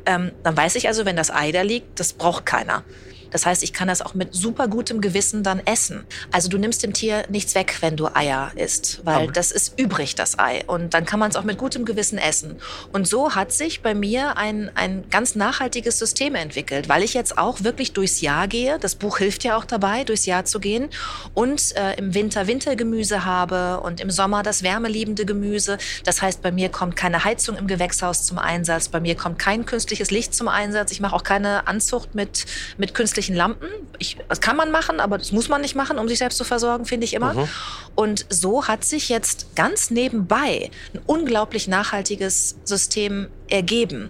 [0.05, 2.83] ähm, dann weiß ich also, wenn das Ei da liegt, das braucht keiner.
[3.31, 6.05] Das heißt, ich kann das auch mit super gutem Gewissen dann essen.
[6.31, 9.79] Also du nimmst dem Tier nichts weg, wenn du Eier isst, weil Aber das ist
[9.79, 10.63] übrig, das Ei.
[10.67, 12.57] Und dann kann man es auch mit gutem Gewissen essen.
[12.91, 17.37] Und so hat sich bei mir ein, ein ganz nachhaltiges System entwickelt, weil ich jetzt
[17.37, 18.77] auch wirklich durchs Jahr gehe.
[18.79, 20.89] Das Buch hilft ja auch dabei, durchs Jahr zu gehen.
[21.33, 25.77] Und äh, im Winter Wintergemüse habe und im Sommer das wärmeliebende Gemüse.
[26.03, 28.89] Das heißt, bei mir kommt keine Heizung im Gewächshaus zum Einsatz.
[28.89, 30.91] Bei mir kommt kein künstliches Licht zum Einsatz.
[30.91, 32.45] Ich mache auch keine Anzucht mit,
[32.77, 33.67] mit künstlichem künstlichen Lampen.
[33.99, 36.43] Ich, das kann man machen, aber das muss man nicht machen, um sich selbst zu
[36.43, 37.33] versorgen, finde ich immer.
[37.33, 37.47] Mhm.
[37.95, 44.09] Und so hat sich jetzt ganz nebenbei ein unglaublich nachhaltiges System ergeben.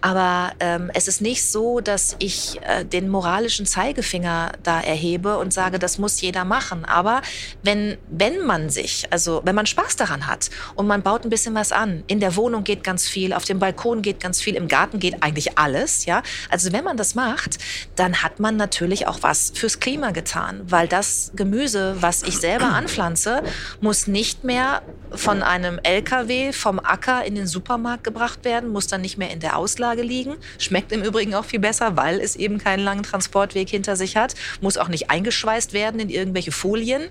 [0.00, 5.52] Aber ähm, es ist nicht so, dass ich äh, den moralischen Zeigefinger da erhebe und
[5.52, 6.84] sage, das muss jeder machen.
[6.84, 7.22] Aber
[7.62, 11.54] wenn, wenn man sich, also wenn man Spaß daran hat und man baut ein bisschen
[11.54, 14.68] was an, in der Wohnung geht ganz viel, auf dem Balkon geht ganz viel, im
[14.68, 16.22] Garten geht eigentlich alles, ja.
[16.50, 17.58] Also wenn man das macht,
[17.96, 22.66] dann hat man natürlich auch was fürs Klima getan, weil das Gemüse, was ich selber
[22.66, 23.42] anpflanze,
[23.80, 24.82] muss nicht mehr
[25.14, 29.40] von einem LKW vom Acker in den Supermarkt gebracht werden, muss dann nicht mehr in
[29.40, 30.36] der Auslage liegen.
[30.58, 34.34] Schmeckt im Übrigen auch viel besser, weil es eben keinen langen Transportweg hinter sich hat.
[34.60, 37.02] Muss auch nicht eingeschweißt werden in irgendwelche Folien.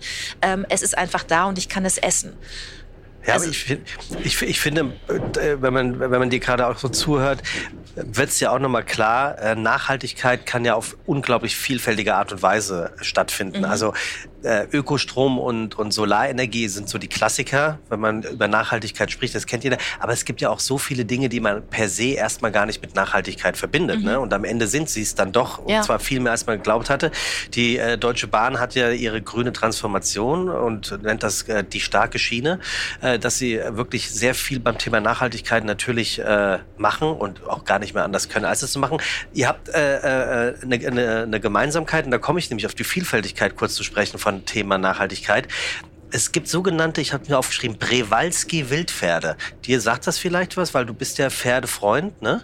[0.42, 2.34] Ähm, es ist einfach da und ich kann es essen.
[3.26, 3.78] Ja, also, ich,
[4.24, 7.44] ich, ich finde, äh, wenn man, wenn man dir gerade auch so zuhört,
[7.96, 12.42] wird es ja auch nochmal klar, äh, Nachhaltigkeit kann ja auf unglaublich vielfältige Art und
[12.42, 13.60] Weise stattfinden.
[13.60, 13.66] Mhm.
[13.66, 13.94] Also
[14.44, 19.46] äh, Ökostrom und, und Solarenergie sind so die Klassiker, wenn man über Nachhaltigkeit spricht, das
[19.46, 19.78] kennt jeder.
[20.00, 22.82] Aber es gibt ja auch so viele Dinge, die man per se erstmal gar nicht
[22.82, 24.00] mit Nachhaltigkeit verbindet.
[24.00, 24.06] Mhm.
[24.06, 24.20] Ne?
[24.20, 25.78] Und am Ende sind sie es dann doch, ja.
[25.78, 27.12] und zwar viel mehr, als man geglaubt hatte.
[27.54, 32.20] Die äh, Deutsche Bahn hat ja ihre grüne Transformation und nennt das äh, die starke
[32.20, 32.60] Schiene,
[33.02, 37.80] äh, dass sie wirklich sehr viel beim Thema Nachhaltigkeit natürlich äh, machen und auch gar
[37.80, 39.00] nicht mehr anders können, als es zu machen.
[39.34, 42.84] Ihr habt äh, äh, eine, eine, eine Gemeinsamkeit, und da komme ich nämlich auf die
[42.84, 45.48] Vielfältigkeit kurz zu sprechen von von Thema Nachhaltigkeit.
[46.12, 49.38] Es gibt sogenannte, ich habe mir aufgeschrieben, Brewalski Wildpferde.
[49.66, 52.44] Dir sagt das vielleicht was, weil du bist ja Pferdefreund, ne?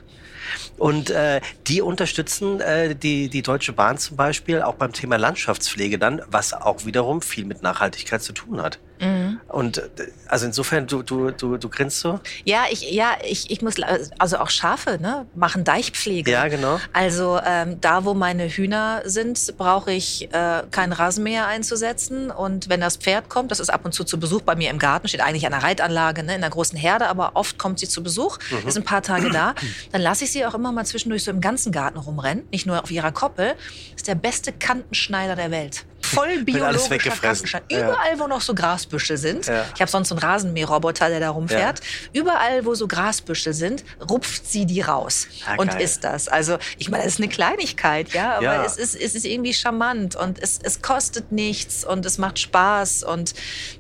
[0.77, 5.97] Und äh, die unterstützen äh, die, die Deutsche Bahn zum Beispiel auch beim Thema Landschaftspflege
[5.97, 8.79] dann, was auch wiederum viel mit Nachhaltigkeit zu tun hat.
[8.99, 9.39] Mhm.
[9.47, 9.89] Und äh,
[10.27, 12.19] also insofern, du, du, du, du grinst so?
[12.43, 13.75] Ja, ich, ja, ich, ich muss,
[14.17, 16.31] also auch Schafe ne, machen Deichpflege.
[16.31, 16.79] Ja, genau.
[16.93, 22.31] Also ähm, da, wo meine Hühner sind, brauche ich äh, kein Rasenmäher einzusetzen.
[22.31, 24.79] Und wenn das Pferd kommt, das ist ab und zu zu Besuch bei mir im
[24.79, 27.87] Garten, steht eigentlich an der Reitanlage, ne, in einer großen Herde, aber oft kommt sie
[27.87, 28.67] zu Besuch, mhm.
[28.67, 29.55] ist ein paar Tage da.
[29.91, 32.81] Dann lasse ich sie auch immer mal zwischendurch so im ganzen Garten rumrennen, nicht nur
[32.81, 33.55] auf ihrer Koppel.
[33.95, 37.63] Ist der beste Kantenschneider der Welt voll biologischer Kantenschneid.
[37.71, 39.47] Überall, wo noch so Grasbüsche sind.
[39.47, 41.81] Ich habe sonst so einen Rasenmäherroboter, der da rumfährt.
[42.13, 46.27] Überall, wo so Grasbüsche sind, rupft sie die raus ja, und isst das.
[46.27, 50.15] Also ich meine, das ist eine Kleinigkeit, ja, aber es, ist, es ist irgendwie charmant
[50.15, 53.33] und es, es kostet nichts und es macht Spaß und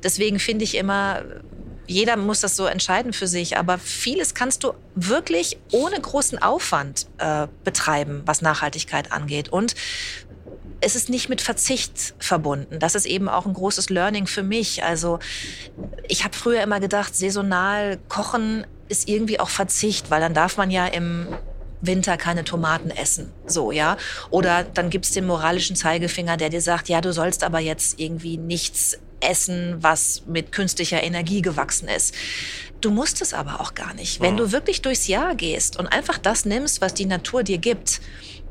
[0.03, 1.23] deswegen finde ich immer,
[1.87, 7.07] jeder muss das so entscheiden für sich, aber vieles kannst du wirklich ohne großen Aufwand
[7.17, 9.49] äh, betreiben, was Nachhaltigkeit angeht.
[9.49, 9.75] Und
[10.81, 12.79] es ist nicht mit Verzicht verbunden.
[12.79, 14.83] Das ist eben auch ein großes Learning für mich.
[14.83, 15.19] Also
[16.07, 20.69] ich habe früher immer gedacht, saisonal kochen ist irgendwie auch Verzicht, weil dann darf man
[20.69, 21.27] ja im
[21.81, 23.31] Winter keine Tomaten essen.
[23.45, 23.97] So, ja.
[24.29, 28.37] Oder dann gibt's den moralischen Zeigefinger, der dir sagt, ja, du sollst aber jetzt irgendwie
[28.37, 32.13] nichts essen, was mit künstlicher Energie gewachsen ist.
[32.81, 34.21] Du musst es aber auch gar nicht.
[34.21, 38.01] Wenn du wirklich durchs Jahr gehst und einfach das nimmst, was die Natur dir gibt,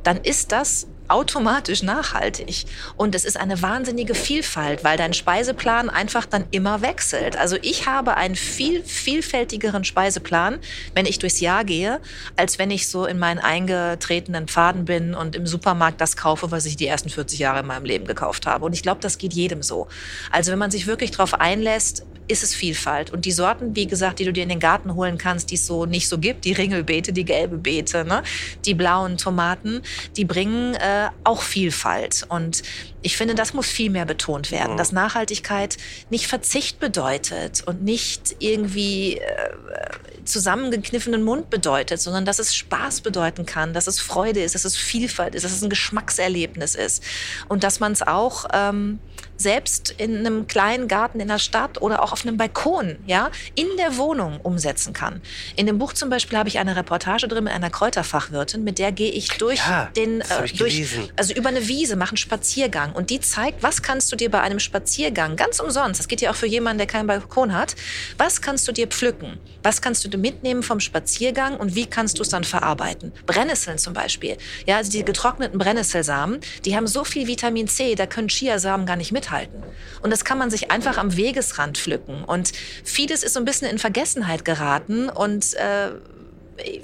[0.02, 2.64] dann ist das automatisch nachhaltig.
[2.96, 7.36] Und es ist eine wahnsinnige Vielfalt, weil dein Speiseplan einfach dann immer wechselt.
[7.36, 10.58] Also ich habe einen viel vielfältigeren Speiseplan,
[10.94, 12.00] wenn ich durchs Jahr gehe,
[12.36, 16.66] als wenn ich so in meinen eingetretenen Pfaden bin und im Supermarkt das kaufe, was
[16.66, 18.64] ich die ersten 40 Jahre in meinem Leben gekauft habe.
[18.64, 19.88] Und ich glaube, das geht jedem so.
[20.30, 23.12] Also wenn man sich wirklich darauf einlässt, ist es Vielfalt.
[23.12, 25.66] Und die Sorten, wie gesagt, die du dir in den Garten holen kannst, die es
[25.66, 28.22] so nicht so gibt, die Ringelbeete, die gelbe Beete, ne?
[28.64, 29.82] die blauen Tomaten,
[30.16, 30.93] die bringen äh,
[31.24, 32.24] auch Vielfalt.
[32.28, 32.62] Und
[33.02, 34.76] ich finde, das muss viel mehr betont werden, mhm.
[34.76, 35.76] dass Nachhaltigkeit
[36.10, 39.50] nicht Verzicht bedeutet und nicht irgendwie äh,
[40.24, 44.76] zusammengekniffenen Mund bedeutet, sondern dass es Spaß bedeuten kann, dass es Freude ist, dass es
[44.76, 47.02] Vielfalt ist, dass es ein Geschmackserlebnis ist
[47.48, 48.98] und dass man es auch ähm,
[49.36, 53.66] selbst in einem kleinen Garten in der Stadt oder auch auf einem Balkon, ja, in
[53.78, 55.20] der Wohnung umsetzen kann.
[55.56, 58.92] In dem Buch zum Beispiel habe ich eine Reportage drin mit einer Kräuterfachwirtin, mit der
[58.92, 60.86] gehe ich durch ja, den, äh, durch,
[61.16, 64.40] also über eine Wiese, mache einen Spaziergang und die zeigt, was kannst du dir bei
[64.40, 67.74] einem Spaziergang ganz umsonst, das geht ja auch für jemanden, der keinen Balkon hat,
[68.18, 69.38] was kannst du dir pflücken?
[69.62, 73.12] Was kannst du mitnehmen vom Spaziergang und wie kannst du es dann verarbeiten?
[73.26, 74.36] Brennnesseln zum Beispiel,
[74.66, 78.96] ja, also die getrockneten Brennnesselsamen, die haben so viel Vitamin C, da können Chiasamen gar
[78.96, 79.62] nicht mithalten mithalten.
[80.02, 82.24] Und das kann man sich einfach am Wegesrand pflücken.
[82.24, 82.52] Und
[82.84, 85.92] vieles ist so ein bisschen in Vergessenheit geraten und äh,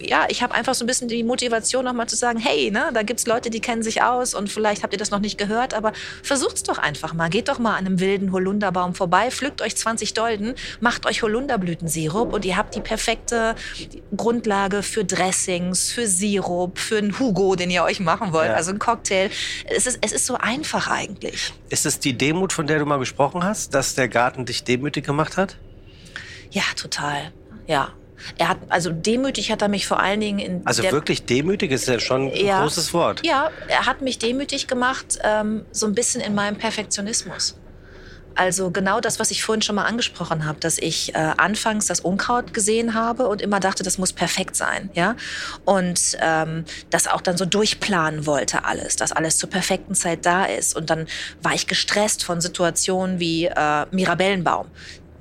[0.00, 3.02] ja, ich habe einfach so ein bisschen die Motivation nochmal zu sagen, hey, ne, da
[3.02, 5.92] gibt's Leute, die kennen sich aus und vielleicht habt ihr das noch nicht gehört, aber
[6.22, 7.30] versucht's doch einfach mal.
[7.30, 12.32] Geht doch mal an einem wilden Holunderbaum vorbei, pflückt euch 20 Dolden, macht euch Holunderblütensirup
[12.32, 13.54] und ihr habt die perfekte
[14.16, 18.54] Grundlage für Dressings, für Sirup, für einen Hugo, den ihr euch machen wollt, ja.
[18.54, 19.30] also ein Cocktail.
[19.66, 21.52] Es ist, es ist so einfach eigentlich.
[21.68, 25.04] Ist es die Demut, von der du mal gesprochen hast, dass der Garten dich demütig
[25.04, 25.56] gemacht hat?
[26.50, 27.32] Ja, total.
[27.68, 27.92] Ja,
[28.38, 30.66] er hat, also demütig hat er mich vor allen Dingen in.
[30.66, 33.24] Also wirklich demütig ist ja schon ein ja, großes Wort.
[33.24, 37.56] Ja, er hat mich demütig gemacht, ähm, so ein bisschen in meinem Perfektionismus.
[38.34, 42.00] Also genau das, was ich vorhin schon mal angesprochen habe, dass ich äh, anfangs das
[42.00, 45.16] Unkraut gesehen habe und immer dachte, das muss perfekt sein, ja,
[45.64, 50.44] und ähm, das auch dann so durchplanen wollte alles, dass alles zur perfekten Zeit da
[50.44, 50.76] ist.
[50.76, 51.06] Und dann
[51.42, 54.66] war ich gestresst von Situationen wie äh, Mirabellenbaum.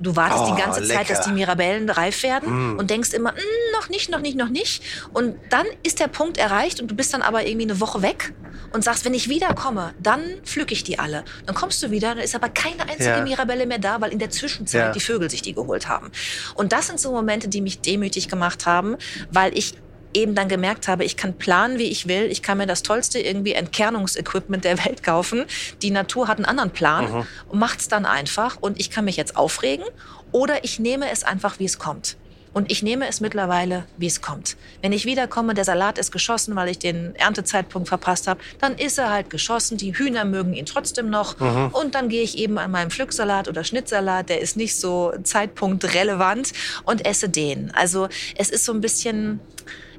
[0.00, 1.04] Du wartest oh, die ganze lecker.
[1.04, 2.78] Zeit, dass die Mirabellen reif werden mm.
[2.78, 4.82] und denkst immer, mm, noch nicht, noch nicht, noch nicht.
[5.12, 8.32] Und dann ist der Punkt erreicht und du bist dann aber irgendwie eine Woche weg
[8.72, 11.24] und sagst, wenn ich wiederkomme, dann pflücke ich die alle.
[11.44, 13.22] Dann kommst du wieder, dann ist aber keine einzige ja.
[13.22, 14.92] Mirabelle mehr da, weil in der Zwischenzeit ja.
[14.92, 16.10] die Vögel sich die geholt haben.
[16.54, 18.96] Und das sind so Momente, die mich demütig gemacht haben,
[19.30, 19.74] weil ich
[20.14, 22.24] eben dann gemerkt habe, ich kann planen, wie ich will.
[22.30, 25.44] Ich kann mir das tollste irgendwie Entkernungsequipment der Welt kaufen.
[25.82, 27.26] Die Natur hat einen anderen Plan mhm.
[27.48, 28.58] und macht es dann einfach.
[28.60, 29.84] Und ich kann mich jetzt aufregen
[30.32, 32.16] oder ich nehme es einfach, wie es kommt.
[32.52, 34.56] Und ich nehme es mittlerweile, wie es kommt.
[34.82, 38.98] Wenn ich wiederkomme, der Salat ist geschossen, weil ich den Erntezeitpunkt verpasst habe, dann ist
[38.98, 39.76] er halt geschossen.
[39.76, 41.38] Die Hühner mögen ihn trotzdem noch.
[41.38, 41.68] Mhm.
[41.72, 46.52] Und dann gehe ich eben an meinem Pflücksalat oder Schnittsalat, der ist nicht so zeitpunktrelevant,
[46.84, 47.72] und esse den.
[47.74, 49.38] Also es ist so ein bisschen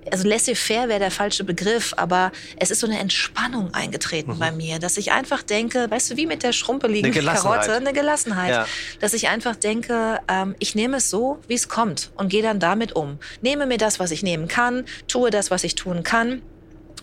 [0.10, 4.40] also laissez-faire wäre der falsche Begriff, aber es ist so eine Entspannung eingetreten mhm.
[4.40, 7.94] bei mir, dass ich einfach denke, weißt du, wie mit der schrumpeligen eine Karotte, eine
[7.94, 8.65] Gelassenheit, ja.
[8.99, 12.60] dass ich einfach denke, ähm, ich nehme es so, wie es kommt und gehe dann
[12.60, 13.19] damit um.
[13.41, 16.41] Nehme mir das, was ich nehmen kann, tue das, was ich tun kann.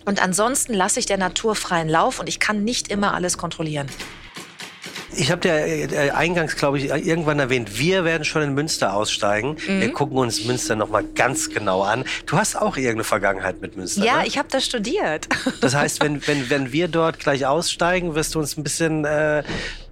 [0.05, 3.89] Und ansonsten lasse ich der Natur freien Lauf und ich kann nicht immer alles kontrollieren.
[5.19, 9.57] Ich habe dir äh, eingangs, glaube ich, irgendwann erwähnt, wir werden schon in Münster aussteigen.
[9.67, 9.81] Mhm.
[9.81, 12.05] Wir gucken uns Münster noch mal ganz genau an.
[12.27, 14.05] Du hast auch irgendeine Vergangenheit mit Münster.
[14.05, 14.27] Ja, ne?
[14.27, 15.29] ich habe das studiert.
[15.61, 19.43] Das heißt, wenn, wenn, wenn wir dort gleich aussteigen, wirst du uns ein bisschen äh,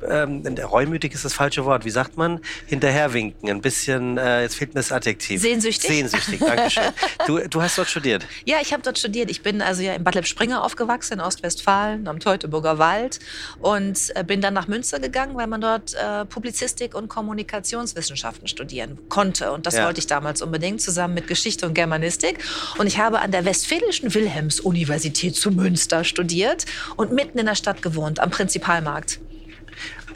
[0.08, 1.84] ähm, reumütig ist das falsche Wort.
[1.84, 2.40] Wie sagt man?
[2.66, 3.48] Hinterherwinken.
[3.48, 5.40] Ein bisschen, äh, jetzt fehlt mir das Adjektiv.
[5.40, 5.90] Sehnsüchtig.
[5.90, 6.84] Sehnsüchtig, danke schön.
[7.26, 8.26] Du, du hast dort studiert?
[8.44, 9.30] Ja, ich habe dort studiert.
[9.30, 13.18] Ich bin also ja in Bad Lippspringe aufgewachsen, in Ostwestfalen, am Teutoburger Wald
[13.60, 18.98] und äh, bin dann nach Münster gegangen, weil man dort äh, Publizistik und Kommunikationswissenschaften studieren
[19.08, 19.52] konnte.
[19.52, 19.86] Und das ja.
[19.86, 22.38] wollte ich damals unbedingt, zusammen mit Geschichte und Germanistik.
[22.78, 26.66] Und ich habe an der Westfälischen Wilhelms-Universität zu Münster studiert
[26.96, 29.18] und mitten in der Stadt gewohnt, am Prinzipalmarkt.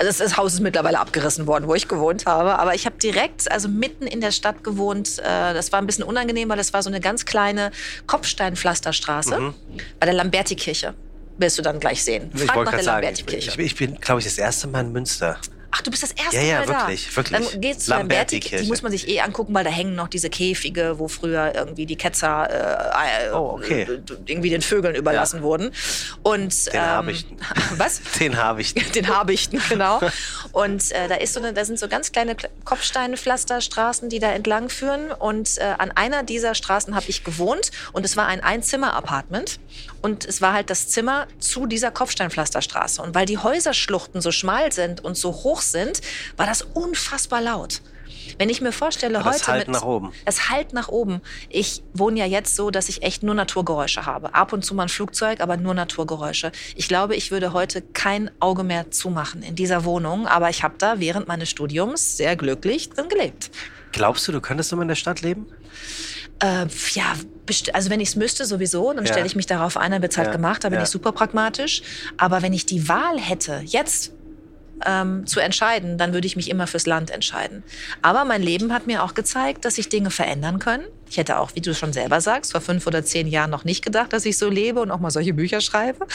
[0.00, 2.58] Also das Haus ist mittlerweile abgerissen worden, wo ich gewohnt habe.
[2.58, 5.18] Aber ich habe direkt, also mitten in der Stadt gewohnt.
[5.18, 7.70] Äh, das war ein bisschen unangenehm, weil das war so eine ganz kleine
[8.06, 9.54] Kopfsteinpflasterstraße mhm.
[9.98, 10.94] bei der Lamberti-Kirche.
[11.36, 12.30] Wirst du dann gleich sehen.
[12.32, 13.50] Frag ich nach der Lamberti-Kirche.
[13.50, 15.36] Ich, ich, bin, glaube ich, das erste Mal in Münster.
[15.72, 16.80] Ach, du bist das erste ja, ja, Mal da.
[16.80, 17.48] wirklich, wirklich.
[17.50, 20.28] Dann geht's zu Lamberti, die muss man sich eh angucken, weil da hängen noch diese
[20.28, 23.86] Käfige, wo früher irgendwie die Ketzer äh, oh, okay.
[24.26, 25.42] irgendwie den Vögeln überlassen ja.
[25.42, 25.70] wurden.
[26.22, 27.36] Und den ähm, Habichten.
[27.76, 28.00] Was?
[28.20, 28.80] Den Habichten.
[28.94, 30.00] den Habichten, genau.
[30.52, 34.68] Und äh, da ist so eine, da sind so ganz kleine Kopfsteinpflasterstraßen, die da entlang
[34.68, 35.12] führen.
[35.12, 39.58] Und äh, an einer dieser Straßen habe ich gewohnt und es war ein Einzimmer-Apartment.
[40.02, 43.02] Und es war halt das Zimmer zu dieser Kopfsteinpflasterstraße.
[43.02, 46.00] Und weil die Häuserschluchten so schmal sind und so hoch sind,
[46.36, 47.82] war das unfassbar laut.
[48.38, 49.40] Wenn ich mir vorstelle, Aber heute.
[49.40, 50.12] Es halt mit, nach oben.
[50.24, 51.20] Es halt nach oben.
[51.48, 54.34] Ich wohne ja jetzt so, dass ich echt nur Naturgeräusche habe.
[54.34, 56.52] Ab und zu mal ein Flugzeug, aber nur Naturgeräusche.
[56.76, 60.26] Ich glaube, ich würde heute kein Auge mehr zumachen in dieser Wohnung.
[60.26, 63.50] Aber ich habe da während meines Studiums sehr glücklich drin gelebt.
[63.92, 65.46] Glaubst du, du könntest immer in der Stadt leben?
[66.40, 67.14] Äh, ja,
[67.72, 69.12] also wenn ich es müsste, sowieso, dann ja.
[69.12, 70.32] stelle ich mich darauf ein, dann wird es halt ja.
[70.32, 70.84] gemacht, da bin ja.
[70.84, 71.82] ich super pragmatisch.
[72.16, 74.12] Aber wenn ich die Wahl hätte, jetzt
[74.86, 77.62] ähm, zu entscheiden, dann würde ich mich immer fürs Land entscheiden.
[78.02, 80.84] Aber mein Leben hat mir auch gezeigt, dass sich Dinge verändern können.
[81.10, 83.84] Ich hätte auch, wie du schon selber sagst, vor fünf oder zehn Jahren noch nicht
[83.84, 86.06] gedacht, dass ich so lebe und auch mal solche Bücher schreibe.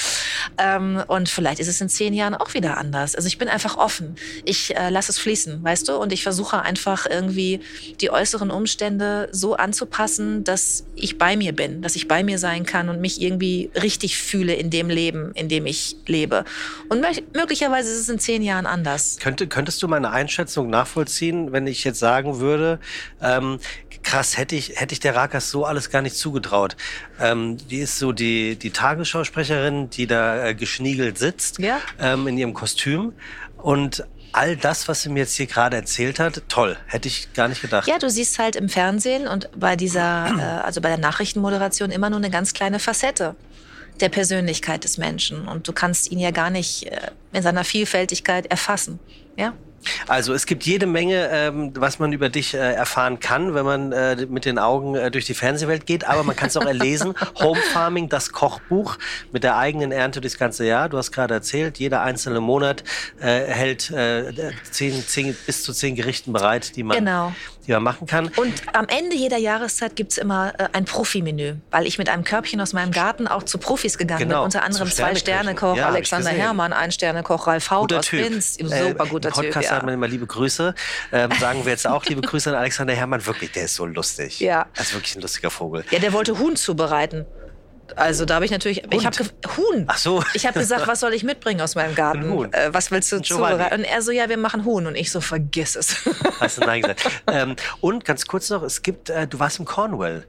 [0.58, 3.14] Ähm, und vielleicht ist es in zehn Jahren auch wieder anders.
[3.14, 4.16] Also ich bin einfach offen.
[4.46, 5.98] Ich äh, lasse es fließen, weißt du?
[5.98, 7.60] Und ich versuche einfach irgendwie
[8.00, 12.66] die äußeren Umstände so anzupassen, dass ich bei mir bin, dass ich bei mir sein
[12.66, 16.46] kann und mich irgendwie richtig fühle in dem Leben, in dem ich lebe.
[16.88, 19.18] Und möglicherweise ist es in zehn Jahren anders.
[19.20, 22.80] Könnte, könntest du meine Einschätzung nachvollziehen, wenn ich jetzt sagen würde,
[23.22, 23.60] ähm,
[24.06, 26.76] krass, hätte ich, hätte ich der Rakas so alles gar nicht zugetraut.
[27.20, 31.80] Ähm, die ist so die, die Tagesschausprecherin, die da äh, geschniegelt sitzt ja.
[32.00, 33.14] ähm, in ihrem Kostüm.
[33.58, 34.06] Und
[34.36, 37.62] all das, was sie mir jetzt hier gerade erzählt hat, toll, hätte ich gar nicht
[37.62, 37.88] gedacht.
[37.88, 42.10] Ja, du siehst halt im Fernsehen und bei dieser, äh, also bei der Nachrichtenmoderation immer
[42.10, 43.36] nur eine ganz kleine Facette
[44.02, 48.46] der Persönlichkeit des Menschen und du kannst ihn ja gar nicht äh, in seiner Vielfältigkeit
[48.48, 49.00] erfassen.
[49.38, 49.54] Ja?
[50.08, 53.92] Also es gibt jede Menge, ähm, was man über dich äh, erfahren kann, wenn man
[53.92, 56.08] äh, mit den Augen äh, durch die Fernsehwelt geht.
[56.08, 57.14] Aber man kann es auch erlesen.
[57.40, 58.98] Home Farming, das Kochbuch
[59.32, 60.90] mit der eigenen Ernte das ganze Jahr.
[60.90, 62.84] Du hast gerade erzählt, jeder einzelne Monat
[63.20, 67.34] äh, hält äh, zehn, zehn, bis zu zehn Gerichten bereit, die man genau
[67.68, 68.28] die man machen kann.
[68.36, 72.24] Und am Ende jeder Jahreszeit gibt es immer äh, ein Profimenü, weil ich mit einem
[72.24, 74.46] Körbchen aus meinem Garten auch zu Profis gegangen genau, bin.
[74.46, 78.28] Unter anderem zwei Sternekoch ja, Alexander Herrmann, ein Sternekoch Ralf Haut aus typ.
[78.28, 78.58] Binz.
[78.60, 79.64] Äh, Super guter äh, Podcast Typ.
[79.64, 79.72] Ja.
[79.72, 80.76] hat man immer liebe Grüße.
[81.12, 83.26] Ähm, sagen wir jetzt auch liebe Grüße an Alexander Herrmann.
[83.26, 84.40] Wirklich, der ist so lustig.
[84.40, 84.68] Ja.
[84.76, 85.84] Das ist wirklich ein lustiger Vogel.
[85.92, 87.26] Ja, der wollte Huhn zubereiten.
[87.96, 88.94] Also da habe ich natürlich, Hund.
[88.94, 89.18] ich habe
[89.58, 89.86] Huhn.
[89.88, 90.24] Ach so.
[90.34, 92.30] Ich habe gesagt, was soll ich mitbringen aus meinem Garten?
[92.30, 92.52] Huhn.
[92.54, 93.80] Äh, was willst du zubereiten?
[93.80, 94.88] Und er so, ja, wir machen Huhn.
[94.88, 95.98] Und ich so, vergiss es.
[96.40, 97.10] Hast du nein gesagt.
[97.28, 100.26] ähm, und ganz kurz noch, es gibt, äh, du warst im Cornwall.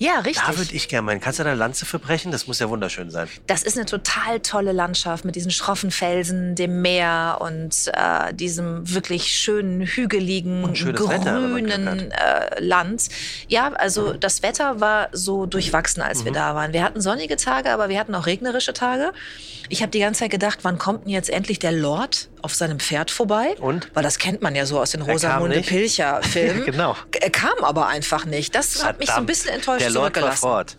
[0.00, 0.42] Ja, richtig.
[0.46, 1.20] Da würde ich gerne mal.
[1.20, 2.32] Kannst du da eine Lanze verbrechen?
[2.32, 3.28] Das muss ja wunderschön sein.
[3.46, 8.94] Das ist eine total tolle Landschaft mit diesen schroffen Felsen, dem Meer und äh, diesem
[8.94, 13.10] wirklich schönen, hügeligen, grünen äh, Land.
[13.48, 14.20] Ja, also mhm.
[14.20, 16.24] das Wetter war so durchwachsen, als mhm.
[16.24, 16.72] wir da waren.
[16.72, 19.12] Wir hatten sonnige Tage, aber wir hatten auch regnerische Tage.
[19.68, 22.80] Ich habe die ganze Zeit gedacht, wann kommt denn jetzt endlich der Lord auf seinem
[22.80, 23.54] Pferd vorbei?
[23.60, 23.90] Und?
[23.94, 26.64] Weil das kennt man ja so aus den Rosamunde Pilcher-Filmen.
[26.66, 26.96] genau.
[27.20, 28.54] Er kam aber einfach nicht.
[28.54, 28.88] Das Verdammt.
[28.88, 30.76] hat mich so ein bisschen enttäuscht der Lord war fort.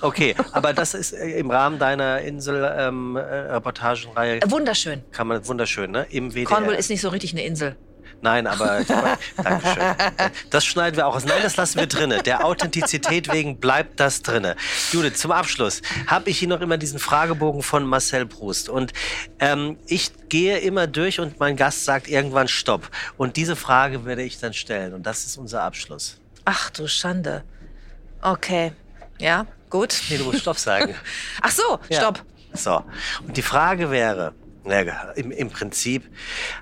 [0.00, 4.34] Okay, aber das ist äh, im Rahmen deiner Insel-Reportagenreihe.
[4.34, 5.02] Ähm, äh, wunderschön.
[5.12, 6.06] Kann man wunderschön, ne?
[6.10, 6.46] Im WDR.
[6.46, 7.76] Cornwall ist nicht so richtig eine Insel.
[8.24, 9.84] Nein, aber, aber Dankeschön.
[10.48, 11.26] Das schneiden wir auch aus.
[11.26, 12.22] Nein, das lassen wir drinne.
[12.22, 14.56] Der Authentizität wegen bleibt das drinne.
[14.92, 18.70] Judith, zum Abschluss habe ich hier noch immer diesen Fragebogen von Marcel Proust.
[18.70, 18.94] Und
[19.40, 22.88] ähm, ich gehe immer durch und mein Gast sagt irgendwann Stopp.
[23.18, 24.94] Und diese Frage werde ich dann stellen.
[24.94, 26.18] Und das ist unser Abschluss.
[26.46, 27.44] Ach du Schande.
[28.24, 28.72] Okay.
[29.18, 30.00] Ja, gut.
[30.08, 30.94] Nee, du musst Stopp sagen.
[31.42, 32.00] Ach so, ja.
[32.00, 32.24] Stopp.
[32.54, 32.82] So.
[33.26, 34.32] Und die Frage wäre,
[34.64, 36.10] ja, im, im Prinzip,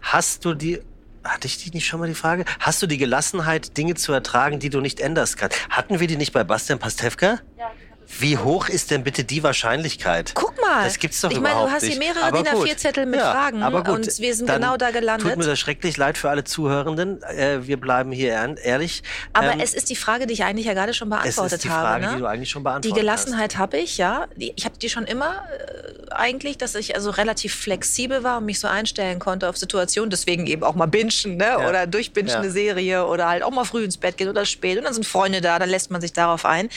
[0.02, 0.80] hast du die
[1.24, 2.44] hatte ich die nicht schon mal die Frage?
[2.58, 5.68] Hast du die Gelassenheit, Dinge zu ertragen, die du nicht änderst kannst?
[5.70, 7.38] Hatten wir die nicht bei Bastian Pastewka?
[7.56, 7.70] Ja.
[8.18, 10.32] Wie hoch ist denn bitte die Wahrscheinlichkeit?
[10.34, 10.84] Guck mal.
[10.84, 13.82] Das gibt's doch ich meine, du hast hier mehrere DIN A4-Zettel mit ja, Fragen aber
[13.82, 15.28] gut, und wir sind genau da gelandet.
[15.28, 17.22] Tut mir das schrecklich leid für alle Zuhörenden.
[17.22, 19.02] Äh, wir bleiben hier ehrlich.
[19.32, 21.46] Aber ähm, es ist die Frage, die ich eigentlich ja gerade schon beantwortet habe.
[21.46, 22.12] Es ist die Frage, habe, ne?
[22.14, 24.26] die du eigentlich schon beantwortet Die Gelassenheit habe ich, ja.
[24.36, 28.60] Ich habe die schon immer äh, eigentlich, dass ich also relativ flexibel war und mich
[28.60, 30.10] so einstellen konnte auf Situationen.
[30.10, 31.44] Deswegen eben auch mal bingen, ne?
[31.44, 31.68] Ja.
[31.68, 32.38] Oder durchbingen ja.
[32.38, 34.78] eine Serie oder halt auch mal früh ins Bett gehen oder spät.
[34.78, 36.68] Und dann sind Freunde da, dann lässt man sich darauf ein.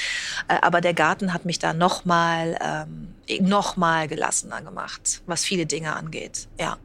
[0.48, 3.76] Äh, aber der Garten hat mich da noch mal, ähm, noch
[4.08, 6.48] gelassener gemacht, was viele Dinge angeht.
[6.60, 6.78] Ja.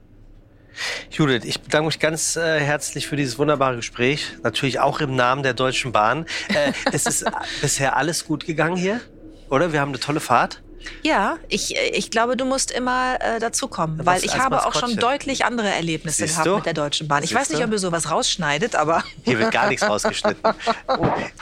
[1.10, 4.36] Judith, ich bedanke mich ganz äh, herzlich für dieses wunderbare Gespräch.
[4.42, 6.26] Natürlich auch im Namen der Deutschen Bahn.
[6.48, 7.24] Äh, es ist
[7.60, 9.00] bisher alles gut gegangen hier,
[9.48, 9.72] oder?
[9.72, 10.62] Wir haben eine tolle Fahrt.
[11.02, 15.44] Ja, ich, ich glaube, du musst immer äh, dazukommen, weil ich habe auch schon deutlich
[15.44, 16.56] andere Erlebnisse Siehst gehabt du?
[16.56, 17.22] mit der Deutschen Bahn.
[17.22, 19.02] Ich Siehst weiß nicht, ob ihr sowas rausschneidet, aber...
[19.24, 20.42] Hier wird gar nichts rausgeschnitten.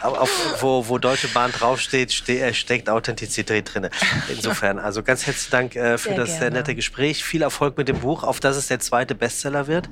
[0.03, 3.89] Auf, wo, wo Deutsche Bahn draufsteht, ste äh, steckt Authentizität drin.
[4.29, 6.41] Insofern, also ganz herzlichen Dank äh, für sehr das gerne.
[6.41, 7.25] sehr nette Gespräch.
[7.25, 9.89] Viel Erfolg mit dem Buch, auf das es der zweite Bestseller wird.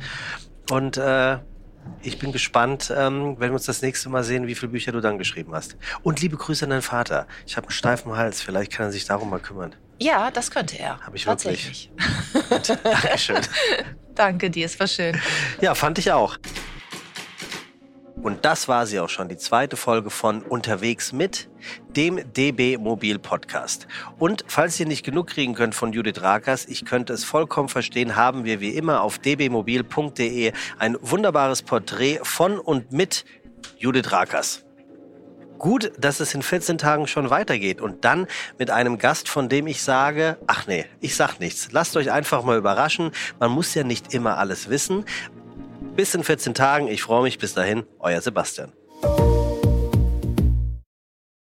[0.71, 1.39] Und äh,
[2.03, 5.01] ich bin gespannt, ähm, wenn wir uns das nächste Mal sehen, wie viele Bücher du
[5.01, 5.77] dann geschrieben hast.
[6.03, 7.27] Und liebe Grüße an deinen Vater.
[7.47, 8.43] Ich habe einen steifen Hals.
[8.43, 9.75] Vielleicht kann er sich darum mal kümmern.
[9.99, 11.01] Ja, das könnte er.
[11.01, 11.91] Habe ich wirklich.
[12.85, 13.41] Dankeschön.
[14.15, 15.21] Danke dir, es war schön.
[15.61, 16.37] Ja, fand ich auch.
[18.23, 21.49] Und das war sie auch schon, die zweite Folge von Unterwegs mit,
[21.95, 23.87] dem DB Mobil Podcast.
[24.19, 28.17] Und falls ihr nicht genug kriegen könnt von Judith Rakers, ich könnte es vollkommen verstehen,
[28.17, 33.25] haben wir wie immer auf dbmobil.de ein wunderbares Porträt von und mit
[33.79, 34.65] Judith Rakers.
[35.59, 38.27] Gut, dass es in 14 Tagen schon weitergeht und dann
[38.59, 41.69] mit einem Gast, von dem ich sage, ach nee, ich sag nichts.
[41.73, 43.11] Lasst euch einfach mal überraschen.
[43.41, 45.05] Man muss ja nicht immer alles wissen.
[45.95, 46.89] Bis in 14 Tagen.
[46.89, 47.39] Ich freue mich.
[47.39, 48.73] Bis dahin, euer Sebastian.